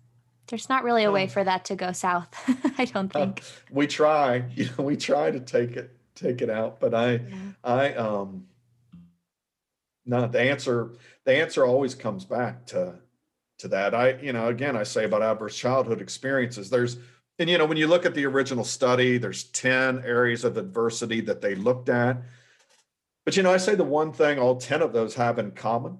there's 0.50 0.68
not 0.68 0.84
really 0.84 1.04
a 1.04 1.10
way 1.10 1.26
for 1.26 1.42
that 1.42 1.64
to 1.64 1.74
go 1.74 1.92
south 1.92 2.28
i 2.78 2.84
don't 2.84 3.14
uh, 3.16 3.20
think. 3.20 3.42
we 3.70 3.86
try 3.86 4.44
you 4.54 4.68
know 4.76 4.84
we 4.84 4.96
try 4.96 5.30
to 5.30 5.40
take 5.40 5.76
it 5.76 5.96
take 6.14 6.42
it 6.42 6.50
out 6.50 6.78
but 6.80 6.94
i 6.94 7.12
yeah. 7.12 7.20
i 7.64 7.94
um 7.94 8.44
no 10.04 10.26
the 10.26 10.40
answer 10.40 10.92
the 11.24 11.34
answer 11.34 11.64
always 11.64 11.94
comes 11.94 12.24
back 12.24 12.66
to 12.66 12.94
to 13.60 13.68
that. 13.68 13.94
I 13.94 14.18
you 14.20 14.32
know 14.32 14.48
again 14.48 14.76
i 14.76 14.82
say 14.82 15.04
about 15.04 15.22
adverse 15.22 15.56
childhood 15.56 16.00
experiences 16.00 16.70
there's 16.70 16.96
and 17.38 17.48
you 17.48 17.58
know 17.58 17.66
when 17.66 17.76
you 17.76 17.86
look 17.86 18.06
at 18.06 18.14
the 18.14 18.26
original 18.26 18.64
study 18.64 19.18
there's 19.18 19.44
10 19.44 20.02
areas 20.04 20.44
of 20.44 20.56
adversity 20.56 21.20
that 21.22 21.40
they 21.40 21.54
looked 21.54 21.88
at. 21.88 22.22
But 23.24 23.36
you 23.36 23.42
know 23.42 23.52
i 23.52 23.58
say 23.58 23.74
the 23.74 23.84
one 23.84 24.12
thing 24.12 24.38
all 24.38 24.56
10 24.56 24.82
of 24.82 24.92
those 24.92 25.14
have 25.14 25.38
in 25.38 25.52
common 25.52 25.98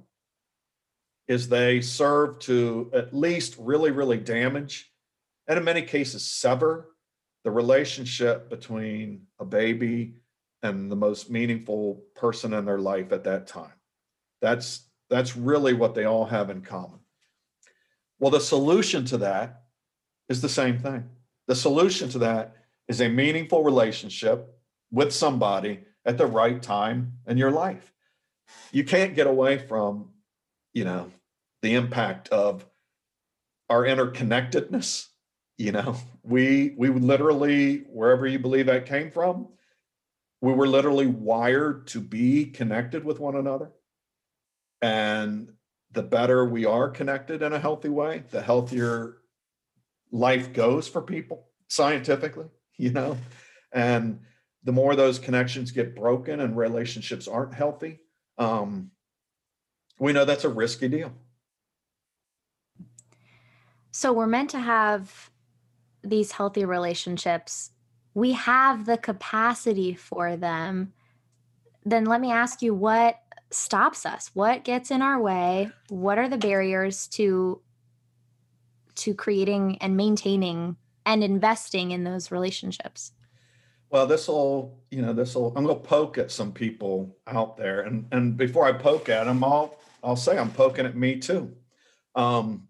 is 1.30 1.48
they 1.48 1.80
serve 1.80 2.40
to 2.40 2.90
at 2.92 3.14
least 3.14 3.54
really, 3.56 3.92
really 3.92 4.16
damage 4.16 4.92
and 5.46 5.56
in 5.56 5.64
many 5.64 5.80
cases 5.80 6.24
sever 6.24 6.90
the 7.44 7.50
relationship 7.52 8.50
between 8.50 9.22
a 9.38 9.44
baby 9.44 10.16
and 10.64 10.90
the 10.90 10.96
most 10.96 11.30
meaningful 11.30 12.02
person 12.16 12.52
in 12.52 12.64
their 12.64 12.80
life 12.80 13.12
at 13.12 13.22
that 13.22 13.46
time. 13.46 13.72
That's 14.42 14.88
that's 15.08 15.36
really 15.36 15.72
what 15.72 15.94
they 15.94 16.04
all 16.04 16.24
have 16.24 16.50
in 16.50 16.62
common. 16.62 16.98
Well, 18.18 18.32
the 18.32 18.40
solution 18.40 19.04
to 19.06 19.18
that 19.18 19.62
is 20.28 20.42
the 20.42 20.48
same 20.48 20.80
thing. 20.80 21.08
The 21.46 21.54
solution 21.54 22.08
to 22.10 22.18
that 22.18 22.56
is 22.88 23.00
a 23.00 23.08
meaningful 23.08 23.62
relationship 23.62 24.52
with 24.90 25.12
somebody 25.12 25.78
at 26.04 26.18
the 26.18 26.26
right 26.26 26.60
time 26.60 27.18
in 27.28 27.38
your 27.38 27.52
life. 27.52 27.92
You 28.72 28.82
can't 28.82 29.14
get 29.14 29.28
away 29.28 29.58
from, 29.58 30.10
you 30.72 30.84
know, 30.84 31.10
the 31.62 31.74
impact 31.74 32.28
of 32.28 32.66
our 33.68 33.82
interconnectedness. 33.84 35.06
You 35.58 35.72
know 35.72 35.96
we 36.22 36.74
we 36.76 36.88
literally 36.88 37.84
wherever 37.90 38.26
you 38.26 38.38
believe 38.38 38.66
that 38.66 38.86
came 38.86 39.10
from 39.10 39.48
we 40.40 40.52
were 40.52 40.66
literally 40.66 41.06
wired 41.06 41.86
to 41.88 42.00
be 42.00 42.46
connected 42.46 43.04
with 43.04 43.20
one 43.20 43.36
another. 43.36 43.70
And 44.80 45.52
the 45.92 46.02
better 46.02 46.44
we 46.46 46.64
are 46.64 46.88
connected 46.88 47.42
in 47.42 47.52
a 47.52 47.58
healthy 47.58 47.88
way 47.88 48.24
the 48.30 48.40
healthier 48.40 49.18
life 50.12 50.52
goes 50.52 50.88
for 50.88 51.02
people 51.02 51.48
scientifically 51.68 52.46
you 52.76 52.90
know? 52.90 53.18
And 53.72 54.20
the 54.64 54.72
more 54.72 54.96
those 54.96 55.18
connections 55.18 55.70
get 55.70 55.94
broken 55.94 56.40
and 56.40 56.56
relationships 56.56 57.28
aren't 57.28 57.54
healthy 57.54 58.00
um, 58.38 58.90
we 59.98 60.12
know 60.12 60.24
that's 60.24 60.44
a 60.44 60.48
risky 60.48 60.88
deal 60.88 61.12
so 63.90 64.12
we're 64.12 64.26
meant 64.26 64.50
to 64.50 64.60
have 64.60 65.30
these 66.02 66.32
healthy 66.32 66.64
relationships. 66.64 67.70
We 68.14 68.32
have 68.32 68.86
the 68.86 68.96
capacity 68.96 69.94
for 69.94 70.36
them. 70.36 70.92
Then 71.84 72.04
let 72.04 72.20
me 72.20 72.30
ask 72.30 72.62
you 72.62 72.74
what 72.74 73.16
stops 73.50 74.06
us? 74.06 74.30
What 74.34 74.64
gets 74.64 74.90
in 74.90 75.02
our 75.02 75.20
way? 75.20 75.70
What 75.88 76.18
are 76.18 76.28
the 76.28 76.38
barriers 76.38 77.06
to 77.08 77.60
to 78.96 79.14
creating 79.14 79.78
and 79.80 79.96
maintaining 79.96 80.76
and 81.06 81.24
investing 81.24 81.92
in 81.92 82.04
those 82.04 82.30
relationships? 82.30 83.12
Well, 83.88 84.06
this 84.06 84.28
will, 84.28 84.78
you 84.90 85.02
know, 85.02 85.12
this 85.12 85.34
will. 85.34 85.52
I'm 85.56 85.64
going 85.64 85.80
to 85.80 85.88
poke 85.88 86.18
at 86.18 86.30
some 86.30 86.52
people 86.52 87.16
out 87.26 87.56
there, 87.56 87.80
and 87.80 88.06
and 88.12 88.36
before 88.36 88.66
I 88.66 88.72
poke 88.72 89.08
at 89.08 89.24
them, 89.24 89.42
I'll 89.42 89.76
I'll 90.04 90.16
say 90.16 90.38
I'm 90.38 90.52
poking 90.52 90.86
at 90.86 90.96
me 90.96 91.18
too. 91.18 91.54
Um, 92.14 92.68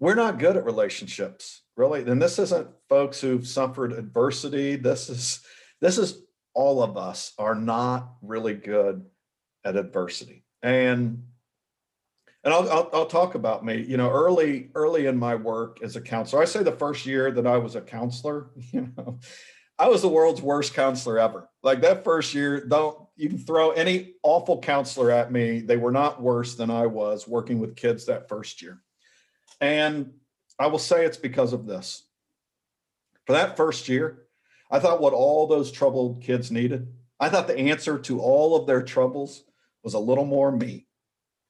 we're 0.00 0.14
not 0.14 0.38
good 0.38 0.56
at 0.56 0.64
relationships 0.64 1.62
really. 1.80 2.02
And 2.02 2.20
this 2.20 2.38
isn't 2.38 2.68
folks 2.88 3.20
who've 3.20 3.46
suffered 3.46 3.92
adversity. 3.92 4.76
This 4.76 5.08
is 5.08 5.40
this 5.80 5.96
is 5.96 6.22
all 6.52 6.82
of 6.82 6.96
us 6.98 7.32
are 7.38 7.54
not 7.54 8.12
really 8.20 8.54
good 8.54 9.06
at 9.64 9.76
adversity. 9.76 10.44
And 10.62 11.24
and 12.44 12.54
I'll, 12.54 12.70
I'll, 12.70 12.90
I'll 12.92 13.06
talk 13.06 13.34
about 13.34 13.64
me 13.64 13.82
you 13.82 13.96
know 13.96 14.10
early 14.10 14.70
early 14.74 15.06
in 15.06 15.18
my 15.18 15.34
work 15.34 15.82
as 15.82 15.96
a 15.96 16.00
counselor 16.00 16.40
i 16.40 16.46
say 16.46 16.62
the 16.62 16.72
first 16.72 17.04
year 17.04 17.30
that 17.32 17.46
i 17.46 17.58
was 17.58 17.76
a 17.76 17.82
counselor 17.82 18.48
you 18.72 18.90
know 18.96 19.18
i 19.78 19.86
was 19.86 20.00
the 20.00 20.08
world's 20.08 20.40
worst 20.40 20.72
counselor 20.72 21.18
ever. 21.18 21.50
Like 21.62 21.82
that 21.82 22.02
first 22.02 22.32
year 22.32 22.64
don't 22.66 22.96
you 23.14 23.28
can 23.28 23.36
throw 23.36 23.72
any 23.72 24.14
awful 24.22 24.58
counselor 24.58 25.10
at 25.10 25.30
me 25.30 25.60
they 25.60 25.76
were 25.76 25.92
not 25.92 26.22
worse 26.22 26.54
than 26.54 26.70
i 26.70 26.86
was 26.86 27.28
working 27.28 27.58
with 27.58 27.76
kids 27.76 28.06
that 28.06 28.26
first 28.26 28.62
year 28.62 28.80
and 29.60 30.12
I 30.58 30.66
will 30.66 30.78
say 30.78 31.04
it's 31.04 31.16
because 31.16 31.52
of 31.52 31.66
this. 31.66 32.04
For 33.26 33.32
that 33.32 33.56
first 33.56 33.88
year, 33.88 34.26
I 34.70 34.78
thought 34.78 35.00
what 35.00 35.12
all 35.12 35.46
those 35.46 35.72
troubled 35.72 36.22
kids 36.22 36.50
needed, 36.50 36.92
I 37.18 37.28
thought 37.28 37.46
the 37.46 37.58
answer 37.58 37.98
to 37.98 38.20
all 38.20 38.56
of 38.56 38.66
their 38.66 38.82
troubles 38.82 39.44
was 39.82 39.94
a 39.94 39.98
little 39.98 40.24
more 40.24 40.50
me. 40.50 40.86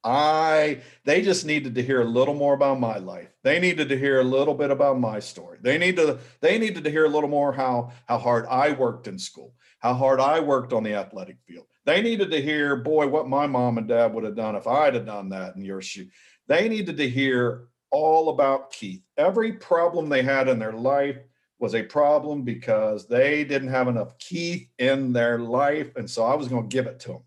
I 0.03 0.81
they 1.05 1.21
just 1.21 1.45
needed 1.45 1.75
to 1.75 1.83
hear 1.83 2.01
a 2.01 2.05
little 2.05 2.33
more 2.33 2.55
about 2.55 2.79
my 2.79 2.97
life. 2.97 3.29
They 3.43 3.59
needed 3.59 3.89
to 3.89 3.97
hear 3.97 4.19
a 4.19 4.23
little 4.23 4.55
bit 4.55 4.71
about 4.71 4.99
my 4.99 5.19
story. 5.19 5.59
They 5.61 5.77
need 5.77 5.95
to 5.97 6.17
they 6.39 6.57
needed 6.57 6.83
to 6.83 6.89
hear 6.89 7.05
a 7.05 7.09
little 7.09 7.29
more 7.29 7.53
how 7.53 7.91
how 8.07 8.17
hard 8.17 8.47
I 8.47 8.71
worked 8.71 9.07
in 9.07 9.19
school, 9.19 9.53
how 9.79 9.93
hard 9.93 10.19
I 10.19 10.39
worked 10.39 10.73
on 10.73 10.83
the 10.83 10.95
athletic 10.95 11.37
field. 11.47 11.67
They 11.85 12.01
needed 12.01 12.31
to 12.31 12.41
hear, 12.41 12.75
boy, 12.75 13.07
what 13.07 13.27
my 13.27 13.47
mom 13.47 13.77
and 13.77 13.87
dad 13.87 14.13
would 14.13 14.23
have 14.23 14.35
done 14.35 14.55
if 14.55 14.67
I'd 14.67 14.95
have 14.95 15.05
done 15.05 15.29
that 15.29 15.55
in 15.55 15.63
your 15.63 15.81
shoe. 15.81 16.07
They 16.47 16.67
needed 16.67 16.97
to 16.97 17.09
hear 17.09 17.67
all 17.91 18.29
about 18.29 18.71
Keith. 18.71 19.03
Every 19.17 19.53
problem 19.53 20.09
they 20.09 20.23
had 20.23 20.47
in 20.47 20.59
their 20.59 20.73
life 20.73 21.17
was 21.59 21.75
a 21.75 21.83
problem 21.83 22.41
because 22.41 23.07
they 23.07 23.43
didn't 23.43 23.69
have 23.69 23.87
enough 23.87 24.17
Keith 24.17 24.67
in 24.79 25.13
their 25.13 25.39
life. 25.39 25.95
And 25.95 26.09
so 26.09 26.23
I 26.23 26.35
was 26.35 26.47
going 26.47 26.67
to 26.67 26.75
give 26.75 26.87
it 26.87 26.99
to 27.01 27.07
them. 27.09 27.23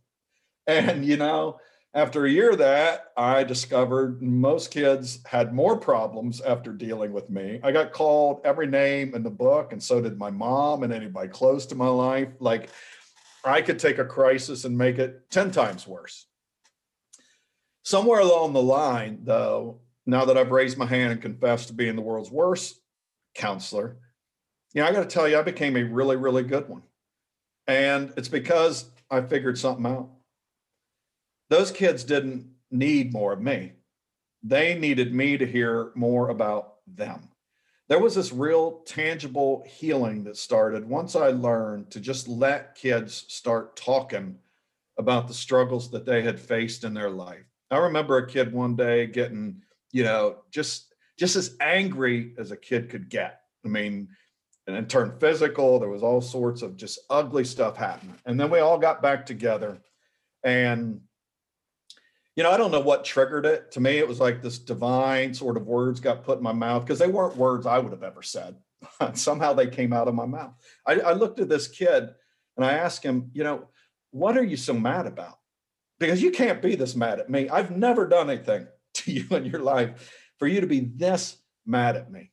And, 0.66 1.04
you 1.04 1.16
know, 1.16 1.60
after 1.94 2.24
a 2.24 2.30
year 2.30 2.50
of 2.50 2.58
that, 2.58 3.12
I 3.16 3.44
discovered 3.44 4.20
most 4.20 4.72
kids 4.72 5.20
had 5.26 5.54
more 5.54 5.76
problems 5.76 6.40
after 6.40 6.72
dealing 6.72 7.12
with 7.12 7.30
me. 7.30 7.60
I 7.62 7.70
got 7.70 7.92
called 7.92 8.40
every 8.44 8.66
name 8.66 9.14
in 9.14 9.22
the 9.22 9.30
book, 9.30 9.72
and 9.72 9.80
so 9.80 10.00
did 10.00 10.18
my 10.18 10.30
mom 10.30 10.82
and 10.82 10.92
anybody 10.92 11.28
close 11.28 11.66
to 11.66 11.76
my 11.76 11.86
life. 11.86 12.30
Like 12.40 12.70
I 13.44 13.62
could 13.62 13.78
take 13.78 13.98
a 13.98 14.04
crisis 14.04 14.64
and 14.64 14.76
make 14.76 14.98
it 14.98 15.30
10 15.30 15.52
times 15.52 15.86
worse. 15.86 16.26
Somewhere 17.84 18.20
along 18.20 18.54
the 18.54 18.62
line, 18.62 19.20
though, 19.22 19.80
now 20.06 20.24
that 20.24 20.36
I've 20.36 20.50
raised 20.50 20.78
my 20.78 20.86
hand 20.86 21.12
and 21.12 21.22
confessed 21.22 21.68
to 21.68 21.74
being 21.74 21.96
the 21.96 22.02
world's 22.02 22.30
worst 22.30 22.80
counselor, 23.34 23.96
you 24.72 24.82
know, 24.82 24.88
I 24.88 24.92
got 24.92 25.00
to 25.00 25.06
tell 25.06 25.28
you, 25.28 25.38
I 25.38 25.42
became 25.42 25.76
a 25.76 25.82
really, 25.84 26.16
really 26.16 26.42
good 26.42 26.68
one. 26.68 26.82
And 27.66 28.12
it's 28.16 28.28
because 28.28 28.90
I 29.10 29.20
figured 29.22 29.58
something 29.58 29.86
out 29.86 30.10
those 31.50 31.70
kids 31.70 32.04
didn't 32.04 32.50
need 32.70 33.12
more 33.12 33.32
of 33.32 33.40
me. 33.40 33.72
They 34.42 34.78
needed 34.78 35.14
me 35.14 35.38
to 35.38 35.46
hear 35.46 35.92
more 35.94 36.30
about 36.30 36.76
them. 36.86 37.28
There 37.88 38.00
was 38.00 38.14
this 38.14 38.32
real 38.32 38.80
tangible 38.86 39.64
healing 39.66 40.24
that 40.24 40.36
started 40.36 40.88
once 40.88 41.14
I 41.14 41.28
learned 41.28 41.90
to 41.90 42.00
just 42.00 42.28
let 42.28 42.74
kids 42.74 43.26
start 43.28 43.76
talking 43.76 44.38
about 44.98 45.28
the 45.28 45.34
struggles 45.34 45.90
that 45.90 46.06
they 46.06 46.22
had 46.22 46.40
faced 46.40 46.84
in 46.84 46.94
their 46.94 47.10
life. 47.10 47.44
I 47.70 47.78
remember 47.78 48.16
a 48.16 48.26
kid 48.26 48.52
one 48.52 48.74
day 48.74 49.06
getting, 49.06 49.62
you 49.94 50.02
know, 50.02 50.38
just 50.50 50.92
just 51.18 51.36
as 51.36 51.56
angry 51.60 52.34
as 52.36 52.50
a 52.50 52.56
kid 52.56 52.90
could 52.90 53.08
get. 53.08 53.40
I 53.64 53.68
mean, 53.68 54.08
and 54.66 54.76
it 54.76 54.88
turned 54.88 55.20
physical. 55.20 55.78
There 55.78 55.88
was 55.88 56.02
all 56.02 56.20
sorts 56.20 56.62
of 56.62 56.76
just 56.76 56.98
ugly 57.08 57.44
stuff 57.44 57.76
happening. 57.76 58.16
And 58.26 58.38
then 58.38 58.50
we 58.50 58.58
all 58.58 58.76
got 58.76 59.00
back 59.00 59.24
together 59.24 59.78
and 60.42 61.00
you 62.34 62.42
know, 62.42 62.50
I 62.50 62.56
don't 62.56 62.72
know 62.72 62.80
what 62.80 63.04
triggered 63.04 63.46
it. 63.46 63.70
To 63.72 63.80
me, 63.80 63.98
it 63.98 64.08
was 64.08 64.18
like 64.18 64.42
this 64.42 64.58
divine 64.58 65.32
sort 65.32 65.56
of 65.56 65.68
words 65.68 66.00
got 66.00 66.24
put 66.24 66.38
in 66.38 66.42
my 66.42 66.52
mouth 66.52 66.84
because 66.84 66.98
they 66.98 67.06
weren't 67.06 67.36
words 67.36 67.64
I 67.64 67.78
would 67.78 67.92
have 67.92 68.02
ever 68.02 68.22
said. 68.22 68.56
Somehow 69.14 69.52
they 69.52 69.68
came 69.68 69.92
out 69.92 70.08
of 70.08 70.16
my 70.16 70.26
mouth. 70.26 70.52
I, 70.84 70.94
I 70.94 71.12
looked 71.12 71.38
at 71.38 71.48
this 71.48 71.68
kid 71.68 72.12
and 72.56 72.66
I 72.66 72.72
asked 72.72 73.04
him, 73.04 73.30
you 73.32 73.44
know, 73.44 73.68
what 74.10 74.36
are 74.36 74.42
you 74.42 74.56
so 74.56 74.74
mad 74.74 75.06
about? 75.06 75.38
Because 76.00 76.20
you 76.20 76.32
can't 76.32 76.60
be 76.60 76.74
this 76.74 76.96
mad 76.96 77.20
at 77.20 77.30
me. 77.30 77.48
I've 77.48 77.70
never 77.70 78.08
done 78.08 78.28
anything 78.28 78.66
to 79.04 79.12
you 79.12 79.26
in 79.30 79.44
your 79.44 79.60
life 79.60 80.10
for 80.38 80.46
you 80.46 80.60
to 80.60 80.66
be 80.66 80.80
this 80.80 81.36
mad 81.66 81.96
at 81.96 82.10
me. 82.10 82.30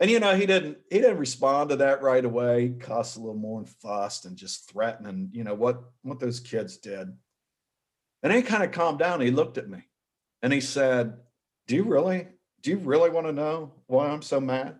And 0.00 0.10
you 0.10 0.18
know, 0.18 0.34
he 0.34 0.46
didn't 0.46 0.78
he 0.90 0.98
didn't 0.98 1.18
respond 1.18 1.70
to 1.70 1.76
that 1.76 2.02
right 2.02 2.24
away, 2.24 2.74
cuss 2.80 3.14
a 3.16 3.20
little 3.20 3.36
more 3.36 3.60
and 3.60 3.68
fussed 3.68 4.24
and 4.24 4.36
just 4.36 4.68
threatening, 4.68 5.30
you 5.32 5.44
know, 5.44 5.54
what 5.54 5.82
what 6.02 6.18
those 6.18 6.40
kids 6.40 6.76
did. 6.78 7.08
And 8.22 8.32
he 8.32 8.42
kind 8.42 8.62
of 8.62 8.72
calmed 8.72 8.98
down. 8.98 9.20
He 9.20 9.30
looked 9.30 9.58
at 9.58 9.68
me 9.68 9.84
and 10.42 10.52
he 10.52 10.60
said, 10.60 11.18
Do 11.66 11.76
you 11.76 11.84
really, 11.84 12.26
do 12.62 12.70
you 12.70 12.78
really 12.78 13.10
want 13.10 13.26
to 13.26 13.32
know 13.32 13.74
why 13.86 14.08
I'm 14.08 14.22
so 14.22 14.40
mad? 14.40 14.76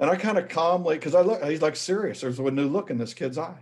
And 0.00 0.10
I 0.10 0.16
kind 0.16 0.38
of 0.38 0.48
calmly, 0.48 0.96
because 0.96 1.14
I 1.14 1.20
look, 1.20 1.44
he's 1.44 1.62
like 1.62 1.76
serious. 1.76 2.20
There's 2.20 2.38
a 2.38 2.50
new 2.50 2.68
look 2.68 2.90
in 2.90 2.98
this 2.98 3.14
kid's 3.14 3.38
eye. 3.38 3.58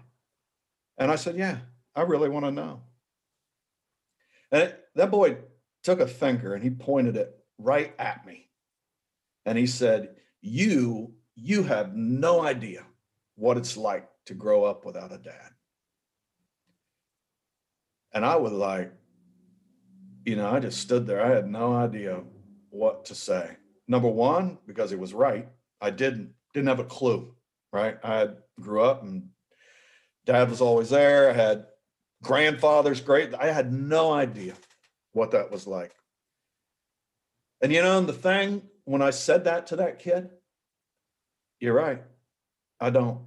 And 0.97 1.11
I 1.11 1.17
said, 1.17 1.37
Yeah, 1.37 1.59
I 1.95 2.03
really 2.03 2.29
want 2.29 2.47
to 2.47 2.51
know. 2.51 2.81
And 4.51 4.63
it, 4.63 4.85
that 4.95 5.11
boy 5.11 5.37
took 5.83 6.01
a 6.01 6.07
finger 6.07 6.55
and 6.55 6.63
he 6.63 6.71
pointed 6.71 7.17
it 7.17 7.35
right 7.59 7.95
at 7.99 8.25
me. 8.27 8.49
And 9.45 9.57
he 9.57 9.67
said, 9.67 10.17
You, 10.41 11.15
you 11.35 11.63
have 11.63 11.95
no 11.95 12.43
idea 12.43 12.85
what 13.37 13.57
it's 13.57 13.77
like 13.77 14.09
to 14.27 14.35
grow 14.35 14.65
up 14.65 14.85
without 14.85 15.13
a 15.13 15.19
dad. 15.19 15.51
And 18.13 18.25
I 18.25 18.37
was 18.37 18.53
like, 18.53 18.93
you 20.25 20.37
know, 20.37 20.51
I 20.51 20.61
just 20.61 20.81
stood 20.81 21.07
there. 21.07 21.25
I 21.25 21.35
had 21.35 21.49
no 21.49 21.75
idea 21.75 22.21
what 22.71 23.07
to 23.07 23.15
say. 23.15 23.57
Number 23.87 24.09
one, 24.09 24.59
because 24.67 24.91
he 24.91 24.97
was 24.97 25.15
right. 25.15 25.49
I 25.81 25.91
didn't 25.91 26.35
didn't 26.53 26.69
have 26.69 26.81
a 26.81 26.85
clue. 26.85 27.35
Right. 27.73 27.99
I 28.03 28.31
grew 28.61 28.83
up 28.83 29.03
and 29.03 29.29
dad 30.27 30.51
was 30.51 30.61
always 30.61 30.91
there. 30.91 31.31
I 31.31 31.33
had 31.33 31.67
grandfathers, 32.23 33.01
great. 33.01 33.35
I 33.35 33.53
had 33.53 33.73
no 33.73 34.13
idea 34.13 34.55
what 35.19 35.33
that 35.33 35.51
was 35.51 35.67
like. 35.67 35.95
And 37.61 37.73
you 37.73 37.83
know, 37.83 37.99
and 37.99 38.09
the 38.09 38.13
thing 38.13 38.63
when 38.85 39.03
I 39.03 39.11
said 39.11 39.45
that 39.45 39.67
to 39.69 39.77
that 39.77 39.99
kid, 39.99 40.31
you're 41.61 41.75
right. 41.75 42.03
I 42.81 42.91
don't. 42.91 43.21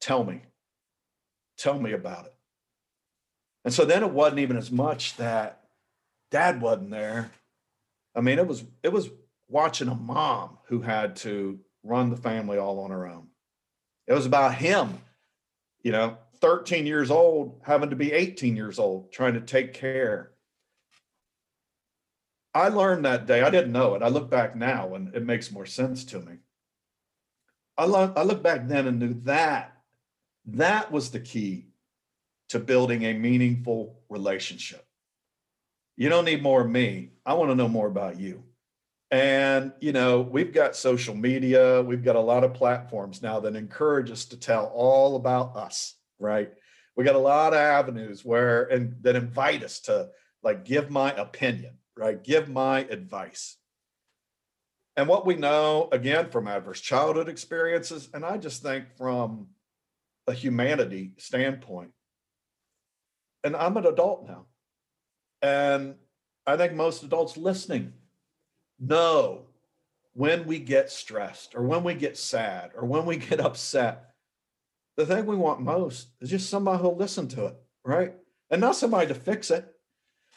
Tell 0.00 0.24
me. 0.24 0.42
Tell 1.56 1.78
me 1.80 1.92
about 1.92 2.26
it. 2.26 2.34
And 3.64 3.72
so 3.72 3.86
then 3.86 4.02
it 4.02 4.10
wasn't 4.10 4.40
even 4.40 4.58
as 4.58 4.70
much 4.70 5.16
that 5.16 5.62
dad 6.30 6.60
wasn't 6.60 6.90
there. 6.90 7.30
I 8.14 8.20
mean, 8.20 8.38
it 8.38 8.46
was 8.46 8.64
it 8.82 8.92
was 8.92 9.08
watching 9.48 9.88
a 9.88 9.94
mom 9.94 10.58
who 10.66 10.82
had 10.82 11.16
to 11.16 11.58
run 11.82 12.10
the 12.10 12.16
family 12.16 12.58
all 12.58 12.80
on 12.80 12.90
her 12.90 13.06
own. 13.06 13.28
It 14.06 14.12
was 14.12 14.26
about 14.26 14.54
him, 14.54 14.98
you 15.82 15.92
know, 15.92 16.18
13 16.40 16.86
years 16.86 17.10
old, 17.10 17.62
having 17.64 17.90
to 17.90 17.96
be 17.96 18.12
18 18.12 18.56
years 18.56 18.78
old, 18.78 19.12
trying 19.12 19.34
to 19.34 19.40
take 19.40 19.72
care. 19.72 20.32
I 22.54 22.68
learned 22.68 23.04
that 23.04 23.26
day. 23.26 23.42
I 23.42 23.50
didn't 23.50 23.72
know 23.72 23.94
it. 23.94 24.02
I 24.02 24.08
look 24.08 24.30
back 24.30 24.54
now 24.54 24.94
and 24.94 25.14
it 25.14 25.24
makes 25.24 25.50
more 25.50 25.66
sense 25.66 26.04
to 26.06 26.20
me. 26.20 26.34
I 27.76 27.86
look, 27.86 28.12
I 28.16 28.22
look 28.22 28.42
back 28.42 28.68
then 28.68 28.86
and 28.86 29.00
knew 29.00 29.14
that 29.24 29.74
that 30.46 30.92
was 30.92 31.10
the 31.10 31.20
key 31.20 31.66
to 32.50 32.58
building 32.58 33.02
a 33.04 33.14
meaningful 33.14 34.00
relationship. 34.08 34.86
You 35.96 36.08
don't 36.08 36.24
need 36.24 36.42
more 36.42 36.62
of 36.62 36.70
me. 36.70 37.10
I 37.24 37.34
want 37.34 37.50
to 37.50 37.54
know 37.56 37.68
more 37.68 37.86
about 37.86 38.18
you. 38.18 38.44
And, 39.10 39.72
you 39.80 39.92
know, 39.92 40.20
we've 40.20 40.52
got 40.52 40.76
social 40.76 41.14
media, 41.14 41.82
we've 41.82 42.04
got 42.04 42.16
a 42.16 42.20
lot 42.20 42.42
of 42.42 42.54
platforms 42.54 43.22
now 43.22 43.38
that 43.40 43.54
encourage 43.54 44.10
us 44.10 44.24
to 44.26 44.36
tell 44.36 44.66
all 44.74 45.16
about 45.16 45.56
us, 45.56 45.94
right? 46.18 46.52
We 46.96 47.04
got 47.04 47.14
a 47.14 47.18
lot 47.18 47.52
of 47.52 47.60
avenues 47.60 48.24
where 48.24 48.64
and 48.64 48.96
that 49.02 49.16
invite 49.16 49.62
us 49.62 49.80
to 49.80 50.10
like 50.42 50.64
give 50.64 50.90
my 50.90 51.12
opinion, 51.12 51.78
right? 51.96 52.22
Give 52.22 52.48
my 52.48 52.80
advice. 52.80 53.56
And 54.96 55.08
what 55.08 55.26
we 55.26 55.34
know 55.34 55.88
again 55.90 56.30
from 56.30 56.46
adverse 56.46 56.80
childhood 56.80 57.28
experiences, 57.28 58.08
and 58.14 58.24
I 58.24 58.36
just 58.36 58.62
think 58.62 58.96
from 58.96 59.48
a 60.26 60.32
humanity 60.32 61.12
standpoint, 61.18 61.90
and 63.42 63.56
I'm 63.56 63.76
an 63.76 63.86
adult 63.86 64.26
now. 64.26 64.46
And 65.42 65.96
I 66.46 66.56
think 66.56 66.74
most 66.74 67.02
adults 67.02 67.36
listening 67.36 67.92
know 68.78 69.46
when 70.14 70.46
we 70.46 70.58
get 70.58 70.90
stressed 70.90 71.54
or 71.54 71.62
when 71.62 71.82
we 71.82 71.94
get 71.94 72.16
sad 72.16 72.70
or 72.74 72.86
when 72.86 73.04
we 73.04 73.16
get 73.28 73.40
upset, 73.40 74.10
the 74.96 75.04
thing 75.04 75.26
we 75.26 75.36
want 75.36 75.60
most 75.60 76.08
is 76.20 76.30
just 76.30 76.48
somebody 76.48 76.80
who'll 76.80 76.96
listen 76.96 77.26
to 77.28 77.46
it, 77.46 77.56
right? 77.84 78.14
And 78.50 78.60
not 78.60 78.76
somebody 78.76 79.08
to 79.08 79.14
fix 79.14 79.50
it, 79.50 79.73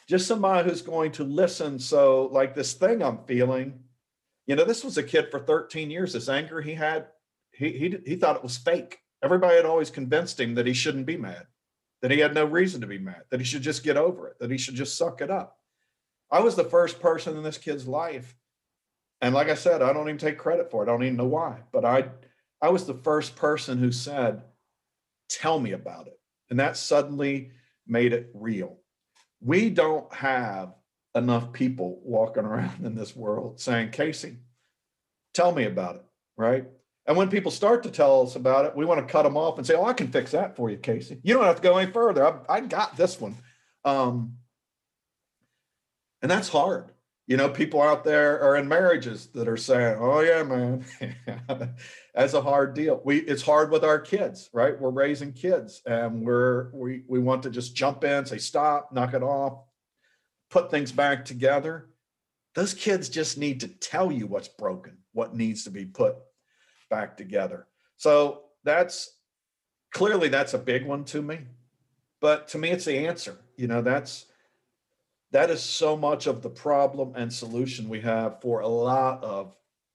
just 0.08 0.26
somebody 0.26 0.68
who's 0.68 0.82
going 0.82 1.12
to 1.12 1.24
listen. 1.24 1.78
So, 1.78 2.28
like 2.32 2.54
this 2.54 2.72
thing 2.72 3.02
I'm 3.02 3.24
feeling, 3.26 3.80
you 4.46 4.56
know, 4.56 4.64
this 4.64 4.84
was 4.84 4.98
a 4.98 5.02
kid 5.02 5.30
for 5.30 5.40
13 5.40 5.90
years. 5.90 6.12
This 6.12 6.28
anger 6.28 6.60
he 6.60 6.74
had, 6.74 7.06
he 7.52 7.72
he 7.72 7.98
he 8.06 8.16
thought 8.16 8.36
it 8.36 8.42
was 8.42 8.56
fake. 8.56 9.00
Everybody 9.22 9.56
had 9.56 9.66
always 9.66 9.90
convinced 9.90 10.40
him 10.40 10.54
that 10.54 10.66
he 10.66 10.72
shouldn't 10.72 11.06
be 11.06 11.16
mad 11.16 11.46
that 12.02 12.10
he 12.10 12.18
had 12.18 12.34
no 12.34 12.44
reason 12.44 12.80
to 12.80 12.86
be 12.86 12.98
mad, 12.98 13.22
that 13.30 13.40
he 13.40 13.44
should 13.44 13.62
just 13.62 13.82
get 13.82 13.96
over 13.96 14.28
it, 14.28 14.38
that 14.38 14.50
he 14.50 14.58
should 14.58 14.74
just 14.74 14.96
suck 14.96 15.20
it 15.20 15.30
up. 15.30 15.58
I 16.30 16.40
was 16.40 16.54
the 16.54 16.64
first 16.64 17.00
person 17.00 17.36
in 17.36 17.42
this 17.42 17.58
kid's 17.58 17.88
life. 17.88 18.36
And 19.20 19.34
like 19.34 19.48
I 19.48 19.54
said, 19.54 19.82
I 19.82 19.92
don't 19.92 20.08
even 20.08 20.18
take 20.18 20.38
credit 20.38 20.70
for 20.70 20.82
it. 20.82 20.88
I 20.88 20.92
don't 20.92 21.02
even 21.02 21.16
know 21.16 21.26
why, 21.26 21.60
but 21.72 21.84
I 21.84 22.10
I 22.60 22.68
was 22.68 22.86
the 22.86 22.94
first 22.94 23.34
person 23.36 23.78
who 23.78 23.90
said, 23.90 24.42
"Tell 25.28 25.58
me 25.58 25.72
about 25.72 26.06
it." 26.06 26.20
And 26.50 26.60
that 26.60 26.76
suddenly 26.76 27.50
made 27.86 28.12
it 28.12 28.30
real. 28.32 28.78
We 29.40 29.70
don't 29.70 30.12
have 30.14 30.74
enough 31.14 31.52
people 31.52 32.00
walking 32.02 32.44
around 32.44 32.84
in 32.84 32.94
this 32.94 33.14
world 33.16 33.60
saying, 33.60 33.90
"Casey, 33.90 34.36
tell 35.34 35.52
me 35.52 35.64
about 35.64 35.96
it." 35.96 36.04
Right? 36.36 36.66
And 37.06 37.16
when 37.16 37.30
people 37.30 37.50
start 37.50 37.82
to 37.84 37.90
tell 37.90 38.22
us 38.22 38.36
about 38.36 38.66
it, 38.66 38.76
we 38.76 38.84
want 38.84 39.00
to 39.00 39.10
cut 39.10 39.22
them 39.22 39.36
off 39.36 39.58
and 39.58 39.66
say, 39.66 39.74
"Oh, 39.74 39.84
I 39.86 39.92
can 39.94 40.08
fix 40.08 40.32
that 40.32 40.56
for 40.56 40.70
you, 40.70 40.76
Casey. 40.76 41.20
You 41.22 41.34
don't 41.34 41.44
have 41.44 41.56
to 41.56 41.62
go 41.62 41.78
any 41.78 41.90
further. 41.90 42.26
I, 42.26 42.56
I 42.56 42.60
got 42.60 42.96
this 42.96 43.20
one." 43.20 43.36
Um, 43.84 44.38
And 46.20 46.30
that's 46.30 46.48
hard. 46.48 46.90
You 47.28 47.36
know, 47.36 47.50
people 47.50 47.82
out 47.82 48.04
there 48.04 48.40
are 48.40 48.56
in 48.56 48.66
marriages 48.66 49.26
that 49.34 49.48
are 49.48 49.56
saying, 49.58 49.98
"Oh 50.00 50.20
yeah, 50.20 50.42
man, 50.42 50.82
that's 52.14 52.32
a 52.32 52.40
hard 52.40 52.72
deal." 52.72 53.02
We 53.04 53.18
it's 53.18 53.42
hard 53.42 53.70
with 53.70 53.84
our 53.84 54.00
kids, 54.00 54.48
right? 54.54 54.80
We're 54.80 54.88
raising 54.88 55.34
kids, 55.34 55.82
and 55.84 56.24
we're 56.24 56.70
we 56.72 57.04
we 57.06 57.18
want 57.18 57.42
to 57.42 57.50
just 57.50 57.76
jump 57.76 58.02
in, 58.02 58.24
say 58.24 58.38
stop, 58.38 58.94
knock 58.94 59.12
it 59.12 59.22
off, 59.22 59.58
put 60.50 60.70
things 60.70 60.90
back 60.90 61.26
together. 61.26 61.90
Those 62.54 62.72
kids 62.72 63.10
just 63.10 63.36
need 63.36 63.60
to 63.60 63.68
tell 63.68 64.10
you 64.10 64.26
what's 64.26 64.48
broken, 64.48 64.96
what 65.12 65.36
needs 65.36 65.64
to 65.64 65.70
be 65.70 65.84
put 65.84 66.16
back 66.88 67.18
together. 67.18 67.66
So 67.98 68.44
that's 68.64 69.10
clearly 69.92 70.28
that's 70.30 70.54
a 70.54 70.58
big 70.58 70.86
one 70.86 71.04
to 71.04 71.20
me. 71.20 71.40
But 72.22 72.48
to 72.48 72.58
me, 72.58 72.70
it's 72.70 72.86
the 72.86 73.06
answer. 73.06 73.38
You 73.58 73.66
know, 73.66 73.82
that's 73.82 74.24
that 75.32 75.50
is 75.50 75.62
so 75.62 75.96
much 75.96 76.26
of 76.26 76.42
the 76.42 76.50
problem 76.50 77.12
and 77.16 77.32
solution 77.32 77.88
we 77.88 78.00
have 78.00 78.40
for 78.40 78.60
a 78.60 78.68
lot 78.68 79.22
of 79.22 79.54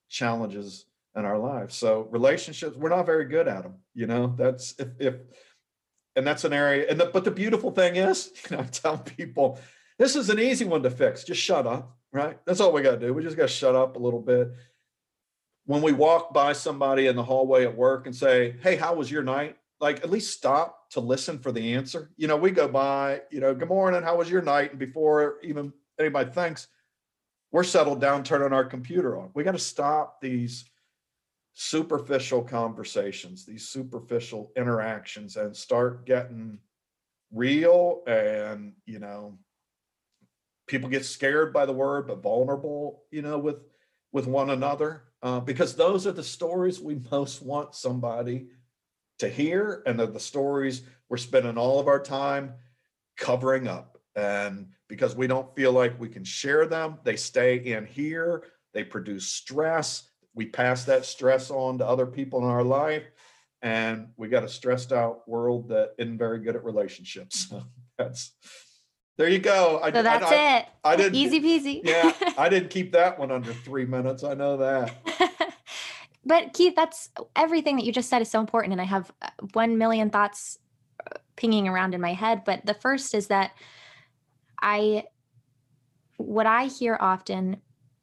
challenges 0.09 0.86
in 1.15 1.25
our 1.25 1.38
lives. 1.38 1.75
So 1.75 2.07
relationships, 2.11 2.75
we're 2.75 2.89
not 2.89 3.05
very 3.05 3.25
good 3.25 3.47
at 3.47 3.63
them. 3.63 3.75
You 3.93 4.07
know, 4.07 4.34
that's 4.38 4.75
if 4.79 4.89
if 4.99 5.15
and 6.15 6.25
that's 6.27 6.43
an 6.43 6.53
area. 6.53 6.86
And 6.89 6.99
the, 6.99 7.05
but 7.05 7.23
the 7.23 7.31
beautiful 7.31 7.71
thing 7.71 7.95
is, 7.95 8.31
you 8.49 8.57
know, 8.57 8.63
I 8.63 8.65
tell 8.67 8.97
people 8.97 9.59
this 9.97 10.15
is 10.15 10.29
an 10.29 10.39
easy 10.39 10.65
one 10.65 10.84
to 10.84 10.91
fix. 10.91 11.23
Just 11.23 11.41
shut 11.41 11.65
up, 11.65 11.97
right? 12.11 12.38
That's 12.45 12.59
all 12.59 12.71
we 12.71 12.81
got 12.81 12.99
to 12.99 13.07
do. 13.07 13.13
We 13.13 13.23
just 13.23 13.38
got 13.38 13.43
to 13.43 13.53
shut 13.53 13.75
up 13.75 13.95
a 13.95 13.99
little 13.99 14.21
bit. 14.21 14.51
When 15.65 15.81
we 15.81 15.93
walk 15.93 16.34
by 16.34 16.53
somebody 16.53 17.07
in 17.07 17.15
the 17.15 17.23
hallway 17.23 17.63
at 17.63 17.75
work 17.75 18.05
and 18.05 18.15
say, 18.15 18.55
"Hey, 18.61 18.75
how 18.75 18.95
was 18.95 19.09
your 19.09 19.23
night?" 19.23 19.57
like 19.84 19.97
at 19.97 20.09
least 20.09 20.34
stop 20.34 20.82
to 20.93 20.99
listen 20.99 21.39
for 21.39 21.51
the 21.51 21.73
answer. 21.73 22.11
You 22.17 22.27
know, 22.27 22.37
we 22.37 22.51
go 22.51 22.67
by, 22.67 23.21
you 23.31 23.39
know, 23.39 23.53
good 23.53 23.67
morning, 23.67 24.03
how 24.03 24.17
was 24.17 24.29
your 24.29 24.43
night? 24.43 24.71
And 24.71 24.79
before 24.79 25.37
even 25.43 25.73
anybody 25.99 26.31
thinks, 26.31 26.67
we're 27.51 27.63
settled 27.63 27.99
down 27.99 28.23
turning 28.23 28.53
our 28.53 28.63
computer 28.63 29.17
on. 29.17 29.31
We 29.33 29.43
got 29.43 29.53
to 29.53 29.59
stop 29.59 30.21
these 30.21 30.65
superficial 31.53 32.43
conversations, 32.43 33.45
these 33.45 33.67
superficial 33.67 34.51
interactions 34.55 35.35
and 35.35 35.55
start 35.55 36.05
getting 36.05 36.59
real 37.31 38.03
and, 38.07 38.73
you 38.85 38.99
know, 38.99 39.37
people 40.67 40.89
get 40.89 41.05
scared 41.05 41.51
by 41.53 41.65
the 41.65 41.73
word 41.73 42.07
but 42.07 42.21
vulnerable, 42.21 43.03
you 43.11 43.21
know, 43.21 43.37
with 43.37 43.57
with 44.11 44.27
one 44.27 44.51
another 44.51 45.05
uh, 45.23 45.39
because 45.39 45.75
those 45.75 46.05
are 46.05 46.11
the 46.11 46.23
stories 46.23 46.79
we 46.79 47.01
most 47.11 47.41
want 47.41 47.73
somebody 47.73 48.47
to 49.24 49.30
hear 49.30 49.84
and 49.86 49.99
the 49.99 50.19
stories 50.19 50.84
we're 51.09 51.17
spending 51.17 51.57
all 51.57 51.80
of 51.80 51.88
our 51.88 51.99
time 51.99 52.53
covering 53.17 53.67
up. 53.67 53.97
And 54.15 54.67
because 54.88 55.15
we 55.15 55.28
don't 55.28 55.55
feel 55.55 55.71
like 55.71 55.99
we 55.99 56.07
can 56.07 56.24
share 56.24 56.67
them 56.67 56.99
they 57.03 57.15
stay 57.15 57.55
in 57.55 57.84
here 57.84 58.43
they 58.76 58.84
produce 58.84 59.26
stress 59.26 60.09
we 60.36 60.45
pass 60.45 60.84
that 60.86 61.03
stress 61.03 61.49
on 61.49 61.80
to 61.80 61.88
other 61.88 62.05
people 62.05 62.39
in 62.39 62.45
our 62.45 62.63
life 62.63 63.03
and 63.63 64.09
we 64.17 64.28
got 64.28 64.43
a 64.43 64.49
stressed 64.49 64.91
out 64.91 65.28
world 65.28 65.69
that 65.69 65.93
isn't 65.97 66.17
very 66.17 66.39
good 66.39 66.55
at 66.55 66.63
relationships. 66.63 67.47
So 67.49 67.63
that's 67.97 68.34
there 69.17 69.30
you 69.30 69.39
go. 69.39 69.80
I, 69.82 69.91
so 69.91 70.03
that's 70.03 70.26
I, 70.26 70.57
it 70.57 70.65
I, 70.84 70.93
I 70.93 70.95
didn't 70.95 71.15
easy 71.15 71.39
peasy. 71.39 71.82
Yeah 71.84 72.11
i 72.38 72.49
didn't 72.49 72.69
keep 72.69 72.91
that 72.91 73.17
one 73.17 73.32
under 73.32 73.53
three 73.53 73.86
minutes 73.86 74.24
i 74.24 74.34
know 74.34 74.57
that 74.57 74.95
but 76.26 76.53
Keith, 76.53 76.74
that's 76.76 77.09
everything 77.36 77.76
that 77.76 77.86
you 77.86 77.91
just 77.91 78.09
said 78.09 78.21
is 78.21 78.32
so 78.32 78.39
important. 78.39 78.71
And 78.74 78.82
I 78.82 78.86
have 78.86 79.11
uh, 79.21 79.30
1 79.53 79.78
million 79.78 80.09
thoughts 80.09 80.57
uh, 81.05 81.17
pinging 81.36 81.67
around 81.67 81.93
in 81.93 82.01
my 82.01 82.13
head. 82.13 82.43
But 82.45 82.65
the 82.65 82.74
first 82.74 83.13
is 83.13 83.28
that 83.28 83.51
I, 84.61 85.05
what 86.17 86.45
I 86.45 86.65
hear 86.65 86.97
often, 86.99 87.57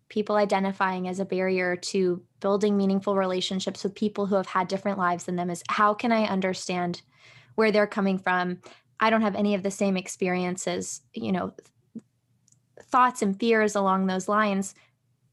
people 0.09 0.37
identifying 0.37 1.09
as 1.09 1.21
a 1.21 1.25
barrier 1.25 1.77
to 1.77 2.23
building 2.41 2.77
meaningful 2.77 3.16
relationships 3.16 3.85
with 3.85 3.95
people 3.95 4.27
who 4.27 4.35
have 4.35 4.47
had 4.47 4.68
different 4.68 4.99
lives 4.99 5.25
than 5.25 5.37
them 5.37 5.51
is 5.51 5.62
how 5.68 5.95
can 5.95 6.12
I 6.12 6.25
understand 6.25 7.03
where 7.55 7.73
they're 7.73 7.87
coming 7.87 8.18
from? 8.18 8.59
I 8.99 9.09
don't 9.09 9.23
have 9.23 9.37
any 9.37 9.55
of 9.55 9.62
the 9.62 9.71
same 9.71 9.97
experiences, 9.97 11.01
you 11.14 11.33
know, 11.33 11.55
thoughts 12.83 13.23
and 13.23 13.39
fears 13.39 13.77
along 13.77 14.07
those 14.07 14.29
lines 14.29 14.75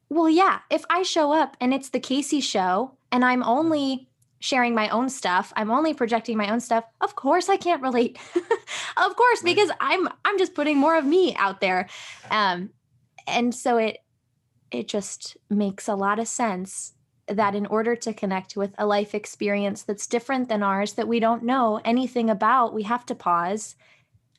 well, 0.09 0.29
yeah, 0.29 0.59
if 0.69 0.83
I 0.89 1.03
show 1.03 1.33
up 1.33 1.57
and 1.59 1.73
it's 1.73 1.89
the 1.89 1.99
Casey 1.99 2.39
show 2.39 2.97
and 3.11 3.25
I'm 3.25 3.43
only 3.43 4.07
sharing 4.39 4.75
my 4.75 4.89
own 4.89 5.09
stuff, 5.09 5.51
I'm 5.55 5.71
only 5.71 5.93
projecting 5.93 6.37
my 6.37 6.51
own 6.51 6.59
stuff, 6.59 6.85
of 7.01 7.15
course 7.15 7.49
I 7.49 7.57
can't 7.57 7.81
relate. 7.81 8.17
of 8.35 9.15
course, 9.15 9.43
right. 9.43 9.55
because 9.55 9.71
I'm 9.79 10.07
I'm 10.23 10.37
just 10.37 10.53
putting 10.53 10.77
more 10.77 10.97
of 10.97 11.05
me 11.05 11.35
out 11.35 11.59
there. 11.59 11.89
Um 12.29 12.69
and 13.25 13.53
so 13.53 13.77
it 13.77 13.97
it 14.71 14.87
just 14.87 15.37
makes 15.49 15.87
a 15.87 15.95
lot 15.95 16.19
of 16.19 16.27
sense 16.27 16.93
that 17.27 17.55
in 17.55 17.65
order 17.65 17.95
to 17.95 18.13
connect 18.13 18.55
with 18.55 18.73
a 18.77 18.85
life 18.85 19.13
experience 19.13 19.83
that's 19.83 20.07
different 20.07 20.47
than 20.47 20.63
ours 20.63 20.93
that 20.93 21.07
we 21.07 21.19
don't 21.19 21.43
know 21.43 21.81
anything 21.83 22.29
about, 22.29 22.73
we 22.73 22.83
have 22.83 23.05
to 23.05 23.15
pause 23.15 23.75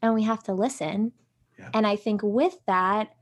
and 0.00 0.14
we 0.14 0.22
have 0.22 0.42
to 0.44 0.54
listen. 0.54 1.12
Yeah. 1.58 1.70
And 1.74 1.86
I 1.86 1.96
think 1.96 2.22
with 2.22 2.56
that, 2.66 3.14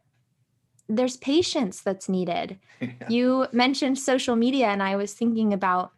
there's 0.89 1.17
patience 1.17 1.81
that's 1.81 2.09
needed. 2.09 2.59
Yeah. 2.81 3.09
You 3.09 3.47
mentioned 3.53 3.99
social 3.99 4.37
media, 4.37 4.67
and 4.67 4.83
I 4.83 4.97
was 4.97 5.15
thinking 5.15 5.55
about 5.55 5.93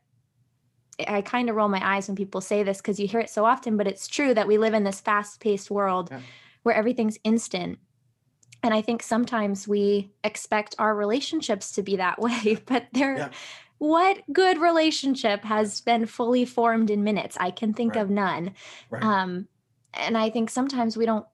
I 1.07 1.23
kind 1.23 1.49
of 1.49 1.57
roll 1.57 1.69
my 1.69 1.81
eyes 1.97 2.09
when 2.09 2.17
people 2.17 2.41
say 2.41 2.63
this 2.63 2.79
because 2.79 2.99
you 2.99 3.07
hear 3.07 3.21
it 3.21 3.31
so 3.31 3.45
often, 3.45 3.77
but 3.77 3.87
it's 3.87 4.09
true 4.09 4.35
that 4.35 4.49
we 4.49 4.59
live 4.59 4.75
in 4.75 4.85
this 4.85 5.01
fast 5.01 5.41
paced 5.41 5.71
world 5.71 6.09
yeah. 6.11 6.21
where 6.63 6.75
everything's 6.75 7.19
instant. 7.25 7.79
And 8.63 8.75
I 8.75 8.81
think 8.81 9.03
sometimes 9.03 9.69
we 9.69 10.11
expect 10.25 10.75
our 10.79 10.95
relationships 10.95 11.73
to 11.73 11.83
be 11.83 11.97
that 11.97 12.19
way, 12.21 12.59
but 12.67 12.87
they're. 12.93 13.17
Yeah. 13.17 13.31
What 13.79 14.25
good 14.33 14.59
relationship 14.59 15.45
has 15.45 15.81
been 15.81 16.07
fully 16.07 16.45
formed 16.45 16.91
in 16.91 17.05
minutes? 17.05 17.37
I 17.39 17.53
can 17.53 17.73
think 17.73 17.95
right. 17.95 18.03
of 18.03 18.11
none. 18.11 18.55
Right. 18.91 19.05
Um, 19.05 19.47
and 19.95 20.19
I 20.19 20.31
think 20.31 20.51
sometimes 20.51 20.97
we 20.97 21.07
don't 21.07 21.27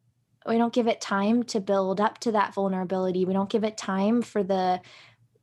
we 0.47 0.59
don't 0.59 0.72
give 0.72 0.86
it 0.86 1.01
time 1.01 1.42
to 1.45 1.61
build 1.61 2.01
up 2.01 2.18
to 2.18 2.32
that 2.32 2.55
vulnerability. 2.55 3.24
We 3.24 3.32
don't 3.32 3.51
give 3.51 3.64
it 3.64 3.76
time 3.76 4.22
for 4.22 4.42
the 4.42 4.80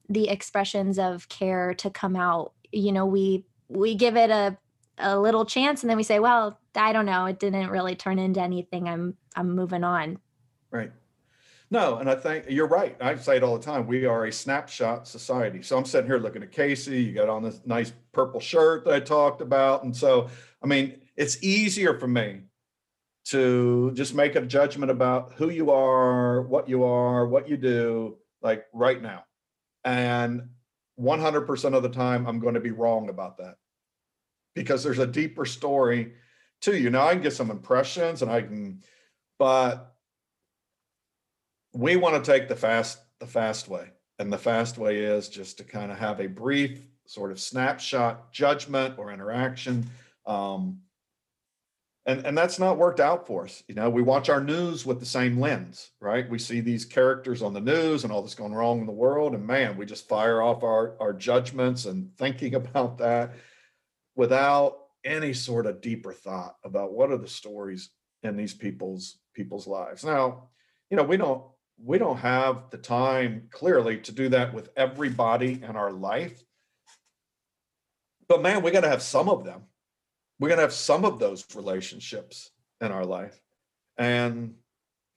the 0.10 0.28
expressions 0.30 1.00
of 1.00 1.30
care 1.30 1.74
to 1.76 1.90
come 1.90 2.16
out. 2.16 2.54
You 2.72 2.92
know 2.92 3.06
we 3.06 3.46
we 3.68 3.96
give 3.96 4.16
it 4.16 4.30
a 4.30 4.58
a 4.98 5.18
little 5.18 5.46
chance 5.46 5.82
and 5.82 5.90
then 5.90 5.98
we 5.98 6.04
say 6.04 6.20
well 6.20 6.60
i 6.76 6.94
don't 6.94 7.06
know. 7.06 7.26
It 7.26 7.40
didn't 7.40 7.70
really 7.70 7.96
turn 7.96 8.20
into 8.20 8.42
anything. 8.42 8.88
I'm 8.88 9.16
i'm 9.36 9.56
moving 9.56 9.84
on. 9.84 10.20
Right. 10.70 10.92
No 11.72 11.98
and 11.98 12.10
i 12.10 12.16
think 12.16 12.46
you're 12.50 12.68
right. 12.68 12.96
I 13.02 13.16
say 13.16 13.38
it 13.38 13.44
all 13.44 13.58
the 13.58 13.64
time. 13.64 13.88
We 13.88 14.06
are 14.06 14.26
a 14.26 14.32
snapshot 14.32 15.08
society. 15.08 15.64
So 15.64 15.78
i'm 15.78 15.86
sitting 15.86 16.08
here 16.08 16.20
looking 16.20 16.44
at 16.44 16.52
casey. 16.52 17.02
You 17.02 17.14
got 17.14 17.30
on 17.30 17.42
this 17.42 17.62
nice 17.66 17.94
purple 18.12 18.40
shirt 18.40 18.86
that 18.86 18.94
i 18.94 19.00
talked 19.00 19.42
about. 19.42 19.84
And 19.84 19.96
so 19.96 20.30
i 20.62 20.68
mean 20.68 21.02
it's 21.18 21.42
easier 21.42 21.98
for 22.00 22.08
me 22.08 22.42
to 23.26 23.92
just 23.94 24.16
make 24.16 24.36
a 24.36 24.42
judgment 24.42 24.92
about 24.92 25.34
who 25.34 25.50
you 25.50 25.72
are, 25.72 26.42
what 26.42 26.68
you 26.68 26.84
are, 26.84 27.28
what 27.28 27.48
you 27.48 27.58
do, 27.58 28.18
like 28.42 28.66
right 28.74 29.02
now. 29.02 29.24
And 29.84 30.50
100% 31.00 31.74
of 31.76 31.84
the 31.84 31.90
time, 31.90 32.28
I'm 32.28 32.40
going 32.40 32.56
to 32.56 32.60
be 32.60 32.72
wrong 32.72 33.10
about 33.10 33.38
that 33.38 33.56
because 34.56 34.84
there's 34.84 35.00
a 35.00 35.08
deeper 35.08 35.46
story 35.46 36.14
to 36.62 36.78
you. 36.78 36.90
Now, 36.90 37.08
I 37.08 37.14
can 37.14 37.22
get 37.22 37.34
some 37.34 37.52
impressions 37.52 38.22
and 38.22 38.32
I 38.32 38.42
can, 38.42 38.82
but 39.40 39.96
we 41.74 41.96
want 41.96 42.24
to 42.24 42.32
take 42.32 42.48
the 42.48 42.56
fast, 42.56 43.00
the 43.20 43.28
fast 43.28 43.68
way. 43.68 43.90
And 44.20 44.32
the 44.32 44.38
fast 44.38 44.78
way 44.78 45.00
is 45.00 45.30
just 45.30 45.58
to 45.58 45.64
kind 45.64 45.92
of 45.92 45.98
have 45.98 46.20
a 46.20 46.28
brief 46.28 46.82
sort 47.08 47.32
of 47.32 47.40
snapshot 47.40 48.32
judgment 48.32 49.00
or 49.00 49.12
interaction. 49.12 49.90
Um, 50.26 50.82
and 52.06 52.26
and 52.26 52.38
that's 52.38 52.60
not 52.60 52.78
worked 52.78 53.00
out 53.00 53.28
for 53.28 53.44
us 53.46 53.64
you 53.68 53.76
know? 53.76 53.90
We 53.90 54.02
watch 54.02 54.30
our 54.30 54.44
news 54.44 54.86
with 54.86 55.00
the 55.00 55.06
same 55.06 55.40
lens 55.40 55.92
right? 56.00 56.30
We 56.30 56.40
see 56.40 56.62
these 56.62 56.86
characters 56.86 57.42
on 57.42 57.54
the 57.54 57.62
news 57.62 58.04
and 58.04 58.12
all 58.12 58.22
that's 58.22 58.36
going 58.36 58.54
wrong 58.54 58.80
in 58.80 58.86
the 58.86 58.92
world 58.92 59.34
and 59.34 59.46
man 59.46 59.78
we 59.78 59.86
just 59.86 60.08
fire 60.08 60.42
off 60.42 60.64
our 60.64 60.96
our 61.00 61.14
judgments 61.14 61.86
and 61.86 62.16
thinking 62.18 62.56
about 62.62 62.98
that 63.00 63.34
without 64.16 64.78
any 65.04 65.34
sort 65.34 65.66
of 65.66 65.82
deeper 65.82 66.14
thought 66.14 66.56
about 66.64 66.94
what 66.94 67.12
are 67.12 67.18
the 67.18 67.28
stories 67.28 67.90
in 68.24 68.38
these 68.38 68.54
people's 68.54 69.18
people's 69.34 69.68
lives. 69.68 70.04
Now 70.04 70.50
you 70.92 70.98
know 70.98 71.04
we 71.04 71.18
don't 71.18 71.44
we 71.84 71.98
don't 71.98 72.18
have 72.18 72.70
the 72.70 72.78
time 72.78 73.48
clearly 73.50 73.98
to 73.98 74.12
do 74.12 74.30
that 74.30 74.54
with 74.54 74.70
everybody 74.76 75.54
in 75.54 75.76
our 75.76 75.92
life 75.92 76.44
but 78.28 78.44
man 78.44 78.62
we 78.62 78.70
got 78.70 78.82
to 78.82 78.90
have 78.90 79.02
some 79.02 79.30
of 79.30 79.44
them 79.44 79.64
we're 80.42 80.48
going 80.48 80.58
to 80.58 80.64
have 80.64 80.74
some 80.74 81.06
of 81.06 81.20
those 81.20 81.46
relationships 81.56 82.50
in 82.82 82.92
our 82.92 83.06
life. 83.06 83.40
And, 84.00 84.56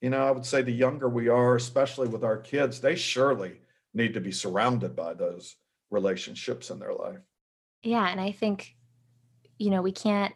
you 0.02 0.10
know, 0.10 0.28
I 0.28 0.30
would 0.30 0.44
say 0.44 0.60
the 0.60 0.70
younger 0.70 1.08
we 1.08 1.28
are, 1.28 1.56
especially 1.56 2.08
with 2.08 2.22
our 2.24 2.36
kids, 2.36 2.78
they 2.78 2.94
surely 2.94 3.54
need 3.94 4.12
to 4.12 4.20
be 4.20 4.30
surrounded 4.30 4.94
by 4.94 5.14
those 5.14 5.56
relationships 5.90 6.68
in 6.68 6.78
their 6.78 6.92
life. 6.92 7.20
Yeah. 7.82 8.06
And 8.06 8.20
I 8.20 8.32
think, 8.32 8.76
you 9.58 9.70
know, 9.70 9.80
we 9.80 9.92
can't, 9.92 10.34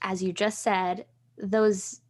as 0.00 0.22
you 0.22 0.32
just 0.32 0.62
said, 0.62 1.06
those 1.36 2.00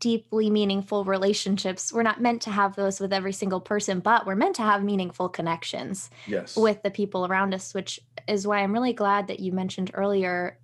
deeply 0.00 0.48
meaningful 0.48 1.04
relationships. 1.04 1.92
We're 1.92 2.04
not 2.04 2.22
meant 2.22 2.40
to 2.42 2.50
have 2.50 2.74
those 2.74 3.00
with 3.00 3.12
every 3.12 3.34
single 3.34 3.60
person, 3.60 4.00
but 4.00 4.24
we're 4.24 4.34
meant 4.34 4.56
to 4.56 4.62
have 4.62 4.82
meaningful 4.82 5.28
connections 5.28 6.08
yes. 6.26 6.56
with 6.56 6.82
the 6.82 6.90
people 6.90 7.26
around 7.26 7.52
us, 7.52 7.74
which 7.74 8.00
is 8.26 8.46
why 8.46 8.60
I'm 8.60 8.72
really 8.72 8.94
glad 8.94 9.26
that 9.26 9.40
you 9.40 9.52
mentioned 9.52 9.90
earlier 9.92 10.58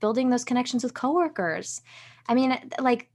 building 0.00 0.30
those 0.30 0.44
connections 0.44 0.82
with 0.82 0.94
coworkers. 0.94 1.80
I 2.28 2.34
mean, 2.34 2.58
like, 2.78 3.08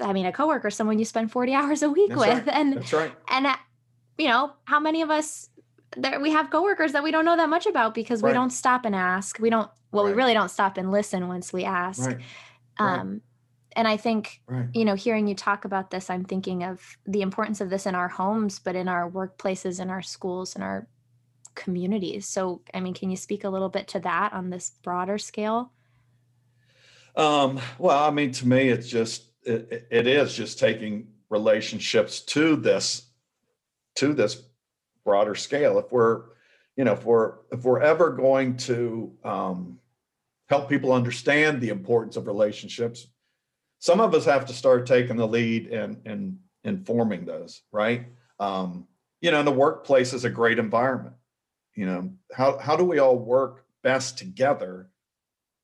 I 0.00 0.12
mean, 0.12 0.26
a 0.26 0.32
coworker, 0.32 0.70
someone 0.70 0.98
you 0.98 1.04
spend 1.04 1.32
40 1.32 1.54
hours 1.58 1.82
a 1.82 1.90
week 1.90 2.10
That's 2.10 2.20
with. 2.20 2.46
right. 2.46 2.56
And, 2.56 2.76
That's 2.76 2.92
right. 2.92 3.12
and, 3.28 3.46
uh, 3.46 3.56
you 4.16 4.28
know, 4.28 4.52
how 4.64 4.80
many 4.80 5.02
of 5.02 5.10
us 5.10 5.48
there 5.96 6.20
we 6.20 6.30
have 6.30 6.50
coworkers 6.50 6.92
that 6.92 7.02
we 7.02 7.10
don't 7.10 7.24
know 7.24 7.36
that 7.36 7.48
much 7.48 7.66
about 7.66 7.94
because 7.94 8.22
we 8.22 8.32
don't 8.32 8.50
stop 8.50 8.84
and 8.84 8.94
ask. 8.94 9.38
We 9.38 9.48
don't, 9.48 9.70
well, 9.90 10.04
we 10.04 10.12
really 10.12 10.34
don't 10.34 10.50
stop 10.50 10.76
and 10.76 10.90
listen 10.90 11.28
once 11.28 11.52
we 11.52 11.64
ask. 11.64 12.06
Right. 12.10 12.18
Right. 12.78 12.98
Um, 12.98 13.22
and 13.74 13.86
I 13.88 13.96
think 13.96 14.40
Right. 14.46 14.68
you 14.74 14.84
know, 14.84 14.94
hearing 14.94 15.26
you 15.26 15.34
talk 15.34 15.64
about 15.64 15.90
this, 15.90 16.10
I'm 16.10 16.24
thinking 16.24 16.62
of 16.62 16.98
the 17.06 17.22
importance 17.22 17.60
of 17.60 17.70
this 17.70 17.86
in 17.86 17.94
our 17.94 18.08
homes, 18.08 18.58
but 18.58 18.76
in 18.76 18.88
our 18.88 19.10
workplaces, 19.10 19.80
in 19.80 19.88
our 19.88 20.02
schools, 20.02 20.56
in 20.56 20.62
our 20.62 20.88
communities. 21.54 22.26
So, 22.26 22.62
I 22.74 22.80
mean, 22.80 22.94
can 22.94 23.10
you 23.10 23.16
speak 23.16 23.44
a 23.44 23.48
little 23.48 23.68
bit 23.68 23.88
to 23.88 24.00
that 24.00 24.32
on 24.32 24.50
this 24.50 24.72
broader 24.82 25.18
scale? 25.18 25.72
Um, 27.18 27.60
well, 27.78 27.98
I 28.04 28.10
mean, 28.10 28.30
to 28.32 28.46
me, 28.48 28.68
it's 28.68 28.88
just 28.88 29.24
it, 29.42 29.88
it- 29.90 30.06
is 30.06 30.34
just 30.34 30.58
taking 30.58 31.08
relationships 31.30 32.20
to 32.20 32.56
this 32.56 33.06
to 33.96 34.14
this 34.14 34.42
broader 35.04 35.34
scale. 35.34 35.78
If 35.80 35.90
we're, 35.90 36.22
you 36.76 36.84
know, 36.84 36.92
if 36.92 37.04
we're 37.04 37.34
if 37.50 37.64
we're 37.64 37.80
ever 37.82 38.10
going 38.10 38.56
to 38.58 39.12
um, 39.24 39.80
help 40.48 40.68
people 40.68 40.92
understand 40.92 41.60
the 41.60 41.70
importance 41.70 42.16
of 42.16 42.28
relationships, 42.28 43.08
some 43.80 44.00
of 44.00 44.14
us 44.14 44.24
have 44.24 44.46
to 44.46 44.52
start 44.52 44.86
taking 44.86 45.16
the 45.16 45.26
lead 45.26 45.66
in 45.66 46.00
in 46.06 46.38
informing 46.62 47.24
those, 47.24 47.62
right? 47.72 48.06
Um, 48.38 48.86
you 49.20 49.32
know, 49.32 49.40
and 49.40 49.48
the 49.48 49.52
workplace 49.52 50.12
is 50.12 50.24
a 50.24 50.30
great 50.30 50.60
environment. 50.60 51.16
You 51.74 51.86
know, 51.86 52.12
how 52.32 52.58
how 52.58 52.76
do 52.76 52.84
we 52.84 53.00
all 53.00 53.18
work 53.18 53.64
best 53.82 54.18
together 54.18 54.88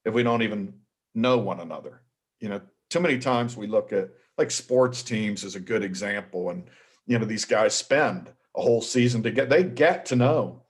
if 0.05 0.13
we 0.13 0.25
don't 0.25 0.43
even 0.43 0.75
know 1.15 1.39
one 1.39 1.61
another. 1.61 2.03
You 2.41 2.49
know, 2.49 2.61
too 2.91 3.01
many 3.01 3.19
times 3.19 3.57
we 3.57 3.67
look 3.67 3.93
at 3.93 4.11
like 4.37 4.51
sports 4.51 5.03
teams 5.03 5.45
as 5.45 5.55
a 5.55 5.61
good 5.61 5.83
example, 5.83 6.51
and 6.51 6.65
you 7.07 7.19
know 7.19 7.25
these 7.25 7.45
guys 7.45 7.75
spend 7.75 8.31
a 8.57 8.63
whole 8.63 8.83
season 8.83 9.23
to 9.23 9.31
get 9.31 9.49
they 9.49 9.63
get 9.63 10.07
to 10.07 10.17
know 10.17 10.63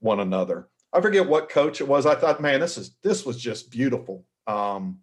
one 0.00 0.20
another. 0.20 0.68
I 0.92 1.00
forget 1.00 1.28
what 1.28 1.48
coach 1.48 1.80
it 1.80 1.88
was. 1.88 2.06
I 2.06 2.14
thought, 2.14 2.40
man, 2.40 2.60
this 2.60 2.78
is 2.78 2.96
this 3.02 3.24
was 3.24 3.40
just 3.40 3.70
beautiful. 3.70 4.24
Um, 4.46 5.00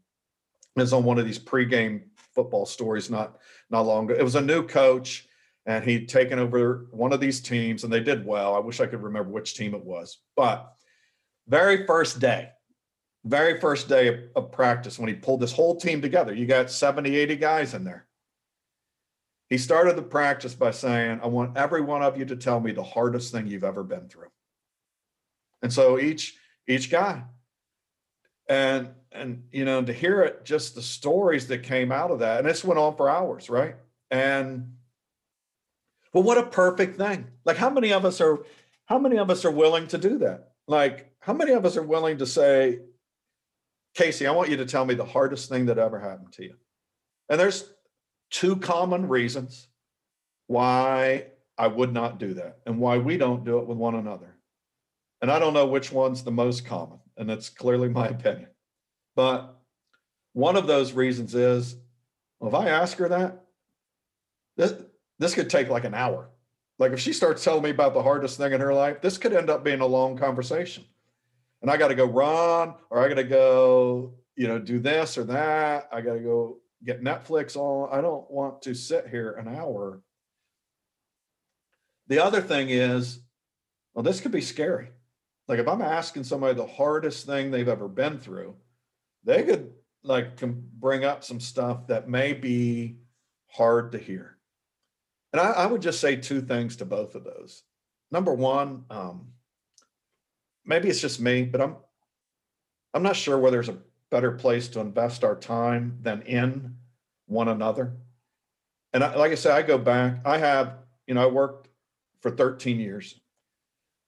it 0.75 0.81
was 0.81 0.93
on 0.93 1.03
one 1.03 1.19
of 1.19 1.25
these 1.25 1.39
pregame 1.39 2.03
football 2.33 2.65
stories 2.65 3.09
not 3.09 3.37
not 3.69 3.85
long 3.85 4.05
ago. 4.05 4.19
It 4.19 4.23
was 4.23 4.35
a 4.35 4.41
new 4.41 4.65
coach, 4.65 5.27
and 5.65 5.83
he'd 5.83 6.09
taken 6.09 6.39
over 6.39 6.87
one 6.91 7.13
of 7.13 7.19
these 7.19 7.41
teams, 7.41 7.83
and 7.83 7.91
they 7.91 7.99
did 7.99 8.25
well. 8.25 8.55
I 8.55 8.59
wish 8.59 8.79
I 8.79 8.85
could 8.85 9.03
remember 9.03 9.31
which 9.31 9.55
team 9.55 9.73
it 9.73 9.83
was, 9.83 10.19
but 10.35 10.73
very 11.47 11.85
first 11.85 12.19
day 12.19 12.49
very 13.24 13.59
first 13.59 13.88
day 13.88 14.28
of, 14.36 14.51
practice 14.51 14.97
when 14.97 15.07
he 15.07 15.15
pulled 15.15 15.39
this 15.39 15.53
whole 15.53 15.76
team 15.76 16.01
together. 16.01 16.34
You 16.34 16.45
got 16.45 16.72
70 16.72 17.15
80 17.15 17.36
guys 17.36 17.74
in 17.74 17.84
there. 17.84 18.07
He 19.49 19.57
started 19.57 19.95
the 19.95 20.01
practice 20.01 20.53
by 20.55 20.72
saying 20.72 21.19
i 21.22 21.28
want 21.28 21.57
every 21.57 21.82
one 21.82 22.01
of 22.01 22.17
you 22.17 22.26
to 22.26 22.36
tell 22.36 22.59
me 22.59 22.72
the 22.72 22.84
hardest 22.84 23.32
thing 23.32 23.47
you've 23.47 23.63
ever 23.63 23.84
been 23.84 24.07
through. 24.07 24.30
And 25.61 25.72
so 25.72 25.99
each 25.99 26.38
each 26.67 26.89
guy. 26.89 27.24
And 28.47 28.89
and 29.11 29.43
you 29.51 29.65
know 29.65 29.84
to 29.84 29.93
hear 29.93 30.22
it 30.22 30.45
just 30.45 30.76
the 30.76 30.82
stories 30.82 31.47
that 31.47 31.63
came 31.63 31.91
out 31.91 32.11
of 32.11 32.19
that 32.19 32.39
and 32.39 32.47
this 32.47 32.63
went 32.63 32.80
on 32.80 32.95
for 32.95 33.09
hours 33.09 33.49
right? 33.49 33.76
And 34.09 34.76
well 36.13 36.24
what 36.24 36.38
a 36.38 36.43
perfect 36.43 36.97
thing. 36.97 37.28
Like 37.45 37.57
how 37.57 37.69
many 37.69 37.93
of 37.93 38.05
us 38.05 38.19
are 38.22 38.39
how 38.86 38.99
many 38.99 39.17
of 39.17 39.30
us 39.30 39.45
are 39.45 39.51
willing 39.51 39.88
to 39.88 39.97
do 39.97 40.17
that? 40.19 40.53
Like 40.67 41.13
how 41.19 41.34
many 41.34 41.51
of 41.51 41.65
us 41.65 41.78
are 41.78 41.84
willing 41.84 42.17
to 42.17 42.26
say 42.26 42.80
Casey, 43.93 44.27
I 44.27 44.31
want 44.31 44.49
you 44.49 44.57
to 44.57 44.65
tell 44.65 44.85
me 44.85 44.93
the 44.93 45.05
hardest 45.05 45.49
thing 45.49 45.65
that 45.65 45.77
ever 45.77 45.99
happened 45.99 46.33
to 46.33 46.43
you. 46.43 46.55
And 47.29 47.39
there's 47.39 47.71
two 48.29 48.55
common 48.55 49.07
reasons 49.07 49.67
why 50.47 51.27
I 51.57 51.67
would 51.67 51.93
not 51.93 52.17
do 52.17 52.33
that 52.35 52.59
and 52.65 52.79
why 52.79 52.97
we 52.97 53.17
don't 53.17 53.43
do 53.43 53.59
it 53.59 53.67
with 53.67 53.77
one 53.77 53.95
another. 53.95 54.35
And 55.21 55.29
I 55.29 55.39
don't 55.39 55.53
know 55.53 55.67
which 55.67 55.91
one's 55.91 56.23
the 56.23 56.31
most 56.31 56.65
common, 56.65 56.99
and 57.17 57.29
that's 57.29 57.49
clearly 57.49 57.89
my 57.89 58.07
opinion. 58.07 58.47
But 59.15 59.55
one 60.33 60.55
of 60.55 60.67
those 60.67 60.93
reasons 60.93 61.35
is 61.35 61.75
well, 62.39 62.49
if 62.49 62.55
I 62.55 62.69
ask 62.69 62.97
her 62.97 63.07
that, 63.09 63.43
this, 64.57 64.73
this 65.19 65.35
could 65.35 65.49
take 65.49 65.69
like 65.69 65.83
an 65.83 65.93
hour. 65.93 66.29
Like 66.79 66.91
if 66.91 66.99
she 66.99 67.13
starts 67.13 67.43
telling 67.43 67.61
me 67.61 67.69
about 67.69 67.93
the 67.93 68.01
hardest 68.01 68.37
thing 68.37 68.51
in 68.51 68.61
her 68.61 68.73
life, 68.73 69.01
this 69.01 69.19
could 69.19 69.33
end 69.33 69.51
up 69.51 69.63
being 69.63 69.81
a 69.81 69.85
long 69.85 70.17
conversation 70.17 70.83
and 71.62 71.70
I 71.70 71.78
got 71.78 71.89
to 71.89 71.95
go 71.95 72.05
run 72.05 72.74
or 72.89 72.99
I 72.99 73.07
got 73.07 73.16
to 73.16 73.24
go, 73.24 74.14
you 74.36 74.47
know, 74.47 74.59
do 74.59 74.80
this 74.80 75.18
or 75.18 75.24
that. 75.26 75.89
I 75.91 76.01
got 76.01 76.14
to 76.14 76.20
go 76.20 76.57
get 76.84 77.03
Netflix 77.03 77.55
on. 77.55 77.89
I 77.91 78.01
don't 78.01 78.30
want 78.30 78.62
to 78.64 78.74
sit 78.74 79.07
here 79.07 79.34
an 79.34 79.47
hour. 79.47 80.01
The 82.07 82.20
other 82.20 82.41
thing 82.41 82.70
is, 82.70 83.20
well, 83.93 84.03
this 84.03 84.20
could 84.20 84.32
be 84.32 84.41
scary. 84.41 84.89
Like 85.47 85.59
if 85.59 85.68
I'm 85.68 85.82
asking 85.82 86.24
somebody 86.24 86.55
the 86.55 86.66
hardest 86.66 87.26
thing 87.26 87.51
they've 87.51 87.68
ever 87.68 87.88
been 87.88 88.20
through, 88.20 88.55
they 89.24 89.43
could 89.43 89.72
like 90.03 90.38
can 90.38 90.68
bring 90.80 91.05
up 91.05 91.24
some 91.24 91.39
stuff 91.39 91.88
that 91.88 92.09
may 92.09 92.34
be 92.34 92.97
hard 93.47 93.91
to 93.91 93.97
hear. 93.97 94.38
And 95.34 95.39
I, 95.39 95.51
I 95.51 95.66
would 95.66 95.82
just 95.82 96.01
say 96.01 96.16
two 96.16 96.41
things 96.41 96.78
to 96.78 96.86
both 96.86 97.16
of 97.16 97.24
those. 97.24 97.64
Number 98.12 98.34
one, 98.34 98.86
um, 98.89 99.28
maybe 100.66 100.89
it's 100.89 101.01
just 101.01 101.20
me, 101.20 101.43
but 101.43 101.62
I'm 101.62 101.76
I'm 102.93 103.03
not 103.03 103.16
sure 103.16 103.38
whether 103.38 103.57
there's 103.57 103.70
a 103.70 103.78
better 104.09 104.32
place 104.32 104.68
to 104.70 104.80
invest 104.80 105.24
our 105.24 105.36
time 105.36 105.97
than 106.01 106.22
in 106.24 106.76
one 107.28 107.47
another. 107.47 107.93
And 108.93 109.03
I, 109.03 109.16
like 109.16 109.32
I 109.32 109.36
said, 109.36 109.53
I 109.53 109.62
go 109.62 109.78
back. 109.78 110.20
I 110.26 110.38
have, 110.38 110.80
you 111.07 111.14
know, 111.14 111.24
I 111.24 111.32
worked 111.32 111.70
for 112.20 112.32
13 112.32 112.80
years. 112.80 113.20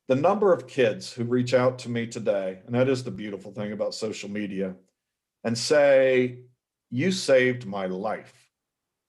The 0.10 0.16
number 0.16 0.52
of 0.52 0.68
kids 0.68 1.14
who 1.14 1.24
reach 1.24 1.54
out 1.54 1.80
to 1.80 1.90
me 1.90 2.08
today, 2.08 2.60
and 2.66 2.76
that 2.76 2.90
is 2.90 3.04
the 3.04 3.12
beautiful 3.12 3.54
thing 3.54 3.72
about 3.72 3.96
social 3.96 4.30
media, 4.30 4.76
and 5.46 5.58
say, 5.58 6.40
"You 6.92 7.12
saved 7.12 7.66
my 7.66 7.86
life," 7.86 8.52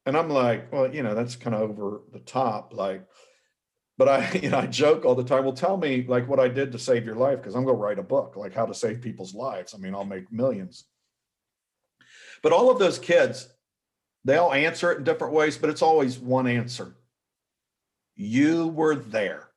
and 0.07 0.17
I'm 0.17 0.31
like, 0.31 0.73
well, 0.73 0.95
you 0.95 1.03
know, 1.03 1.15
that's 1.15 1.35
kind 1.35 1.57
of 1.57 1.63
over 1.63 2.03
the 2.13 2.21
top, 2.21 2.75
like 2.75 3.05
but 3.97 4.09
I, 4.09 4.33
you 4.43 4.51
know, 4.51 4.59
I 4.59 4.67
joke 4.67 5.05
all 5.05 5.15
the 5.15 5.25
time. 5.25 5.45
Well, 5.45 5.53
tell 5.53 5.77
me 5.77 6.05
like 6.07 6.29
what 6.29 6.41
I 6.41 6.49
did 6.49 6.73
to 6.73 6.79
save 6.79 7.05
your 7.05 7.17
life 7.17 7.39
because 7.39 7.55
I'm 7.55 7.65
going 7.65 7.77
to 7.77 7.83
write 7.83 7.99
a 7.99 8.03
book 8.03 8.37
like 8.37 8.55
how 8.55 8.67
to 8.67 8.75
save 8.75 9.01
people's 9.01 9.35
lives. 9.35 9.75
I 9.75 9.79
mean, 9.79 9.95
I'll 9.95 10.05
make 10.05 10.33
millions. 10.33 10.85
But 12.43 12.53
all 12.53 12.71
of 12.71 12.79
those 12.79 12.99
kids, 12.99 13.49
they 14.25 14.37
all 14.37 14.53
answer 14.53 14.93
it 14.93 14.99
in 14.99 15.05
different 15.05 15.35
ways, 15.35 15.57
but 15.57 15.71
it's 15.71 15.83
always 15.83 16.19
one 16.19 16.47
answer. 16.47 16.95
You 18.17 18.69
were 18.69 18.97
there. 18.97 19.49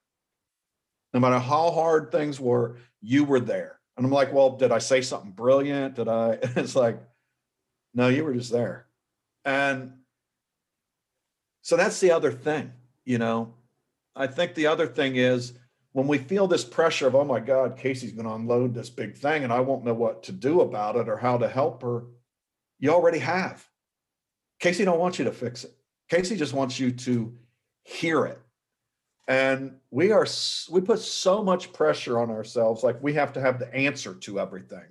No 1.14 1.20
matter 1.20 1.40
how 1.40 1.72
hard 1.72 2.12
things 2.12 2.40
were, 2.40 2.78
you 3.02 3.24
were 3.24 3.40
there. 3.40 3.80
And 3.96 4.06
I'm 4.06 4.12
like, 4.12 4.32
well, 4.32 4.52
did 4.52 4.72
I 4.72 4.78
say 4.78 5.02
something 5.02 5.32
brilliant? 5.32 5.96
Did 5.96 6.08
I? 6.08 6.38
It's 6.56 6.76
like, 6.76 7.00
no, 7.94 8.10
you 8.10 8.24
were 8.24 8.34
just 8.34 8.52
there. 8.52 8.88
And 9.44 9.94
so 11.62 11.78
that's 11.78 12.00
the 12.00 12.12
other 12.12 12.32
thing, 12.32 12.72
you 13.06 13.18
know, 13.18 13.54
I 14.18 14.28
think 14.28 14.56
the 14.56 14.68
other 14.68 14.88
thing 14.88 15.16
is 15.16 15.54
when 15.94 16.08
we 16.08 16.18
feel 16.18 16.48
this 16.48 16.66
pressure 16.66 17.08
of, 17.08 17.16
oh 17.16 17.24
my 17.24 17.40
God, 17.40 17.78
Casey's 17.78 18.12
going 18.12 18.28
to 18.28 18.34
unload 18.34 18.74
this 18.74 18.90
big 18.90 19.16
thing 19.16 19.44
and 19.44 19.54
I 19.54 19.60
won't 19.60 19.86
know 19.86 19.94
what 19.94 20.24
to 20.24 20.32
do 20.32 20.62
about 20.62 20.96
it 20.96 21.08
or 21.08 21.18
how 21.18 21.38
to 21.38 21.48
help 21.48 21.82
her, 21.84 22.06
you 22.80 22.90
already 22.90 23.20
have. 23.20 23.66
Casey 24.60 24.86
don't 24.86 25.00
want 25.00 25.20
you 25.20 25.26
to 25.26 25.32
fix 25.32 25.64
it. 25.64 25.72
Casey 26.10 26.36
just 26.36 26.54
wants 26.54 26.80
you 26.80 26.92
to 26.92 27.38
hear 27.84 28.26
it. 28.26 28.40
And 29.28 29.76
we 29.92 30.12
are 30.12 30.26
we 30.70 30.82
put 30.82 31.00
so 31.00 31.44
much 31.44 31.74
pressure 31.74 32.20
on 32.20 32.32
ourselves 32.32 32.84
like 32.84 33.02
we 33.04 33.14
have 33.14 33.34
to 33.34 33.42
have 33.42 33.60
the 33.60 33.74
answer 33.74 34.14
to 34.14 34.40
everything. 34.40 34.86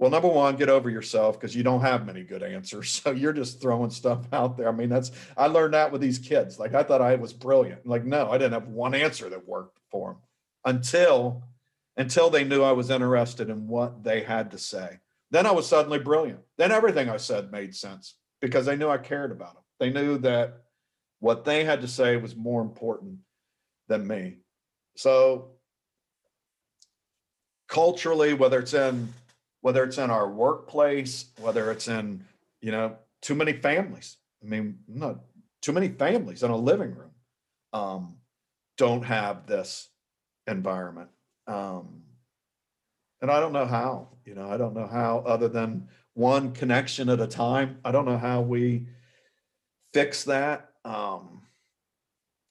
Well, 0.00 0.10
number 0.10 0.28
one, 0.28 0.56
get 0.56 0.70
over 0.70 0.88
yourself 0.88 1.38
because 1.38 1.54
you 1.54 1.62
don't 1.62 1.82
have 1.82 2.06
many 2.06 2.22
good 2.22 2.42
answers. 2.42 3.02
So 3.04 3.10
you're 3.12 3.34
just 3.34 3.60
throwing 3.60 3.90
stuff 3.90 4.24
out 4.32 4.56
there. 4.56 4.68
I 4.68 4.72
mean, 4.72 4.88
that's 4.88 5.12
I 5.36 5.46
learned 5.46 5.74
that 5.74 5.92
with 5.92 6.00
these 6.00 6.18
kids. 6.18 6.58
Like 6.58 6.74
I 6.74 6.82
thought 6.82 7.02
I 7.02 7.14
was 7.16 7.34
brilliant. 7.34 7.86
Like, 7.86 8.04
no, 8.04 8.30
I 8.30 8.38
didn't 8.38 8.54
have 8.54 8.68
one 8.68 8.94
answer 8.94 9.28
that 9.28 9.46
worked 9.46 9.78
for 9.90 10.12
them 10.12 10.16
until 10.64 11.44
until 11.98 12.30
they 12.30 12.44
knew 12.44 12.62
I 12.62 12.72
was 12.72 12.88
interested 12.88 13.50
in 13.50 13.68
what 13.68 14.02
they 14.02 14.22
had 14.22 14.50
to 14.52 14.58
say. 14.58 15.00
Then 15.30 15.44
I 15.44 15.50
was 15.50 15.66
suddenly 15.66 15.98
brilliant. 15.98 16.40
Then 16.56 16.72
everything 16.72 17.10
I 17.10 17.18
said 17.18 17.52
made 17.52 17.74
sense 17.74 18.14
because 18.40 18.64
they 18.64 18.76
knew 18.76 18.88
I 18.88 18.96
cared 18.96 19.32
about 19.32 19.54
them. 19.54 19.64
They 19.80 19.90
knew 19.90 20.16
that 20.18 20.62
what 21.18 21.44
they 21.44 21.64
had 21.64 21.82
to 21.82 21.88
say 21.88 22.16
was 22.16 22.34
more 22.34 22.62
important 22.62 23.18
than 23.88 24.06
me. 24.06 24.38
So 24.96 25.50
culturally, 27.68 28.32
whether 28.32 28.58
it's 28.58 28.74
in 28.74 29.12
whether 29.60 29.84
it's 29.84 29.98
in 29.98 30.10
our 30.10 30.28
workplace, 30.28 31.26
whether 31.38 31.70
it's 31.70 31.88
in, 31.88 32.24
you 32.60 32.72
know, 32.72 32.96
too 33.20 33.34
many 33.34 33.52
families. 33.52 34.16
I 34.42 34.46
mean, 34.46 34.78
not 34.88 35.20
too 35.60 35.72
many 35.72 35.88
families 35.88 36.42
in 36.42 36.50
a 36.50 36.56
living 36.56 36.94
room 36.94 37.10
um, 37.72 38.16
don't 38.76 39.02
have 39.02 39.46
this 39.46 39.88
environment. 40.46 41.10
Um, 41.46 42.02
and 43.20 43.30
I 43.30 43.40
don't 43.40 43.52
know 43.52 43.66
how, 43.66 44.08
you 44.24 44.34
know, 44.34 44.48
I 44.48 44.56
don't 44.56 44.74
know 44.74 44.86
how 44.86 45.22
other 45.26 45.48
than 45.48 45.88
one 46.14 46.52
connection 46.52 47.08
at 47.08 47.20
a 47.20 47.26
time. 47.26 47.78
I 47.84 47.92
don't 47.92 48.06
know 48.06 48.18
how 48.18 48.40
we 48.40 48.86
fix 49.92 50.24
that. 50.24 50.70
Um, 50.84 51.42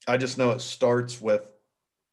I 0.06 0.16
just 0.16 0.38
know 0.38 0.50
it 0.50 0.60
starts 0.60 1.20
with 1.20 1.52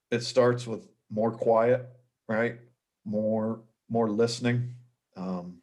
it 0.10 0.22
starts 0.24 0.66
with 0.66 0.88
more 1.10 1.32
quiet, 1.32 1.88
right? 2.28 2.60
More 3.06 3.62
more 3.90 4.10
listening. 4.10 4.74
Um, 5.18 5.58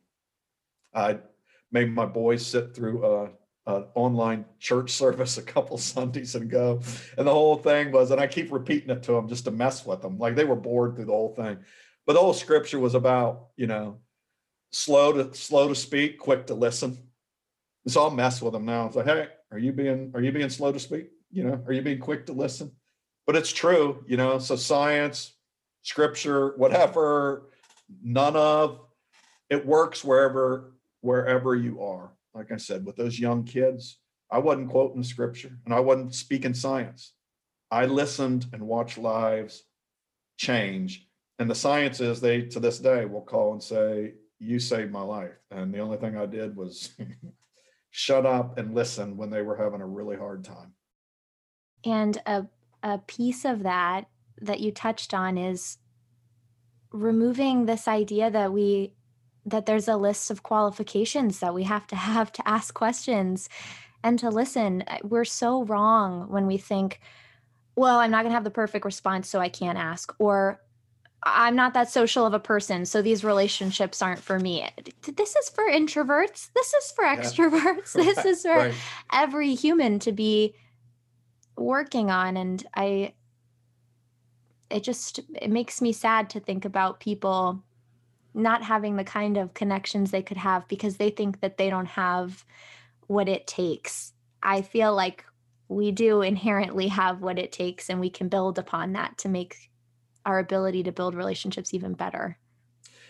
I 0.93 1.19
made 1.73 1.93
my 1.93 2.07
boys 2.07 2.47
sit 2.47 2.75
through 2.75 3.05
a, 3.05 3.31
a 3.67 3.85
online 3.95 4.45
church 4.59 4.91
service 5.03 5.39
a 5.39 5.43
couple 5.43 5.79
Sundays 5.79 6.35
ago, 6.35 6.81
and 7.17 7.27
the 7.27 7.33
whole 7.33 7.57
thing 7.57 7.93
was, 7.93 8.11
and 8.11 8.21
I 8.21 8.27
keep 8.27 8.53
repeating 8.53 8.91
it 8.91 9.03
to 9.05 9.13
them 9.13 9.29
just 9.29 9.45
to 9.45 9.51
mess 9.51 9.87
with 9.87 10.03
them, 10.03 10.19
like 10.19 10.35
they 10.35 10.45
were 10.45 10.57
bored 10.57 10.97
through 10.97 11.07
the 11.07 11.13
whole 11.13 11.35
thing. 11.35 11.59
But 12.07 12.15
the 12.15 12.21
whole 12.21 12.35
scripture 12.35 12.79
was 12.79 12.95
about, 12.95 13.49
you 13.57 13.67
know, 13.67 14.01
slow 14.73 15.13
to 15.13 15.35
slow 15.35 15.69
to 15.69 15.75
speak, 15.75 16.19
quick 16.19 16.47
to 16.49 16.55
listen. 16.55 16.99
So 17.87 18.03
I'll 18.03 18.11
mess 18.11 18.43
with 18.43 18.53
them 18.53 18.65
now. 18.65 18.87
It's 18.87 18.97
like, 18.97 19.07
hey, 19.07 19.29
are 19.51 19.59
you 19.59 19.73
being 19.73 20.11
are 20.15 20.21
you 20.21 20.33
being 20.33 20.51
slow 20.51 20.73
to 20.73 20.79
speak? 20.81 21.11
You 21.31 21.45
know, 21.45 21.63
are 21.67 21.73
you 21.73 21.83
being 21.83 21.99
quick 21.99 22.27
to 22.27 22.33
listen? 22.33 22.73
But 23.27 23.37
it's 23.37 23.53
true, 23.53 24.05
you 24.07 24.17
know. 24.17 24.39
So 24.39 24.57
science, 24.57 25.33
scripture, 25.83 26.55
whatever, 26.57 27.51
none 28.03 28.37
of 28.37 28.81
it 29.51 29.67
works 29.67 30.05
wherever 30.05 30.75
wherever 31.01 31.55
you 31.55 31.83
are. 31.83 32.13
Like 32.35 32.51
I 32.51 32.57
said, 32.57 32.85
with 32.85 32.97
those 32.97 33.19
young 33.19 33.45
kids, 33.45 33.99
I 34.31 34.39
wasn't 34.39 34.71
quoting 34.71 35.03
scripture 35.03 35.59
and 35.65 35.75
I 35.75 35.81
wasn't 35.81 36.15
speaking 36.15 36.55
science. 36.55 37.13
I 37.71 37.87
listened 37.87 38.47
and 38.53 38.67
watched 38.67 38.99
lives 38.99 39.65
change 40.37 41.07
and 41.39 41.51
the 41.51 41.55
science 41.55 42.01
is 42.01 42.21
they 42.21 42.43
to 42.43 42.61
this 42.61 42.79
day 42.79 43.05
will 43.05 43.23
call 43.23 43.53
and 43.53 43.63
say 43.63 44.15
you 44.39 44.59
saved 44.59 44.93
my 44.93 45.03
life 45.03 45.35
and 45.51 45.73
the 45.73 45.79
only 45.79 45.97
thing 45.97 46.17
i 46.17 46.27
did 46.27 46.57
was 46.57 46.91
shut 47.91 48.27
up 48.27 48.59
and 48.59 48.75
listen 48.75 49.17
when 49.17 49.31
they 49.31 49.43
were 49.43 49.57
having 49.57 49.81
a 49.81 49.87
really 49.87 50.17
hard 50.17 50.45
time 50.45 50.73
and 51.85 52.21
a, 52.27 52.47
a 52.83 52.99
piece 52.99 53.45
of 53.45 53.63
that 53.63 54.09
that 54.41 54.61
you 54.61 54.73
touched 54.73 55.15
on 55.15 55.39
is 55.39 55.79
removing 56.91 57.67
this 57.67 57.87
idea 57.87 58.31
that 58.31 58.53
we 58.53 58.93
that 59.47 59.67
there's 59.67 59.89
a 59.89 59.97
list 59.97 60.31
of 60.31 60.43
qualifications 60.43 61.41
that 61.41 61.55
we 61.55 61.65
have 61.65 61.87
to 61.87 61.97
have 62.17 62.33
to 62.33 62.49
ask 62.49 62.75
questions 62.75 63.49
and 64.03 64.19
to 64.19 64.29
listen 64.29 64.85
we're 65.03 65.25
so 65.25 65.65
wrong 65.65 66.29
when 66.29 66.47
we 66.47 66.57
think 66.57 67.01
well 67.77 67.99
i'm 67.99 68.11
not 68.11 68.23
going 68.23 68.31
to 68.31 68.35
have 68.35 68.45
the 68.45 68.51
perfect 68.51 68.85
response 68.85 69.29
so 69.29 69.41
i 69.41 69.49
can't 69.49 69.79
ask 69.79 70.15
or 70.19 70.61
I'm 71.27 71.57
not 71.57 71.73
that 71.73 71.91
social 71.91 72.27
of 72.27 72.35
a 72.35 72.39
person, 72.39 72.85
so 72.85 73.01
these 73.01 73.25
relationships 73.25 74.03
aren't 74.03 74.21
for 74.21 74.39
me. 74.39 74.69
This 75.17 75.35
is 75.35 75.49
for 75.49 75.65
introverts. 75.65 76.51
This 76.55 76.75
is 76.75 76.93
for 76.95 77.05
extroverts. 77.05 77.97
Yeah. 77.97 78.05
This 78.15 78.25
is 78.27 78.43
for 78.43 78.57
right. 78.57 78.75
every 79.11 79.55
human 79.55 79.99
to 80.01 80.13
be 80.13 80.55
working 81.57 82.11
on 82.11 82.37
and 82.37 82.67
I 82.75 83.15
it 84.71 84.83
just 84.83 85.21
it 85.41 85.51
makes 85.51 85.81
me 85.81 85.93
sad 85.93 86.31
to 86.31 86.41
think 86.41 86.65
about 86.65 87.01
people 87.01 87.63
not 88.35 88.63
having 88.63 88.97
the 88.97 89.05
kind 89.05 89.37
of 89.37 89.55
connections 89.55 90.11
they 90.11 90.23
could 90.23 90.37
have 90.37 90.67
because 90.69 90.97
they 90.97 91.11
think 91.11 91.41
that 91.41 91.57
they 91.57 91.71
don't 91.71 91.87
have 91.87 92.45
what 93.07 93.29
it 93.29 93.47
takes. 93.47 94.13
I 94.43 94.63
feel 94.63 94.95
like 94.95 95.25
we 95.69 95.93
do 95.93 96.21
inherently 96.21 96.89
have 96.89 97.23
what 97.23 97.39
it 97.39 97.53
takes 97.53 97.89
and 97.89 98.01
we 98.01 98.11
can 98.11 98.29
build 98.29 98.59
upon 98.59 98.93
that 98.93 99.17
to 99.19 99.29
make 99.29 99.71
our 100.27 100.39
ability 100.39 100.83
to 100.83 100.93
build 100.93 101.15
relationships 101.15 101.73
even 101.73 101.95
better. 101.95 102.39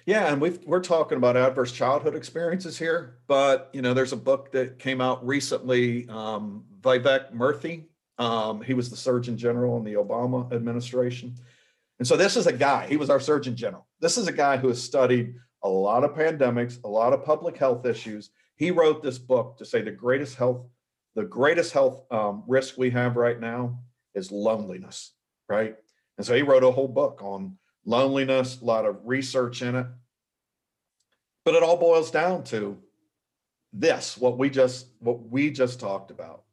Yeah, 0.06 0.30
and 0.30 0.40
we 0.40 0.50
we're 0.66 0.82
talking 0.82 1.16
about 1.16 1.36
adverse 1.36 1.72
childhood 1.72 2.14
experiences 2.14 2.78
here, 2.78 3.16
but 3.26 3.70
you 3.72 3.80
know, 3.80 3.94
there's 3.94 4.12
a 4.12 4.18
book 4.18 4.52
that 4.52 4.78
came 4.78 5.00
out 5.00 5.26
recently. 5.26 6.06
Um, 6.08 6.64
Vivek 6.82 7.32
Murthy, 7.32 7.86
um, 8.18 8.60
he 8.60 8.74
was 8.74 8.90
the 8.90 8.96
Surgeon 8.96 9.38
General 9.38 9.78
in 9.78 9.84
the 9.84 9.94
Obama 9.94 10.52
administration, 10.52 11.34
and 11.98 12.06
so 12.06 12.18
this 12.18 12.36
is 12.36 12.46
a 12.46 12.52
guy. 12.52 12.86
He 12.86 12.98
was 12.98 13.08
our 13.08 13.20
Surgeon 13.20 13.56
General. 13.56 13.86
This 14.04 14.18
is 14.18 14.28
a 14.28 14.32
guy 14.32 14.58
who 14.58 14.68
has 14.68 14.82
studied 14.82 15.34
a 15.62 15.68
lot 15.68 16.04
of 16.04 16.14
pandemics, 16.14 16.76
a 16.84 16.88
lot 16.88 17.14
of 17.14 17.24
public 17.24 17.56
health 17.56 17.86
issues. 17.86 18.28
He 18.54 18.70
wrote 18.70 19.02
this 19.02 19.16
book 19.16 19.56
to 19.56 19.64
say 19.64 19.80
the 19.80 19.92
greatest 19.92 20.36
health, 20.36 20.66
the 21.14 21.24
greatest 21.24 21.72
health 21.72 22.04
um, 22.12 22.44
risk 22.46 22.76
we 22.76 22.90
have 22.90 23.16
right 23.16 23.40
now 23.40 23.78
is 24.14 24.30
loneliness. 24.30 25.12
Right? 25.48 25.76
And 26.18 26.26
so 26.26 26.34
he 26.34 26.42
wrote 26.42 26.64
a 26.64 26.70
whole 26.70 26.86
book 26.86 27.22
on 27.22 27.56
loneliness, 27.86 28.60
a 28.60 28.64
lot 28.66 28.84
of 28.84 28.98
research 29.04 29.62
in 29.62 29.74
it. 29.74 29.86
But 31.46 31.54
it 31.54 31.62
all 31.62 31.78
boils 31.78 32.10
down 32.10 32.44
to 32.44 32.76
this, 33.72 34.18
what 34.18 34.36
we 34.36 34.50
just 34.50 34.88
what 34.98 35.30
we 35.30 35.50
just 35.50 35.80
talked 35.80 36.10
about. 36.10 36.43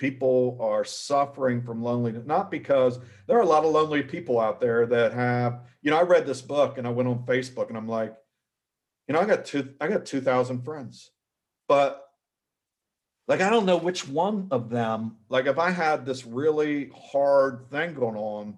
People 0.00 0.56
are 0.62 0.82
suffering 0.82 1.60
from 1.60 1.82
loneliness, 1.82 2.24
not 2.24 2.50
because 2.50 2.98
there 3.26 3.36
are 3.36 3.42
a 3.42 3.46
lot 3.46 3.66
of 3.66 3.70
lonely 3.70 4.02
people 4.02 4.40
out 4.40 4.58
there 4.58 4.86
that 4.86 5.12
have, 5.12 5.60
you 5.82 5.90
know, 5.90 5.98
I 5.98 6.02
read 6.04 6.26
this 6.26 6.40
book 6.40 6.78
and 6.78 6.86
I 6.86 6.90
went 6.90 7.06
on 7.06 7.26
Facebook 7.26 7.68
and 7.68 7.76
I'm 7.76 7.86
like, 7.86 8.16
you 9.06 9.12
know, 9.12 9.20
I 9.20 9.26
got 9.26 9.44
two, 9.44 9.74
I 9.78 9.88
got 9.88 10.06
2,000 10.06 10.64
friends, 10.64 11.10
but 11.68 12.02
like, 13.28 13.42
I 13.42 13.50
don't 13.50 13.66
know 13.66 13.76
which 13.76 14.08
one 14.08 14.48
of 14.50 14.70
them, 14.70 15.18
like 15.28 15.44
if 15.44 15.58
I 15.58 15.70
had 15.70 16.06
this 16.06 16.24
really 16.24 16.90
hard 17.12 17.70
thing 17.70 17.92
going 17.92 18.16
on, 18.16 18.56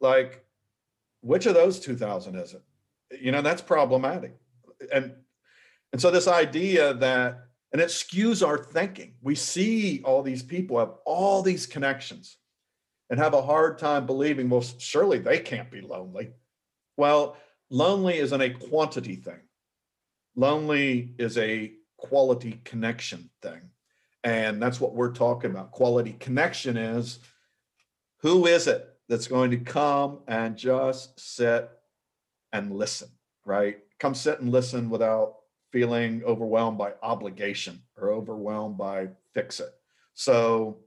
like 0.00 0.44
which 1.20 1.46
of 1.46 1.54
those 1.54 1.78
2000 1.78 2.34
is 2.34 2.54
it? 2.54 2.62
You 3.22 3.30
know 3.30 3.42
that's 3.42 3.62
problematic. 3.62 4.36
And 4.92 5.14
and 5.92 6.02
so 6.02 6.10
this 6.10 6.26
idea 6.26 6.94
that 6.94 7.47
and 7.72 7.80
it 7.80 7.88
skews 7.88 8.46
our 8.46 8.58
thinking. 8.58 9.14
We 9.22 9.34
see 9.34 10.02
all 10.04 10.22
these 10.22 10.42
people 10.42 10.78
have 10.78 10.94
all 11.04 11.42
these 11.42 11.66
connections 11.66 12.36
and 13.10 13.18
have 13.18 13.34
a 13.34 13.42
hard 13.42 13.78
time 13.78 14.06
believing 14.06 14.48
well 14.48 14.64
surely 14.78 15.18
they 15.18 15.38
can't 15.38 15.70
be 15.70 15.80
lonely. 15.80 16.30
Well 16.96 17.36
lonely 17.70 18.18
isn't 18.18 18.40
a 18.40 18.50
quantity 18.50 19.16
thing. 19.16 19.40
Lonely 20.36 21.14
is 21.18 21.36
a 21.36 21.72
quality 21.96 22.60
connection 22.64 23.30
thing. 23.42 23.60
And 24.24 24.62
that's 24.62 24.80
what 24.80 24.94
we're 24.94 25.12
talking 25.12 25.50
about. 25.50 25.72
Quality 25.72 26.14
connection 26.18 26.76
is 26.76 27.18
who 28.20 28.46
is 28.46 28.66
it 28.66 28.86
that's 29.08 29.28
going 29.28 29.50
to 29.50 29.58
come 29.58 30.20
and 30.26 30.56
just 30.56 31.18
sit 31.18 31.70
and 32.52 32.72
listen, 32.72 33.08
right? 33.44 33.78
Come 33.98 34.14
sit 34.14 34.40
and 34.40 34.50
listen 34.50 34.90
without 34.90 35.37
feeling 35.72 36.22
overwhelmed 36.24 36.78
by 36.78 36.92
obligation 37.02 37.82
or 37.96 38.10
overwhelmed 38.10 38.78
by 38.78 39.08
fix 39.34 39.60
it. 39.60 39.70
So 40.14 40.78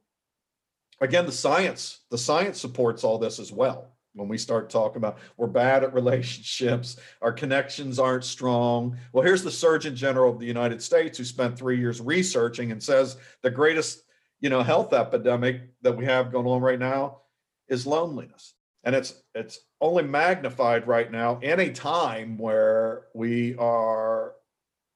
again, 0.99 1.25
the 1.25 1.31
science, 1.31 1.99
the 2.09 2.17
science 2.17 2.59
supports 2.59 3.03
all 3.03 3.17
this 3.17 3.39
as 3.39 3.51
well. 3.51 3.87
When 4.13 4.27
we 4.27 4.37
start 4.37 4.69
talking 4.69 4.97
about 4.97 5.19
we're 5.37 5.47
bad 5.47 5.83
at 5.83 5.93
relationships, 5.93 6.97
our 7.21 7.31
connections 7.31 7.97
aren't 7.97 8.25
strong. 8.25 8.97
Well, 9.13 9.23
here's 9.23 9.43
the 9.43 9.51
Surgeon 9.51 9.95
General 9.95 10.33
of 10.33 10.39
the 10.39 10.45
United 10.45 10.81
States 10.81 11.17
who 11.17 11.23
spent 11.23 11.57
three 11.57 11.79
years 11.79 12.01
researching 12.01 12.71
and 12.71 12.83
says 12.83 13.15
the 13.41 13.49
greatest, 13.49 14.03
you 14.41 14.49
know, 14.49 14.63
health 14.63 14.91
epidemic 14.91 15.61
that 15.81 15.95
we 15.95 16.05
have 16.05 16.31
going 16.31 16.45
on 16.45 16.61
right 16.61 16.79
now 16.79 17.19
is 17.69 17.87
loneliness. 17.87 18.53
And 18.83 18.95
it's 18.95 19.21
it's 19.33 19.59
only 19.79 20.03
magnified 20.03 20.87
right 20.87 21.09
now 21.09 21.39
in 21.39 21.59
a 21.59 21.71
time 21.71 22.37
where 22.37 23.03
we 23.13 23.55
are, 23.55 24.33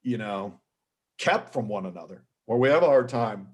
you 0.05 0.17
know, 0.17 0.53
kept 1.17 1.51
from 1.51 1.67
one 1.67 1.87
another, 1.87 2.23
where 2.45 2.59
we 2.59 2.69
have 2.69 2.83
a 2.83 2.87
hard 2.87 3.09
time 3.09 3.47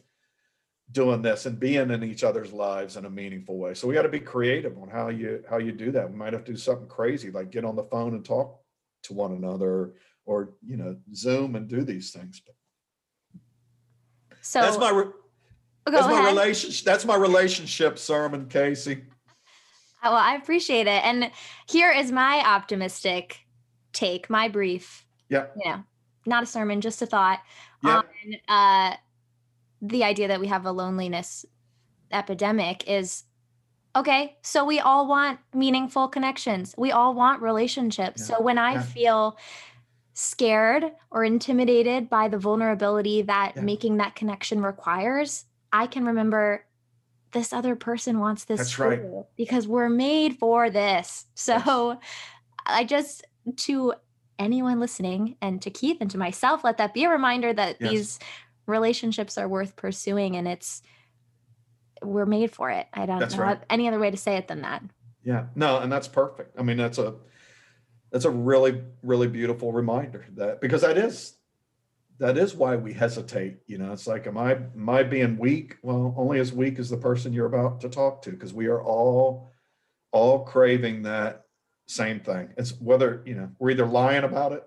doing 0.91 1.21
this 1.21 1.45
and 1.45 1.57
being 1.57 1.89
in 1.89 2.03
each 2.03 2.23
other's 2.23 2.51
lives 2.51 2.97
in 2.97 3.05
a 3.05 3.09
meaningful 3.09 3.57
way. 3.57 3.73
So 3.73 3.87
we 3.87 3.93
got 3.93 4.01
to 4.01 4.09
be 4.09 4.19
creative 4.19 4.77
on 4.77 4.89
how 4.89 5.07
you 5.07 5.43
how 5.49 5.57
you 5.57 5.71
do 5.71 5.91
that. 5.93 6.11
We 6.11 6.17
might 6.17 6.33
have 6.33 6.43
to 6.43 6.51
do 6.51 6.57
something 6.57 6.87
crazy 6.87 7.31
like 7.31 7.49
get 7.49 7.65
on 7.65 7.77
the 7.77 7.85
phone 7.85 8.13
and 8.13 8.25
talk 8.25 8.59
to 9.03 9.13
one 9.13 9.31
another 9.31 9.93
or 10.25 10.53
you 10.65 10.75
know 10.75 10.97
zoom 11.15 11.55
and 11.55 11.69
do 11.69 11.83
these 11.83 12.11
things. 12.11 12.41
But 12.45 12.55
so 14.41 14.61
that's 14.61 14.77
my 14.77 14.91
oh, 14.91 15.13
that's 15.85 16.05
ahead. 16.05 16.23
my 16.23 16.29
relationship. 16.29 16.85
That's 16.85 17.05
my 17.05 17.15
relationship 17.15 17.97
sermon, 17.97 18.47
Casey. 18.49 19.05
Oh, 20.03 20.11
well, 20.11 20.19
I 20.19 20.35
appreciate 20.35 20.87
it. 20.87 21.05
And 21.05 21.31
here 21.69 21.91
is 21.91 22.11
my 22.11 22.43
optimistic 22.45 23.39
take, 23.93 24.29
my 24.29 24.47
brief. 24.47 25.05
Yeah. 25.29 25.45
You 25.55 25.71
know, 25.71 25.83
not 26.25 26.43
a 26.43 26.45
sermon, 26.45 26.81
just 26.81 27.01
a 27.01 27.05
thought 27.05 27.39
yeah. 27.83 28.01
on 28.01 28.35
uh, 28.47 28.95
the 29.81 30.03
idea 30.03 30.27
that 30.27 30.39
we 30.39 30.47
have 30.47 30.65
a 30.65 30.71
loneliness 30.71 31.45
epidemic 32.11 32.87
is 32.87 33.23
okay, 33.95 34.37
so 34.41 34.63
we 34.63 34.79
all 34.79 35.07
want 35.07 35.39
meaningful 35.53 36.07
connections. 36.07 36.73
We 36.77 36.91
all 36.91 37.13
want 37.13 37.41
relationships. 37.41 38.21
Yeah. 38.21 38.37
So 38.37 38.41
when 38.41 38.57
I 38.57 38.73
yeah. 38.73 38.81
feel 38.83 39.37
scared 40.13 40.91
or 41.09 41.23
intimidated 41.23 42.09
by 42.09 42.27
the 42.27 42.37
vulnerability 42.37 43.23
that 43.23 43.53
Yeah. 43.55 43.61
making 43.63 43.97
that 43.97 44.15
connection 44.15 44.61
requires, 44.61 45.45
I 45.73 45.87
can 45.87 46.05
remember 46.05 46.65
this 47.31 47.53
other 47.53 47.75
person 47.75 48.19
wants 48.19 48.43
this 48.45 48.59
That's 48.59 48.77
right. 48.79 49.01
too, 49.01 49.25
because 49.37 49.67
we're 49.67 49.89
made 49.89 50.37
for 50.37 50.69
this. 50.69 51.25
So 51.33 51.97
I 52.65 52.83
just 52.83 53.25
to 53.55 53.93
anyone 54.41 54.79
listening 54.79 55.37
and 55.41 55.61
to 55.61 55.69
Keith 55.69 55.97
and 56.01 56.09
to 56.11 56.17
myself, 56.17 56.63
let 56.63 56.77
that 56.77 56.93
be 56.93 57.03
a 57.05 57.09
reminder 57.09 57.53
that 57.53 57.77
Yes. 57.79 57.89
these 57.91 58.19
relationships 58.65 59.37
are 59.37 59.47
worth 59.47 59.75
pursuing 59.75 60.35
and 60.35 60.47
it's 60.47 60.81
we're 62.03 62.25
made 62.25 62.51
for 62.51 62.69
it. 62.71 62.87
I 62.93 63.05
don't 63.05 63.19
That's 63.19 63.35
know 63.37 63.43
right. 63.43 63.61
any 63.69 63.87
other 63.87 63.99
way 63.99 64.09
to 64.09 64.17
say 64.17 64.35
it 64.35 64.47
than 64.47 64.61
that. 64.61 64.83
Yeah, 65.23 65.45
no, 65.55 65.79
and 65.79 65.91
that's 65.91 66.07
perfect. 66.07 66.59
I 66.59 66.63
mean, 66.63 66.77
that's 66.77 66.97
a 66.97 67.15
that's 68.11 68.25
a 68.25 68.29
really 68.31 68.81
really 69.03 69.27
beautiful 69.27 69.71
reminder 69.71 70.25
that 70.33 70.59
because 70.61 70.81
that 70.81 70.97
is 70.97 71.35
that 72.17 72.37
is 72.37 72.55
why 72.55 72.75
we 72.75 72.93
hesitate. 72.93 73.59
You 73.67 73.77
know, 73.77 73.91
it's 73.93 74.07
like, 74.07 74.25
am 74.25 74.37
I 74.37 74.53
am 74.53 74.89
I 74.89 75.03
being 75.03 75.37
weak? 75.37 75.77
Well, 75.83 76.15
only 76.17 76.39
as 76.39 76.51
weak 76.51 76.79
as 76.79 76.89
the 76.89 76.97
person 76.97 77.33
you're 77.33 77.45
about 77.45 77.81
to 77.81 77.89
talk 77.89 78.23
to, 78.23 78.31
because 78.31 78.53
we 78.53 78.65
are 78.65 78.81
all 78.81 79.51
all 80.11 80.43
craving 80.43 81.03
that 81.03 81.40
same 81.91 82.19
thing. 82.21 82.49
It's 82.57 82.71
whether 82.79 83.21
you 83.25 83.35
know 83.35 83.49
we're 83.59 83.71
either 83.71 83.85
lying 83.85 84.23
about 84.23 84.53
it 84.53 84.63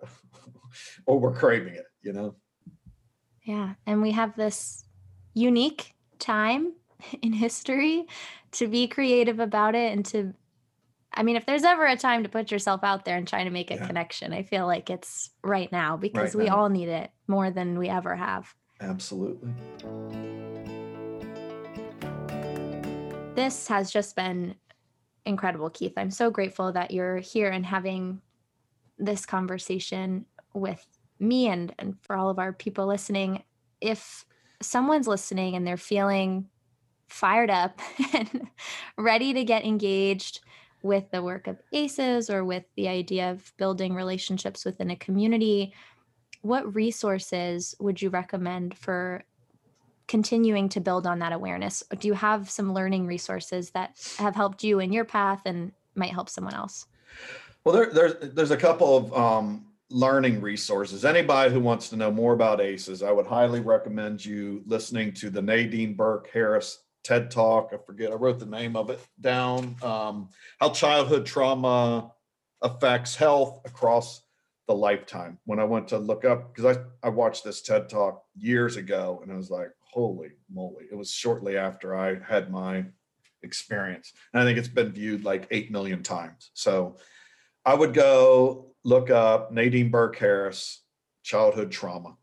or 1.07 1.19
we're 1.19 1.35
craving 1.35 1.75
it. 1.75 1.87
You 2.03 2.13
know, 2.13 2.37
Yeah. 3.45 3.75
And 3.87 4.03
we 4.03 4.13
have 4.13 4.37
this 4.37 4.85
unique 5.33 5.95
time 6.19 6.75
in 7.23 7.33
history 7.33 8.07
to 8.53 8.69
be 8.69 8.87
creative 8.87 9.41
about 9.41 9.75
it 9.75 9.93
and 9.93 10.05
to, 10.07 10.35
I 11.13 11.23
mean, 11.23 11.37
if 11.37 11.47
there's 11.47 11.65
ever 11.65 11.87
a 11.87 11.97
time 11.97 12.23
to 12.25 12.29
put 12.29 12.51
yourself 12.53 12.85
out 12.85 13.05
there 13.05 13.17
and 13.17 13.27
try 13.27 13.43
to 13.45 13.51
make 13.51 13.71
a 13.71 13.75
Yeah. 13.77 13.87
connection, 13.87 14.33
I 14.35 14.43
feel 14.43 14.67
like 14.67 14.91
it's 14.91 15.31
right 15.43 15.71
now 15.73 15.97
because 15.97 16.35
we 16.35 16.47
now. 16.47 16.57
all 16.59 16.69
need 16.69 16.89
it 16.89 17.11
more 17.27 17.51
than 17.51 17.79
we 17.79 17.89
ever 17.89 18.15
have. 18.17 18.55
absolutely. 18.81 19.51
This 23.35 23.67
has 23.69 23.91
just 23.91 24.15
been 24.15 24.55
incredible, 25.27 25.71
Keith. 25.71 25.95
I'm 25.97 26.11
so 26.11 26.31
grateful 26.31 26.73
that 26.73 26.91
you're 26.91 27.19
here 27.19 27.51
and 27.51 27.65
having 27.65 28.21
this 28.99 29.27
conversation 29.27 30.27
with 30.53 30.85
me 31.19 31.49
and, 31.49 31.75
and 31.79 31.97
for 32.03 32.17
all 32.17 32.31
of 32.31 32.39
our 32.39 32.53
people 32.53 32.87
listening. 32.87 33.43
If 33.81 34.25
someone's 34.61 35.09
listening 35.09 35.57
and 35.57 35.67
they're 35.67 35.77
feeling 35.77 36.49
fired 37.09 37.51
up 37.51 37.81
and 38.13 38.49
ready 38.97 39.33
to 39.35 39.45
get 39.45 39.65
engaged 39.65 40.41
with 40.83 41.11
the 41.11 41.23
work 41.23 41.47
of 41.47 41.63
ACEs 41.73 42.29
or 42.29 42.45
with 42.45 42.65
the 42.77 42.89
idea 42.89 43.31
of 43.31 43.53
building 43.57 43.95
relationships 43.95 44.65
within 44.65 44.91
a 44.91 44.97
community, 44.97 45.73
what 46.43 46.75
resources 46.75 47.75
would 47.81 48.03
you 48.03 48.11
recommend 48.11 48.77
for 48.77 49.25
continuing 50.09 50.69
to 50.71 50.81
build 50.81 51.07
on 51.07 51.19
that 51.21 51.33
awareness? 51.33 51.83
Do 51.99 52.09
you 52.09 52.15
have 52.15 52.51
some 52.51 52.73
learning 52.73 53.07
resources 53.07 53.71
that 53.71 53.97
have 54.19 54.35
helped 54.35 54.65
you 54.65 54.81
in 54.81 54.93
your 54.93 55.05
path 55.05 55.43
and 55.45 55.73
might 55.95 56.13
help 56.13 56.29
someone 56.29 56.55
else? 56.55 56.87
Well, 57.65 57.75
there, 57.75 57.91
there's 57.91 58.15
there's 58.35 58.51
a 58.51 58.57
couple 58.57 58.97
of 58.97 59.15
um, 59.15 59.67
learning 59.91 60.41
resources. 60.41 61.05
Anybody 61.05 61.53
who 61.53 61.61
wants 61.61 61.89
to 61.91 61.97
know 61.97 62.11
more 62.11 62.35
about 62.35 62.61
ACEs, 62.61 63.03
I 63.03 63.13
would 63.13 63.27
highly 63.27 63.61
recommend 63.61 64.25
you 64.25 64.63
listening 64.67 65.13
to 65.15 65.31
the 65.31 65.41
Nadine 65.41 65.95
Burke 65.95 66.29
Harris 66.33 66.81
TED 67.05 67.31
Talk. 67.31 67.71
I 67.73 67.77
forget, 67.77 68.11
I 68.11 68.15
wrote 68.15 68.39
the 68.39 68.47
name 68.47 68.77
of 68.77 68.91
it 68.91 69.01
down. 69.21 69.77
Um, 69.83 70.31
how 70.59 70.71
childhood 70.71 71.27
trauma 71.27 72.11
affects 72.63 73.15
health 73.15 73.61
across 73.65 74.23
the 74.67 74.75
lifetime. 74.75 75.39
When 75.45 75.61
I 75.61 75.65
went 75.65 75.89
to 75.89 75.99
look 75.99 76.25
up, 76.25 76.55
because 76.55 76.77
I, 76.77 77.07
I 77.07 77.11
watched 77.11 77.45
this 77.45 77.61
TED 77.63 77.89
Talk 77.89 78.25
years 78.37 78.77
ago 78.77 79.21
and 79.23 79.31
I 79.31 79.37
was 79.37 79.51
like, 79.51 79.71
holy 79.95 80.33
moly. 80.53 80.87
It 80.91 80.97
was 80.97 81.13
shortly 81.13 81.57
after 81.57 81.97
I 81.97 82.19
had 82.27 82.51
my 82.51 82.87
experience. 83.45 84.13
And 84.33 84.43
I 84.43 84.45
think 84.45 84.59
it's 84.59 84.67
been 84.67 84.91
viewed 84.91 85.25
like 85.25 85.47
8 85.53 85.71
million 85.71 86.03
times. 86.03 86.51
So 86.55 86.97
I 87.65 87.75
would 87.75 87.95
go 87.95 88.75
look 88.83 89.09
up 89.11 89.53
Nadine 89.53 89.91
Burke 89.91 90.17
Harris, 90.17 90.81
childhood 91.23 91.71
trauma. 91.71 92.17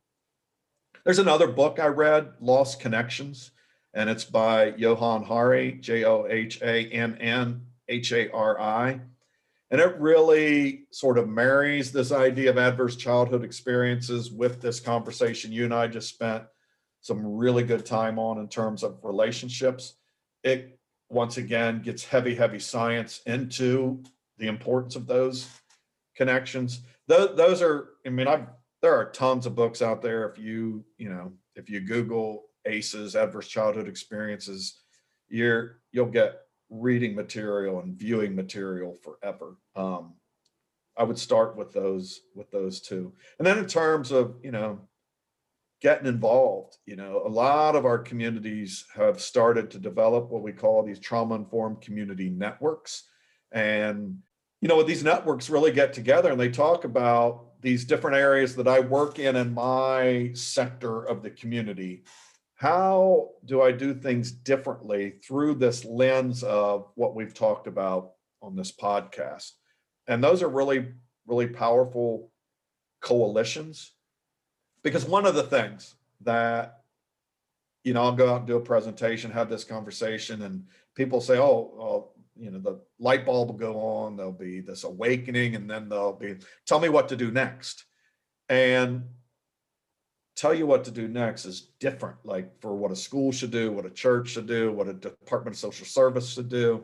There's 1.05 1.19
another 1.19 1.47
book 1.47 1.79
I 1.79 1.87
read, 1.87 2.33
Lost 2.41 2.81
Connections, 2.81 3.51
and 3.93 4.09
it's 4.09 4.25
by 4.25 4.73
Johann 4.75 5.23
Hari, 5.23 5.73
J 5.73 6.03
O 6.03 6.27
H 6.27 6.61
A 6.61 6.87
N 6.87 7.17
N 7.19 7.65
H 7.87 8.11
A 8.11 8.29
R 8.31 8.59
I. 8.59 8.99
And 9.71 9.79
it 9.79 9.97
really 9.97 10.87
sort 10.91 11.17
of 11.17 11.29
marries 11.29 11.93
this 11.93 12.11
idea 12.11 12.49
of 12.49 12.57
adverse 12.57 12.97
childhood 12.97 13.45
experiences 13.45 14.29
with 14.29 14.61
this 14.61 14.81
conversation 14.81 15.53
you 15.53 15.63
and 15.63 15.73
I 15.73 15.87
just 15.87 16.09
spent 16.09 16.43
some 17.01 17.25
really 17.25 17.63
good 17.63 17.85
time 17.85 18.17
on 18.19 18.39
in 18.39 18.47
terms 18.47 18.83
of 18.83 19.03
relationships. 19.03 19.95
It 20.43 20.79
once 21.09 21.37
again 21.37 21.81
gets 21.81 22.05
heavy, 22.05 22.35
heavy 22.35 22.59
science 22.59 23.21
into 23.25 24.01
the 24.37 24.47
importance 24.47 24.95
of 24.95 25.07
those 25.07 25.47
connections. 26.15 26.81
Those, 27.07 27.35
those 27.35 27.61
are, 27.61 27.89
I 28.05 28.09
mean, 28.09 28.27
I've 28.27 28.47
there 28.81 28.95
are 28.95 29.11
tons 29.11 29.45
of 29.45 29.55
books 29.55 29.81
out 29.81 30.01
there. 30.01 30.27
If 30.27 30.39
you, 30.39 30.83
you 30.97 31.09
know, 31.09 31.31
if 31.55 31.69
you 31.69 31.81
Google 31.81 32.45
ACEs, 32.65 33.15
adverse 33.15 33.47
childhood 33.47 33.87
experiences, 33.87 34.79
you're 35.29 35.81
you'll 35.91 36.07
get 36.07 36.41
reading 36.69 37.15
material 37.15 37.79
and 37.79 37.95
viewing 37.95 38.35
material 38.35 38.97
forever. 39.01 39.57
Um, 39.75 40.13
I 40.97 41.03
would 41.03 41.17
start 41.17 41.55
with 41.55 41.71
those 41.73 42.21
with 42.35 42.51
those 42.51 42.81
two, 42.81 43.13
and 43.37 43.45
then 43.45 43.57
in 43.57 43.67
terms 43.67 44.11
of 44.11 44.35
you 44.43 44.51
know 44.51 44.79
getting 45.81 46.07
involved, 46.07 46.77
you 46.85 46.95
know, 46.95 47.23
a 47.25 47.29
lot 47.29 47.75
of 47.75 47.85
our 47.85 47.97
communities 47.97 48.85
have 48.95 49.19
started 49.19 49.71
to 49.71 49.79
develop 49.79 50.29
what 50.29 50.43
we 50.43 50.51
call 50.51 50.83
these 50.83 50.99
trauma 50.99 51.35
informed 51.35 51.81
community 51.81 52.29
networks, 52.29 53.03
and 53.51 54.17
you 54.61 54.67
know, 54.67 54.83
these 54.83 55.03
networks 55.03 55.49
really 55.49 55.71
get 55.71 55.91
together 55.91 56.31
and 56.31 56.39
they 56.39 56.49
talk 56.49 56.83
about 56.83 57.59
these 57.61 57.83
different 57.83 58.15
areas 58.15 58.55
that 58.55 58.67
I 58.67 58.79
work 58.79 59.17
in 59.17 59.35
in 59.35 59.55
my 59.55 60.31
sector 60.33 61.03
of 61.03 61.23
the 61.23 61.31
community. 61.31 62.03
How 62.55 63.29
do 63.45 63.63
I 63.63 63.71
do 63.71 63.95
things 63.95 64.31
differently 64.31 65.15
through 65.27 65.55
this 65.55 65.83
lens 65.83 66.43
of 66.43 66.91
what 66.93 67.15
we've 67.15 67.33
talked 67.33 67.65
about 67.65 68.11
on 68.43 68.55
this 68.55 68.71
podcast? 68.71 69.51
And 70.07 70.23
those 70.23 70.43
are 70.43 70.49
really, 70.49 70.89
really 71.25 71.47
powerful 71.47 72.31
coalitions. 73.01 73.93
Because 74.83 75.05
one 75.05 75.25
of 75.25 75.35
the 75.35 75.43
things 75.43 75.95
that, 76.21 76.81
you 77.83 77.93
know, 77.93 78.03
I'll 78.03 78.11
go 78.15 78.29
out 78.33 78.39
and 78.39 78.47
do 78.47 78.57
a 78.57 78.61
presentation, 78.61 79.31
have 79.31 79.49
this 79.49 79.63
conversation, 79.63 80.41
and 80.41 80.65
people 80.95 81.21
say, 81.21 81.37
oh, 81.37 82.11
you 82.41 82.49
know 82.49 82.59
the 82.59 82.79
light 82.99 83.25
bulb 83.25 83.49
will 83.49 83.57
go 83.57 83.79
on 83.79 84.15
there'll 84.15 84.31
be 84.31 84.61
this 84.61 84.83
awakening 84.83 85.55
and 85.55 85.69
then 85.69 85.89
there'll 85.89 86.13
be 86.13 86.37
tell 86.65 86.79
me 86.79 86.89
what 86.89 87.09
to 87.09 87.15
do 87.15 87.31
next. 87.31 87.85
And 88.49 89.03
tell 90.35 90.53
you 90.53 90.65
what 90.65 90.83
to 90.85 90.91
do 90.91 91.07
next 91.07 91.45
is 91.45 91.69
different 91.79 92.17
like 92.23 92.59
for 92.61 92.75
what 92.75 92.91
a 92.91 92.95
school 92.95 93.31
should 93.31 93.51
do 93.51 93.71
what 93.71 93.85
a 93.85 93.89
church 93.89 94.29
should 94.29 94.47
do 94.47 94.71
what 94.71 94.87
a 94.87 94.93
department 94.93 95.55
of 95.55 95.59
social 95.59 95.85
service 95.85 96.33
should 96.33 96.49
do. 96.49 96.83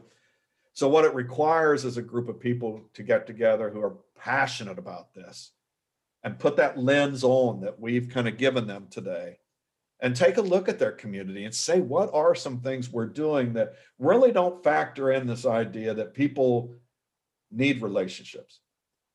So 0.73 0.87
what 0.87 1.05
it 1.05 1.15
requires 1.15 1.85
is 1.85 1.97
a 1.97 2.03
group 2.03 2.29
of 2.29 2.39
people 2.39 2.81
to 2.93 3.03
get 3.03 3.25
together 3.25 3.69
who 3.69 3.81
are 3.81 3.97
passionate 4.15 4.77
about 4.77 5.13
this 5.15 5.51
and 6.23 6.39
put 6.39 6.57
that 6.57 6.77
lens 6.77 7.23
on 7.23 7.61
that 7.61 7.79
we've 7.79 8.09
kind 8.09 8.27
of 8.27 8.37
given 8.37 8.67
them 8.67 8.87
today 8.89 9.37
and 9.99 10.15
take 10.15 10.37
a 10.37 10.41
look 10.41 10.69
at 10.69 10.79
their 10.79 10.91
community 10.91 11.45
and 11.45 11.53
say 11.53 11.79
what 11.79 12.13
are 12.13 12.35
some 12.35 12.59
things 12.59 12.91
we're 12.91 13.05
doing 13.07 13.53
that 13.53 13.75
really 13.99 14.31
don't 14.31 14.63
factor 14.63 15.11
in 15.11 15.25
this 15.25 15.45
idea 15.45 15.93
that 15.93 16.13
people 16.13 16.73
need 17.51 17.81
relationships 17.81 18.59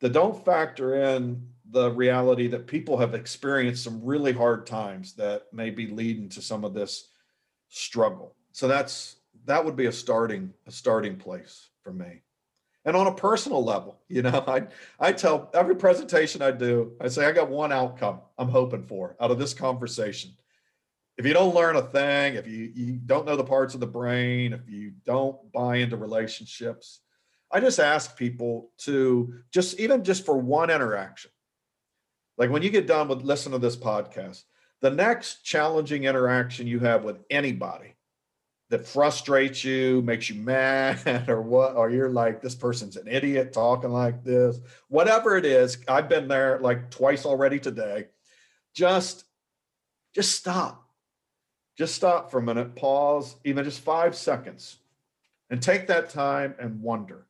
that 0.03 0.13
don't 0.13 0.45
factor 0.45 0.97
in 0.97 1.47
the 1.71 1.91
reality 1.93 2.49
that 2.49 2.67
people 2.67 2.99
have 2.99 3.15
experienced 3.15 3.85
some 3.85 4.05
really 4.05 4.33
hard 4.33 4.67
times 4.67 5.15
that 5.15 5.45
may 5.53 5.71
be 5.71 5.87
leading 5.87 6.29
to 6.29 6.43
some 6.43 6.65
of 6.65 6.75
this 6.75 7.09
struggle? 7.69 8.35
So 8.51 8.69
that's 8.69 9.17
that 9.47 9.65
would 9.65 9.77
be 9.77 9.87
a 9.87 9.93
starting 9.93 10.53
a 10.67 10.73
starting 10.73 11.17
place 11.17 11.71
for 11.83 11.93
me 11.93 12.23
and 12.85 12.97
on 12.97 13.07
a 13.07 13.15
personal 13.15 13.65
level 13.65 14.01
you 14.09 14.23
know 14.23 14.45
i 14.49 14.63
i 15.01 15.13
tell 15.13 15.51
every 15.55 15.75
presentation 15.77 16.43
i 16.43 16.51
do 16.51 16.93
i 17.01 17.09
say 17.09 17.27
i 17.27 17.33
got 17.33 17.51
one 17.51 17.73
outcome 17.73 18.21
i'm 18.39 18.49
hoping 18.49 18.83
for 18.83 19.17
out 19.21 19.31
of 19.31 19.39
this 19.39 19.55
conversation 19.55 20.31
if 21.19 21.27
you 21.27 21.35
don't 21.35 21.55
learn 21.55 21.77
a 21.77 21.83
thing, 21.83 22.35
if 22.35 22.47
you, 22.47 22.73
you 22.75 22.93
don't 22.95 23.27
know 23.27 23.37
the 23.37 23.45
parts 23.45 23.75
of 23.75 23.81
the 23.81 23.87
brain, 23.87 24.53
if 24.53 24.69
you 24.69 24.93
don't 25.05 25.53
buy 25.53 25.77
into 25.77 25.97
relationships, 25.97 27.01
I 27.51 27.61
just 27.61 27.79
ask 27.79 28.17
people 28.17 28.71
to 28.79 29.35
just 29.53 29.79
even 29.79 30.05
just 30.05 30.25
for 30.25 30.39
one 30.39 30.71
interaction. 30.71 31.31
Like 32.39 32.51
when 32.51 32.63
you 32.63 32.71
get 32.71 32.87
done 32.87 33.09
with 33.09 33.23
listening 33.23 33.53
to 33.53 33.59
this 33.59 33.77
podcast, 33.77 34.45
the 34.81 34.91
next 34.91 35.45
challenging 35.45 36.05
interaction 36.05 36.67
you 36.67 36.81
have 36.81 37.05
with 37.05 37.19
anybody 37.31 37.92
that 38.73 38.87
frustrates 38.87 39.63
you, 39.65 40.01
makes 40.01 40.31
you 40.31 40.35
mad, 40.35 41.29
or 41.29 41.43
what, 41.43 41.77
or 41.77 41.91
you're 41.91 42.09
like, 42.09 42.41
this 42.41 42.55
person's 42.55 42.97
an 42.97 43.07
idiot 43.07 43.53
talking 43.53 43.91
like 43.91 44.25
this, 44.25 44.61
whatever 44.89 45.37
it 45.37 45.45
is, 45.45 45.77
I've 45.87 46.09
been 46.09 46.27
there 46.27 46.59
like 46.59 46.91
twice 46.91 47.27
already 47.27 47.61
today. 47.61 48.07
Just, 48.75 49.25
just 50.15 50.35
stop. 50.35 50.89
Just 51.77 51.95
stop 51.95 52.31
for 52.31 52.39
a 52.39 52.43
minute, 52.43 52.75
pause, 52.75 53.37
even 53.45 53.63
just 53.63 53.81
five 53.81 54.15
seconds, 54.17 54.79
and 55.51 55.61
take 55.61 55.89
that 55.89 56.09
time 56.09 56.55
and 56.59 56.81
wonder 56.81 57.27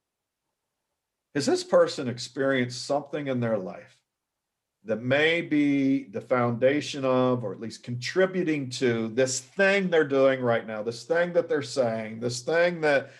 Has 1.34 1.46
this 1.46 1.64
person 1.64 2.06
experienced 2.06 2.86
something 2.86 3.26
in 3.26 3.40
their 3.40 3.58
life 3.58 3.96
that 4.84 5.02
may 5.02 5.40
be 5.40 6.04
the 6.04 6.20
foundation 6.20 7.04
of, 7.04 7.44
or 7.44 7.52
at 7.52 7.60
least 7.60 7.82
contributing 7.82 8.68
to 8.68 9.08
this 9.08 9.40
thing 9.40 9.88
they're 9.88 10.02
doing 10.02 10.40
right 10.40 10.66
now, 10.66 10.82
this 10.82 11.04
thing 11.04 11.32
that 11.34 11.48
they're 11.48 11.62
saying, 11.62 12.18
this 12.18 12.40
thing 12.40 12.80
that 12.80 13.10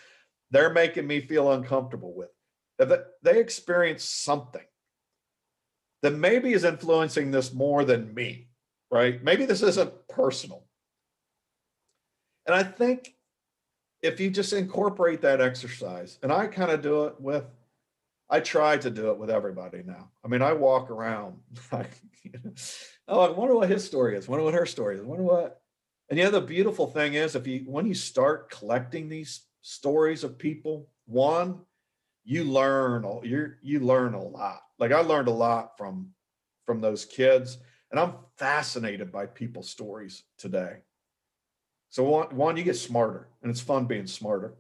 they're 0.51 0.73
making 0.73 1.07
me 1.07 1.21
feel 1.21 1.53
uncomfortable 1.53 2.13
with. 2.15 2.31
That 2.79 3.13
they 3.23 3.39
experience 3.39 4.03
something 4.05 4.65
that 6.03 6.15
maybe 6.15 6.53
is 6.53 6.65
influencing 6.65 7.31
this 7.31 7.55
more 7.55 7.85
than 7.85 8.13
me, 8.13 8.49
right? 8.91 9.23
Maybe 9.23 9.47
this 9.47 9.63
isn't 9.63 10.09
personal. 10.09 10.65
And 12.47 12.57
I 12.57 12.65
think 12.65 13.15
if 14.03 14.19
you 14.19 14.31
just 14.31 14.53
incorporate 14.53 15.23
that 15.23 15.41
exercise, 15.41 16.19
and 16.25 16.33
I 16.33 16.49
kind 16.49 16.73
of 16.73 16.83
do 16.83 17.05
it 17.05 17.21
with 17.21 17.45
I 18.33 18.41
try 18.41 18.79
to 18.79 18.91
do 18.91 19.11
it 19.11 19.19
with 19.19 19.29
everybody 19.29 19.83
now. 19.85 20.09
I 20.25 20.29
mean, 20.29 20.41
I 20.41 20.55
walk 20.55 20.91
around 20.91 21.37
like, 21.73 21.91
oh, 23.07 23.21
I 23.21 23.31
wonder 23.31 23.55
what 23.55 23.69
his 23.69 23.85
story 23.85 24.17
is. 24.17 24.27
Wonder 24.27 24.45
what 24.45 24.55
her 24.55 24.65
story 24.65 24.97
is. 24.97 25.05
Wonder 25.05 25.23
what. 25.23 25.61
And 26.09 26.19
the 26.19 26.41
beautiful 26.41 26.87
thing 26.87 27.13
is, 27.13 27.35
if 27.37 27.47
you 27.47 27.65
when 27.67 27.87
you 27.87 27.95
start 27.95 28.51
collecting 28.51 29.09
these 29.09 29.43
stories 29.61 30.25
of 30.25 30.39
people, 30.39 30.89
one, 31.05 31.61
you 32.25 32.45
learn 32.45 33.05
you 33.23 33.53
you 33.61 33.81
learn 33.81 34.15
a 34.15 34.23
lot. 34.23 34.63
Like 34.79 34.93
I 34.93 35.01
learned 35.01 35.29
a 35.29 35.33
lot 35.33 35.77
from 35.77 36.13
from 36.65 36.81
those 36.81 37.05
kids, 37.05 37.59
and 37.91 38.01
I'm 38.01 38.15
fascinated 38.39 39.13
by 39.13 39.27
people's 39.27 39.69
stories 39.69 40.23
today. 40.39 40.79
So 41.91 42.05
one, 42.05 42.35
one, 42.35 42.57
you 42.57 42.63
get 42.63 42.77
smarter, 42.77 43.29
and 43.43 43.51
it's 43.51 43.61
fun 43.61 43.85
being 43.85 44.07
smarter. 44.07 44.55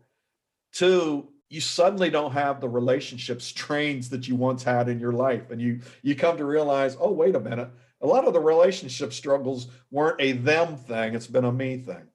Two, 0.73 1.32
you 1.53 1.61
suddenly 1.61 2.09
don't 2.09 2.33
have 2.33 2.61
the 2.61 2.69
relationship 2.69 3.43
strains 3.43 4.09
that 4.09 4.27
you 4.27 4.35
once 4.35 4.63
had 4.63 4.89
in 4.89 4.99
your 4.99 5.13
life. 5.13 5.51
And 5.51 5.61
you 5.61 5.81
you 6.01 6.17
come 6.17 6.39
to 6.39 6.47
realize 6.47 6.97
oh 6.99 7.13
wait 7.13 7.37
a 7.37 7.41
minute. 7.41 7.69
A 8.01 8.07
lot 8.07 8.27
of 8.27 8.33
the 8.33 8.41
relationship 8.41 9.13
struggles 9.13 9.69
weren't 9.91 10.21
a 10.21 10.33
them 10.33 10.77
thing. 10.77 11.15
It's 11.15 11.27
been 11.27 11.45
a 11.45 11.53
me 11.53 11.77
thing. 11.77 12.09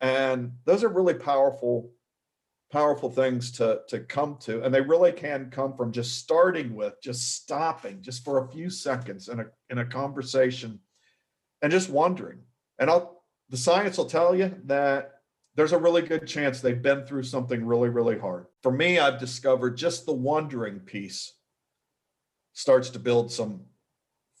And 0.00 0.52
those 0.64 0.82
are 0.82 0.88
really 0.88 1.14
powerful 1.14 1.90
powerful 2.72 3.10
things 3.10 3.52
to 3.52 3.82
to 3.88 4.00
come 4.00 4.38
to. 4.40 4.62
And 4.62 4.74
they 4.74 4.80
really 4.80 5.12
can 5.12 5.50
come 5.50 5.76
from 5.76 5.92
just 5.92 6.18
starting 6.18 6.74
with 6.74 6.94
just 7.02 7.34
stopping 7.34 8.00
just 8.00 8.24
for 8.24 8.44
a 8.44 8.48
few 8.48 8.70
seconds 8.70 9.28
in 9.28 9.40
a 9.40 9.46
in 9.68 9.78
a 9.78 9.84
conversation 9.84 10.80
and 11.60 11.70
just 11.70 11.90
wondering. 11.90 12.38
And 12.78 12.88
i'll 12.88 13.24
the 13.50 13.58
science 13.58 13.98
will 13.98 14.06
tell 14.06 14.34
you 14.34 14.54
that 14.64 15.13
there's 15.56 15.72
a 15.72 15.78
really 15.78 16.02
good 16.02 16.26
chance 16.26 16.60
they've 16.60 16.82
been 16.82 17.04
through 17.04 17.22
something 17.22 17.64
really, 17.64 17.88
really 17.88 18.18
hard. 18.18 18.46
For 18.62 18.72
me, 18.72 18.98
I've 18.98 19.20
discovered 19.20 19.76
just 19.76 20.04
the 20.04 20.12
wondering 20.12 20.80
piece 20.80 21.32
starts 22.52 22.90
to 22.90 22.98
build 22.98 23.30
some 23.30 23.60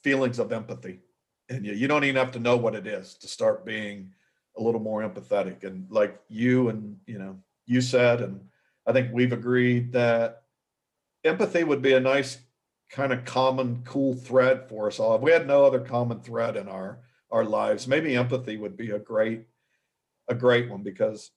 feelings 0.02 0.38
of 0.38 0.52
empathy 0.52 1.00
and 1.48 1.64
you. 1.64 1.72
You 1.72 1.88
don't 1.88 2.04
even 2.04 2.16
have 2.16 2.32
to 2.32 2.38
know 2.38 2.56
what 2.56 2.74
it 2.74 2.86
is 2.86 3.14
to 3.16 3.28
start 3.28 3.64
being 3.64 4.12
a 4.56 4.62
little 4.62 4.80
more 4.80 5.02
empathetic. 5.02 5.64
And 5.64 5.90
like 5.90 6.20
you 6.28 6.68
and 6.68 6.96
you 7.06 7.18
know, 7.18 7.38
you 7.66 7.80
said, 7.80 8.20
and 8.20 8.40
I 8.86 8.92
think 8.92 9.12
we've 9.12 9.32
agreed 9.32 9.92
that 9.92 10.42
empathy 11.24 11.64
would 11.64 11.82
be 11.82 11.94
a 11.94 12.00
nice 12.00 12.38
kind 12.90 13.12
of 13.12 13.24
common 13.24 13.82
cool 13.84 14.14
thread 14.14 14.68
for 14.68 14.86
us 14.88 14.98
all. 14.98 15.16
If 15.16 15.22
we 15.22 15.32
had 15.32 15.46
no 15.46 15.64
other 15.64 15.80
common 15.80 16.20
thread 16.20 16.56
in 16.56 16.68
our 16.68 17.00
our 17.30 17.44
lives, 17.44 17.88
maybe 17.88 18.14
empathy 18.14 18.56
would 18.56 18.76
be 18.76 18.90
a 18.90 18.98
great 18.98 19.46
a 20.28 20.34
great 20.34 20.70
one 20.70 20.82
because 20.82 21.30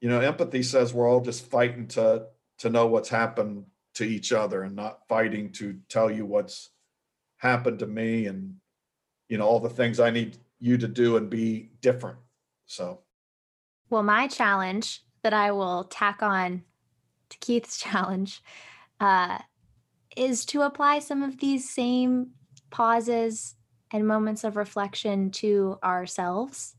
you 0.00 0.08
know 0.08 0.20
empathy 0.20 0.62
says 0.62 0.92
we're 0.92 1.08
all 1.08 1.20
just 1.20 1.46
fighting 1.46 1.86
to 1.88 2.26
to 2.58 2.70
know 2.70 2.86
what's 2.86 3.08
happened 3.08 3.64
to 3.94 4.04
each 4.04 4.32
other 4.32 4.62
and 4.62 4.74
not 4.74 5.06
fighting 5.08 5.52
to 5.52 5.78
tell 5.88 6.10
you 6.10 6.26
what's 6.26 6.70
happened 7.38 7.78
to 7.78 7.86
me 7.86 8.26
and 8.26 8.56
you 9.28 9.38
know 9.38 9.46
all 9.46 9.60
the 9.60 9.68
things 9.68 10.00
I 10.00 10.10
need 10.10 10.36
you 10.60 10.78
to 10.78 10.88
do 10.88 11.16
and 11.16 11.28
be 11.28 11.70
different. 11.80 12.18
So 12.66 13.00
well 13.90 14.02
my 14.02 14.26
challenge 14.26 15.02
that 15.22 15.32
I 15.32 15.52
will 15.52 15.84
tack 15.84 16.22
on 16.22 16.62
to 17.30 17.38
Keith's 17.38 17.78
challenge 17.84 18.42
uh, 19.00 19.38
is 20.16 20.44
to 20.46 20.62
apply 20.62 21.00
some 21.00 21.22
of 21.22 21.38
these 21.38 21.68
same 21.68 22.30
pauses 22.70 23.54
and 23.90 24.06
moments 24.06 24.44
of 24.44 24.56
reflection 24.56 25.30
to 25.30 25.78
ourselves 25.82 26.74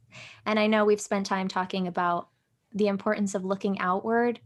and 0.45 0.59
I 0.59 0.67
know 0.67 0.85
we've 0.85 1.01
spent 1.01 1.25
time 1.25 1.47
talking 1.47 1.87
about 1.87 2.29
the 2.73 2.87
importance 2.87 3.35
of 3.35 3.45
looking 3.45 3.79
outward, 3.79 4.39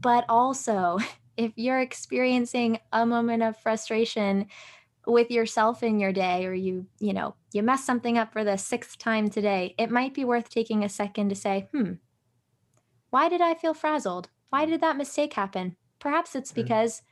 but 0.00 0.24
also 0.28 0.98
if 1.36 1.52
you're 1.56 1.80
experiencing 1.80 2.78
a 2.92 3.06
moment 3.06 3.42
of 3.42 3.56
frustration 3.56 4.46
with 5.06 5.30
yourself 5.30 5.82
in 5.82 5.98
your 5.98 6.12
day 6.12 6.44
or 6.44 6.52
you 6.52 6.86
you 6.98 7.12
know 7.14 7.34
you 7.54 7.62
mess 7.62 7.82
something 7.82 8.18
up 8.18 8.32
for 8.34 8.44
the 8.44 8.58
sixth 8.58 8.98
time 8.98 9.30
today 9.30 9.74
it 9.78 9.90
might 9.90 10.12
be 10.12 10.26
worth 10.26 10.50
taking 10.50 10.84
a 10.84 10.90
second 10.90 11.30
to 11.30 11.34
say 11.34 11.66
hmm 11.72 11.94
why 13.10 13.28
did 13.28 13.40
i 13.40 13.54
feel 13.54 13.74
frazzled? 13.74 14.28
Why 14.50 14.64
did 14.64 14.80
that 14.80 14.96
mistake 14.96 15.34
happen? 15.34 15.76
Perhaps 15.98 16.34
it's 16.34 16.52
because 16.52 17.02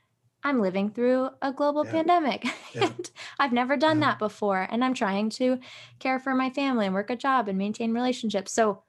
I'm 0.42 0.60
living 0.60 0.90
through 0.90 1.30
a 1.42 1.52
global 1.52 1.84
yeah. 1.84 1.92
pandemic. 1.92 2.44
Yeah. 2.74 2.84
and 2.84 3.10
I've 3.38 3.54
never 3.54 3.78
done 3.78 4.00
that 4.00 4.18
before. 4.18 4.68
And 4.70 4.84
I'm 4.84 4.92
trying 4.92 5.30
to 5.30 5.58
care 6.00 6.18
for 6.18 6.34
my 6.34 6.50
family 6.50 6.84
and 6.84 6.94
work 6.94 7.08
a 7.08 7.16
job 7.16 7.48
and 7.48 7.56
maintain 7.56 7.94
relationships. 7.94 8.52
So, 8.52 8.82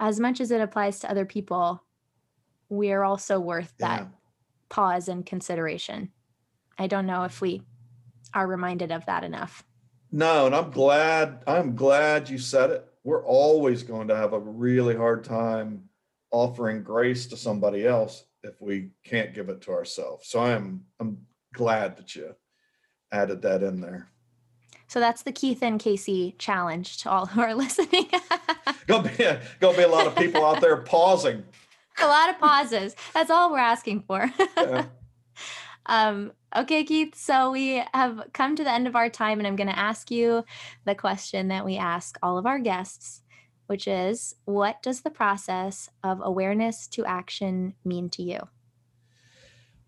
as 0.00 0.18
much 0.18 0.40
as 0.40 0.50
it 0.50 0.60
applies 0.60 0.98
to 0.98 1.10
other 1.10 1.24
people, 1.24 1.84
we 2.68 2.90
are 2.90 3.04
also 3.04 3.38
worth 3.38 3.72
that 3.78 4.08
pause 4.68 5.06
and 5.06 5.24
consideration. 5.24 6.10
I 6.76 6.88
don't 6.88 7.06
know 7.06 7.22
if 7.22 7.40
we 7.40 7.62
are 8.34 8.48
reminded 8.48 8.90
of 8.90 9.06
that 9.06 9.22
enough. 9.22 9.64
No, 10.10 10.46
and 10.46 10.54
I'm 10.54 10.72
glad 10.72 11.44
I'm 11.46 11.76
glad 11.76 12.28
you 12.28 12.38
said 12.38 12.70
it. 12.70 12.88
We're 13.04 13.24
always 13.24 13.84
going 13.84 14.08
to 14.08 14.16
have 14.16 14.32
a 14.32 14.40
really 14.40 14.96
hard 14.96 15.22
time 15.22 15.84
offering 16.32 16.82
grace 16.82 17.26
to 17.26 17.36
somebody 17.36 17.86
else 17.86 18.24
if 18.44 18.60
we 18.60 18.90
can't 19.04 19.34
give 19.34 19.48
it 19.48 19.60
to 19.62 19.72
ourselves. 19.72 20.28
So 20.28 20.40
I'm 20.40 20.84
I'm 21.00 21.18
glad 21.54 21.96
that 21.96 22.14
you 22.14 22.34
added 23.12 23.42
that 23.42 23.62
in 23.62 23.80
there. 23.80 24.08
So 24.86 25.00
that's 25.00 25.22
the 25.22 25.32
Keith 25.32 25.62
and 25.62 25.80
Casey 25.80 26.34
challenge 26.38 26.98
to 26.98 27.10
all 27.10 27.26
who 27.26 27.40
are 27.40 27.54
listening. 27.64 28.10
gonna 28.86 29.10
be 29.16 29.24
a, 29.24 29.40
gonna 29.60 29.76
be 29.76 29.82
a 29.82 29.88
lot 29.88 30.06
of 30.06 30.14
people 30.16 30.44
out 30.44 30.60
there 30.60 30.76
pausing. 30.78 31.42
A 32.02 32.08
lot 32.08 32.28
of 32.28 32.40
pauses. 32.40 32.96
That's 33.12 33.30
all 33.30 33.52
we're 33.52 33.58
asking 33.58 34.02
for. 34.02 34.28
yeah. 34.56 34.86
Um, 35.86 36.32
okay, 36.56 36.82
Keith. 36.84 37.14
So 37.14 37.50
we 37.50 37.82
have 37.92 38.28
come 38.32 38.56
to 38.56 38.64
the 38.64 38.72
end 38.72 38.86
of 38.86 38.96
our 38.96 39.10
time, 39.10 39.38
and 39.38 39.46
I'm 39.46 39.54
going 39.54 39.68
to 39.68 39.78
ask 39.78 40.10
you 40.10 40.44
the 40.86 40.94
question 40.94 41.48
that 41.48 41.64
we 41.64 41.76
ask 41.76 42.18
all 42.22 42.38
of 42.38 42.46
our 42.46 42.58
guests 42.58 43.20
which 43.66 43.88
is 43.88 44.34
what 44.44 44.82
does 44.82 45.00
the 45.02 45.10
process 45.10 45.88
of 46.02 46.20
awareness 46.22 46.86
to 46.88 47.04
action 47.04 47.74
mean 47.84 48.08
to 48.10 48.22
you? 48.22 48.48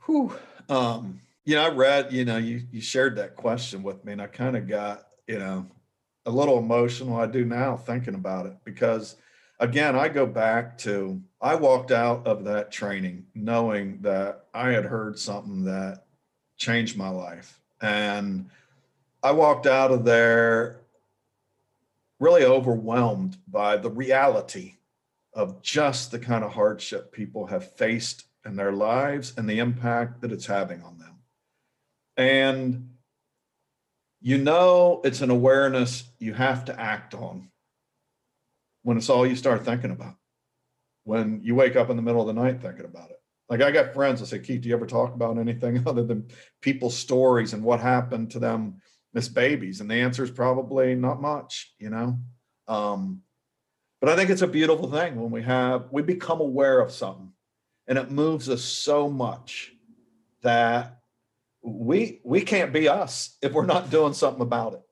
Whew. 0.07 0.35
Um, 0.69 1.21
you 1.45 1.55
know, 1.55 1.65
I 1.65 1.69
read, 1.69 2.13
you 2.13 2.25
know, 2.25 2.39
you 2.39 2.63
you 2.73 2.81
shared 2.81 3.17
that 3.17 3.37
question 3.37 3.83
with 3.83 4.05
me, 4.05 4.13
and 4.13 4.23
I 4.23 4.27
kind 4.27 4.57
of 4.57 4.67
got, 4.67 5.07
you 5.27 5.39
know, 5.39 5.67
a 6.25 6.31
little 6.31 6.59
emotional. 6.59 7.17
I 7.17 7.27
do 7.27 7.45
now 7.45 7.77
thinking 7.77 8.15
about 8.15 8.47
it 8.47 8.57
because 8.65 9.17
again, 9.61 9.97
I 9.97 10.09
go 10.09 10.27
back 10.27 10.79
to 10.79 11.23
I 11.41 11.55
walked 11.55 11.93
out 11.93 12.27
of 12.27 12.45
that 12.45 12.73
training 12.73 13.27
knowing 13.35 14.01
that 14.03 14.47
I 14.53 14.71
had 14.71 14.85
heard 14.85 15.19
something 15.19 15.65
that 15.65 16.07
changed 16.57 16.97
my 16.97 17.09
life. 17.09 17.61
And 17.81 18.51
I 19.23 19.33
walked 19.33 19.67
out 19.67 19.91
of 19.91 20.05
there 20.05 20.81
really 22.19 22.45
overwhelmed 22.45 23.37
by 23.47 23.77
the 23.77 23.91
reality 23.91 24.75
of 25.33 25.63
just 25.63 26.11
the 26.11 26.19
kind 26.19 26.43
of 26.45 26.53
hardship 26.53 27.13
people 27.13 27.47
have 27.47 27.75
faced 27.75 28.25
in 28.45 28.57
their 28.57 28.73
lives 28.73 29.35
and 29.37 29.49
the 29.49 29.59
impact 29.59 30.21
that 30.23 30.33
it's 30.33 30.47
having 30.47 30.83
on 30.83 30.99
them. 30.99 31.19
And 32.17 32.91
you 34.21 34.39
know, 34.39 35.03
it's 35.05 35.21
an 35.21 35.31
awareness 35.31 36.05
you 36.19 36.33
have 36.35 36.65
to 36.65 36.81
act 36.81 37.15
on 37.15 37.51
when 38.83 38.97
it's 38.97 39.11
all 39.11 39.27
you 39.27 39.37
start 39.37 39.65
thinking 39.65 39.91
about. 39.91 40.17
When 41.05 41.41
you 41.45 41.55
wake 41.55 41.77
up 41.77 41.91
in 41.91 41.97
the 41.97 42.03
middle 42.03 42.23
of 42.23 42.27
the 42.27 42.41
night 42.41 42.63
thinking 42.63 42.87
about 42.87 43.11
it. 43.11 43.21
Like 43.49 43.63
I 43.63 43.71
got 43.71 43.95
friends 43.95 44.21
that 44.21 44.27
say, 44.27 44.41
Keith, 44.41 44.63
do 44.63 44.69
you 44.69 44.75
ever 44.75 44.87
talk 44.87 45.15
about 45.15 45.39
anything 45.39 45.83
other 45.87 46.03
than 46.03 46.29
people's 46.61 46.97
stories 46.97 47.53
and 47.53 47.63
what 47.63 47.81
happened 47.81 48.31
to 48.33 48.39
them 48.39 48.81
as 49.17 49.29
babies? 49.29 49.81
And 49.81 49.91
the 49.91 49.97
answer 49.97 50.23
is 50.23 50.31
probably 50.31 50.95
not 50.95 51.21
much, 51.21 51.75
you 51.79 51.91
know? 51.91 52.19
Um, 52.69 53.23
but 54.01 54.11
I 54.11 54.17
think 54.17 54.31
it's 54.31 54.43
a 54.43 54.47
beautiful 54.47 54.91
thing 54.91 55.21
when 55.21 55.31
we 55.31 55.43
have 55.43 55.89
we 55.91 56.03
become 56.03 56.41
aware 56.41 56.81
of 56.81 56.91
something 56.91 57.33
and 57.87 57.99
it 57.99 58.11
moves 58.11 58.49
us 58.49 58.63
so 58.63 59.09
much 59.09 59.73
that 60.43 60.99
we 61.63 62.21
we 62.25 62.41
can't 62.43 62.73
be 62.73 62.89
us 62.89 63.37
if 63.43 63.53
we're 63.53 63.67
not 63.67 63.91
doing 63.91 64.13
something 64.13 64.43
about 64.43 64.75
it. 64.75 64.83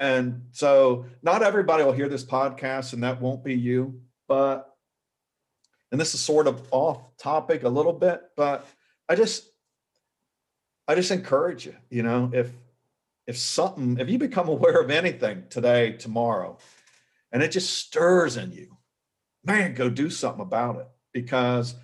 And 0.00 0.46
so 0.50 1.06
not 1.22 1.42
everybody 1.42 1.84
will 1.84 1.92
hear 1.92 2.08
this 2.08 2.24
podcast 2.24 2.92
and 2.92 3.04
that 3.04 3.20
won't 3.20 3.44
be 3.44 3.54
you, 3.54 4.00
but 4.26 4.74
and 5.92 6.00
this 6.00 6.14
is 6.14 6.20
sort 6.20 6.46
of 6.46 6.66
off 6.70 7.16
topic 7.18 7.62
a 7.62 7.68
little 7.68 7.92
bit, 7.92 8.20
but 8.36 8.66
I 9.08 9.14
just 9.14 9.48
I 10.88 10.94
just 10.94 11.10
encourage 11.10 11.66
you, 11.66 11.76
you 11.88 12.02
know, 12.02 12.30
if 12.34 12.50
if 13.26 13.36
something, 13.36 13.98
if 13.98 14.08
you 14.08 14.18
become 14.18 14.48
aware 14.48 14.80
of 14.80 14.90
anything 14.90 15.44
today, 15.48 15.92
tomorrow, 15.92 16.58
and 17.30 17.42
it 17.42 17.52
just 17.52 17.78
stirs 17.78 18.36
in 18.36 18.52
you, 18.52 18.76
man, 19.44 19.74
go 19.74 19.88
do 19.88 20.10
something 20.10 20.42
about 20.42 20.76
it. 20.76 20.88
Because 21.12 21.74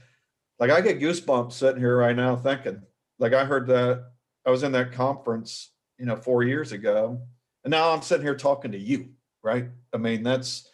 like 0.58 0.70
I 0.70 0.80
get 0.80 1.00
goosebumps 1.00 1.52
sitting 1.52 1.80
here 1.80 1.96
right 1.96 2.16
now 2.16 2.36
thinking, 2.36 2.82
like 3.18 3.32
I 3.32 3.44
heard 3.44 3.66
that 3.68 4.04
I 4.46 4.50
was 4.50 4.62
in 4.62 4.72
that 4.72 4.92
conference, 4.92 5.70
you 5.98 6.06
know, 6.06 6.16
four 6.16 6.42
years 6.42 6.72
ago, 6.72 7.20
and 7.64 7.70
now 7.70 7.90
I'm 7.90 8.02
sitting 8.02 8.24
here 8.24 8.36
talking 8.36 8.72
to 8.72 8.78
you, 8.78 9.10
right? 9.42 9.68
I 9.92 9.96
mean, 9.98 10.22
that's 10.22 10.68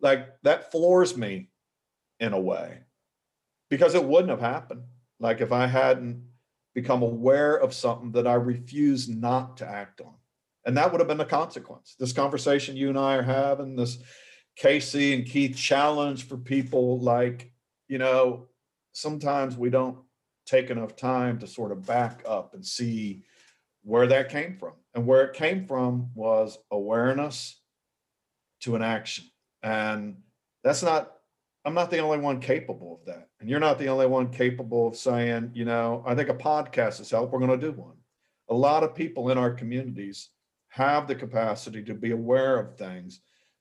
like 0.00 0.28
that 0.42 0.70
floors 0.70 1.16
me 1.16 1.48
in 2.20 2.32
a 2.32 2.40
way 2.40 2.80
because 3.70 3.94
it 3.94 4.04
wouldn't 4.04 4.30
have 4.30 4.40
happened. 4.40 4.82
Like 5.18 5.40
if 5.40 5.52
I 5.52 5.66
hadn't 5.66 6.24
become 6.74 7.02
aware 7.02 7.56
of 7.56 7.72
something 7.72 8.12
that 8.12 8.26
I 8.26 8.34
refuse 8.34 9.08
not 9.08 9.56
to 9.58 9.68
act 9.68 10.00
on. 10.00 10.14
And 10.66 10.76
that 10.76 10.90
would 10.90 11.00
have 11.00 11.08
been 11.08 11.18
the 11.18 11.24
consequence. 11.24 11.94
This 11.98 12.12
conversation 12.12 12.76
you 12.76 12.88
and 12.88 12.98
I 12.98 13.16
are 13.16 13.22
having, 13.22 13.76
this 13.76 13.98
Casey 14.56 15.14
and 15.14 15.26
Keith 15.26 15.56
challenge 15.56 16.26
for 16.26 16.36
people 16.36 17.00
like, 17.00 17.52
you 17.88 17.98
know, 17.98 18.48
sometimes 18.92 19.56
we 19.56 19.70
don't 19.70 19.98
take 20.46 20.70
enough 20.70 20.96
time 20.96 21.38
to 21.38 21.46
sort 21.46 21.72
of 21.72 21.86
back 21.86 22.22
up 22.26 22.54
and 22.54 22.64
see 22.64 23.24
where 23.82 24.06
that 24.06 24.30
came 24.30 24.56
from. 24.56 24.72
And 24.94 25.06
where 25.06 25.24
it 25.24 25.34
came 25.34 25.66
from 25.66 26.10
was 26.14 26.58
awareness 26.70 27.60
to 28.60 28.76
an 28.76 28.82
action. 28.82 29.24
And 29.62 30.18
that's 30.62 30.82
not 30.82 31.13
I'm 31.64 31.74
not 31.74 31.90
the 31.90 31.98
only 31.98 32.18
one 32.18 32.40
capable 32.40 32.98
of 33.00 33.06
that. 33.06 33.28
And 33.40 33.48
you're 33.48 33.60
not 33.60 33.78
the 33.78 33.88
only 33.88 34.06
one 34.06 34.30
capable 34.30 34.88
of 34.88 34.96
saying, 34.96 35.52
you 35.54 35.64
know, 35.64 36.02
I 36.06 36.14
think 36.14 36.28
a 36.28 36.34
podcast 36.34 37.00
is 37.00 37.10
help. 37.10 37.30
We're 37.30 37.38
going 37.38 37.58
to 37.58 37.66
do 37.66 37.72
one. 37.72 37.96
A 38.50 38.54
lot 38.54 38.82
of 38.82 38.94
people 38.94 39.30
in 39.30 39.38
our 39.38 39.50
communities 39.50 40.28
have 40.68 41.06
the 41.06 41.14
capacity 41.14 41.82
to 41.84 41.94
be 41.94 42.10
aware 42.10 42.58
of 42.58 42.76
things, 42.76 43.20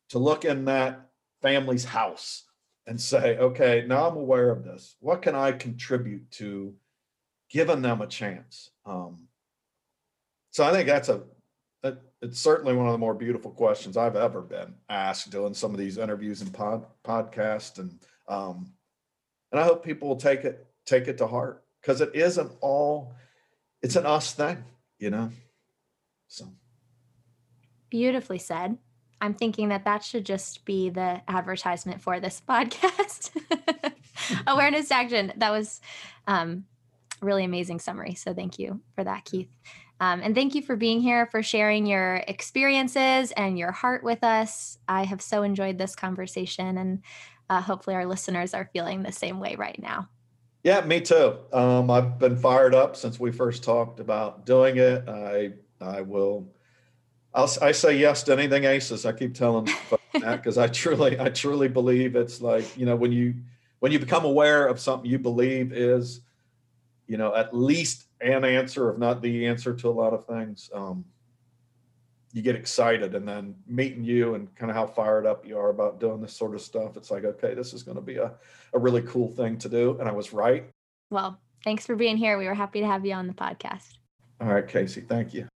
to 0.09 0.19
look 0.19 0.43
in 0.43 0.65
that 0.65 1.09
family's 1.41 1.85
house 1.85 2.43
and 2.87 2.99
say, 2.99 3.37
okay, 3.37 3.85
now 3.87 4.09
I'm 4.09 4.17
aware 4.17 4.49
of 4.49 4.63
this. 4.65 4.95
What 4.99 5.21
can 5.21 5.35
I 5.35 5.53
contribute 5.53 6.29
to 6.31 6.73
giving 7.49 7.81
them 7.81 8.01
a 8.01 8.07
chance? 8.07 8.71
Um, 8.85 9.27
so 10.51 10.65
I 10.65 10.71
think 10.71 10.87
that's 10.87 11.09
a 11.09 11.21
it's 12.23 12.39
certainly 12.39 12.73
one 12.73 12.87
of 12.87 12.93
the 12.93 12.97
more 12.97 13.13
beautiful 13.13 13.51
questions 13.51 13.97
I've 13.97 14.15
ever 14.15 14.41
been 14.41 14.73
asked 14.87 15.29
doing 15.29 15.53
some 15.53 15.71
of 15.71 15.77
these 15.77 15.97
interviews 15.97 16.41
and 16.41 16.53
pod, 16.53 16.85
podcasts, 17.03 17.79
and 17.79 17.99
um, 18.29 18.71
and 19.51 19.59
I 19.59 19.65
hope 19.65 19.83
people 19.83 20.07
will 20.07 20.15
take 20.15 20.45
it 20.45 20.65
take 20.85 21.09
it 21.09 21.17
to 21.17 21.27
heart 21.27 21.65
because 21.81 21.99
it 21.99 22.11
isn't 22.15 22.51
all 22.61 23.13
it's 23.81 23.97
an 23.97 24.05
us 24.05 24.33
thing, 24.33 24.63
you 24.99 25.09
know. 25.09 25.31
So 26.29 26.45
beautifully 27.89 28.39
said. 28.39 28.77
I'm 29.19 29.33
thinking 29.33 29.69
that 29.69 29.85
that 29.85 30.03
should 30.03 30.25
just 30.25 30.65
be 30.65 30.89
the 30.89 31.21
advertisement 31.27 32.01
for 32.01 32.19
this 32.19 32.41
podcast. 32.47 33.31
Awareness 34.47 34.91
action. 34.91 35.33
That 35.37 35.51
was 35.51 35.81
um, 36.27 36.65
really 37.21 37.43
amazing 37.43 37.79
summary. 37.79 38.15
So 38.15 38.33
thank 38.33 38.59
you 38.59 38.81
for 38.95 39.03
that, 39.03 39.25
Keith. 39.25 39.49
Um, 40.03 40.19
and 40.21 40.35
thank 40.35 40.53
you 40.53 40.61
for 40.61 40.75
being 40.75 40.99
here, 40.99 41.27
for 41.27 41.41
sharing 41.41 41.85
your 41.85 42.15
experiences 42.27 43.31
and 43.37 43.57
your 43.57 43.71
heart 43.71 44.03
with 44.03 44.21
us. 44.21 44.77
I 44.85 45.05
have 45.05 45.21
so 45.21 45.43
enjoyed 45.43 45.77
this 45.77 45.95
conversation, 45.95 46.77
and 46.77 47.01
uh, 47.49 47.61
hopefully, 47.61 47.95
our 47.95 48.05
listeners 48.05 48.53
are 48.53 48.69
feeling 48.73 49.01
the 49.01 49.13
same 49.13 49.39
way 49.39 49.55
right 49.55 49.81
now. 49.81 50.09
Yeah, 50.61 50.81
me 50.81 50.99
too. 50.99 51.37
Um, 51.53 51.89
I've 51.89 52.19
been 52.19 52.35
fired 52.35 52.75
up 52.75 52.97
since 52.97 53.17
we 53.17 53.31
first 53.31 53.63
talked 53.63 54.01
about 54.01 54.45
doing 54.45 54.75
it. 54.75 55.07
I 55.07 55.53
I 55.79 56.01
will. 56.01 56.49
I'll, 57.33 57.49
I 57.61 57.71
say 57.71 57.97
yes 57.97 58.23
to 58.23 58.33
anything 58.33 58.65
ACEs. 58.65 59.05
I 59.05 59.13
keep 59.13 59.33
telling 59.33 59.69
that 60.19 60.43
because 60.43 60.57
I 60.57 60.67
truly 60.67 61.17
I 61.17 61.29
truly 61.29 61.69
believe 61.69 62.17
it's 62.17 62.41
like 62.41 62.77
you 62.77 62.85
know 62.85 62.97
when 62.97 63.13
you 63.13 63.35
when 63.79 63.93
you 63.93 63.99
become 63.99 64.25
aware 64.25 64.67
of 64.67 64.81
something 64.81 65.09
you 65.09 65.17
believe 65.17 65.71
is 65.71 66.19
you 67.07 67.17
know 67.17 67.35
at 67.35 67.55
least 67.55 68.07
an 68.21 68.45
answer, 68.45 68.91
if 68.91 68.97
not 68.97 69.21
the 69.21 69.47
answer 69.47 69.73
to 69.73 69.89
a 69.89 69.91
lot 69.91 70.13
of 70.13 70.25
things. 70.25 70.69
Um, 70.73 71.05
you 72.33 72.41
get 72.41 72.55
excited, 72.55 73.13
and 73.13 73.27
then 73.27 73.55
meeting 73.67 74.03
you 74.03 74.33
and 74.33 74.53
kind 74.55 74.71
of 74.71 74.75
how 74.75 74.87
fired 74.87 75.27
up 75.27 75.45
you 75.45 75.57
are 75.57 75.69
about 75.69 75.99
doing 75.99 76.19
this 76.19 76.33
sort 76.33 76.55
of 76.55 76.61
stuff. 76.61 76.97
It's 76.97 77.11
like, 77.11 77.25
okay, 77.25 77.53
this 77.53 77.73
is 77.73 77.83
going 77.83 77.95
to 77.95 78.01
be 78.01 78.17
a, 78.17 78.31
a 78.73 78.79
really 78.79 79.03
cool 79.03 79.29
thing 79.29 79.57
to 79.59 79.69
do. 79.69 79.97
And 79.99 80.09
I 80.09 80.11
was 80.11 80.33
right. 80.33 80.67
Well, 81.11 81.39
thanks 81.63 81.85
for 81.85 81.95
being 81.95 82.17
here. 82.17 82.39
We 82.39 82.47
were 82.47 82.55
happy 82.55 82.79
to 82.79 82.87
have 82.87 83.05
you 83.05 83.13
on 83.13 83.27
the 83.27 83.33
podcast. 83.33 83.99
All 84.41 84.47
right, 84.47 84.67
Casey, 84.67 85.01
thank 85.01 85.35
you. 85.35 85.47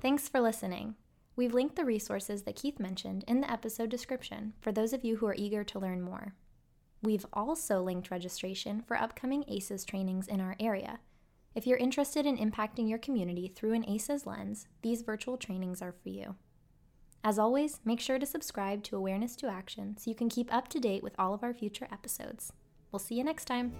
Thanks 0.00 0.28
for 0.28 0.40
listening. 0.40 0.94
We've 1.34 1.52
linked 1.52 1.74
the 1.74 1.84
resources 1.84 2.42
that 2.42 2.54
Keith 2.54 2.78
mentioned 2.78 3.24
in 3.26 3.40
the 3.40 3.50
episode 3.50 3.90
description 3.90 4.52
for 4.60 4.70
those 4.70 4.92
of 4.92 5.04
you 5.04 5.16
who 5.16 5.26
are 5.26 5.34
eager 5.36 5.64
to 5.64 5.78
learn 5.78 6.02
more. 6.02 6.34
We've 7.02 7.26
also 7.32 7.82
linked 7.82 8.10
registration 8.10 8.82
for 8.82 8.96
upcoming 8.96 9.44
ACEs 9.48 9.84
trainings 9.84 10.26
in 10.26 10.40
our 10.40 10.56
area. 10.60 11.00
If 11.54 11.66
you're 11.66 11.78
interested 11.78 12.26
in 12.26 12.36
impacting 12.36 12.88
your 12.88 12.98
community 12.98 13.48
through 13.48 13.72
an 13.72 13.88
ACEs 13.88 14.26
lens, 14.26 14.66
these 14.82 15.02
virtual 15.02 15.36
trainings 15.36 15.82
are 15.82 15.92
for 15.92 16.10
you. 16.10 16.36
As 17.24 17.38
always, 17.38 17.80
make 17.84 18.00
sure 18.00 18.18
to 18.18 18.26
subscribe 18.26 18.82
to 18.84 18.96
Awareness 18.96 19.36
to 19.36 19.48
Action 19.48 19.96
so 19.98 20.10
you 20.10 20.14
can 20.14 20.28
keep 20.28 20.52
up 20.54 20.68
to 20.68 20.80
date 20.80 21.02
with 21.02 21.14
all 21.18 21.34
of 21.34 21.42
our 21.42 21.52
future 21.52 21.88
episodes. 21.90 22.52
We'll 22.92 23.00
see 23.00 23.16
you 23.16 23.24
next 23.24 23.46
time. 23.46 23.72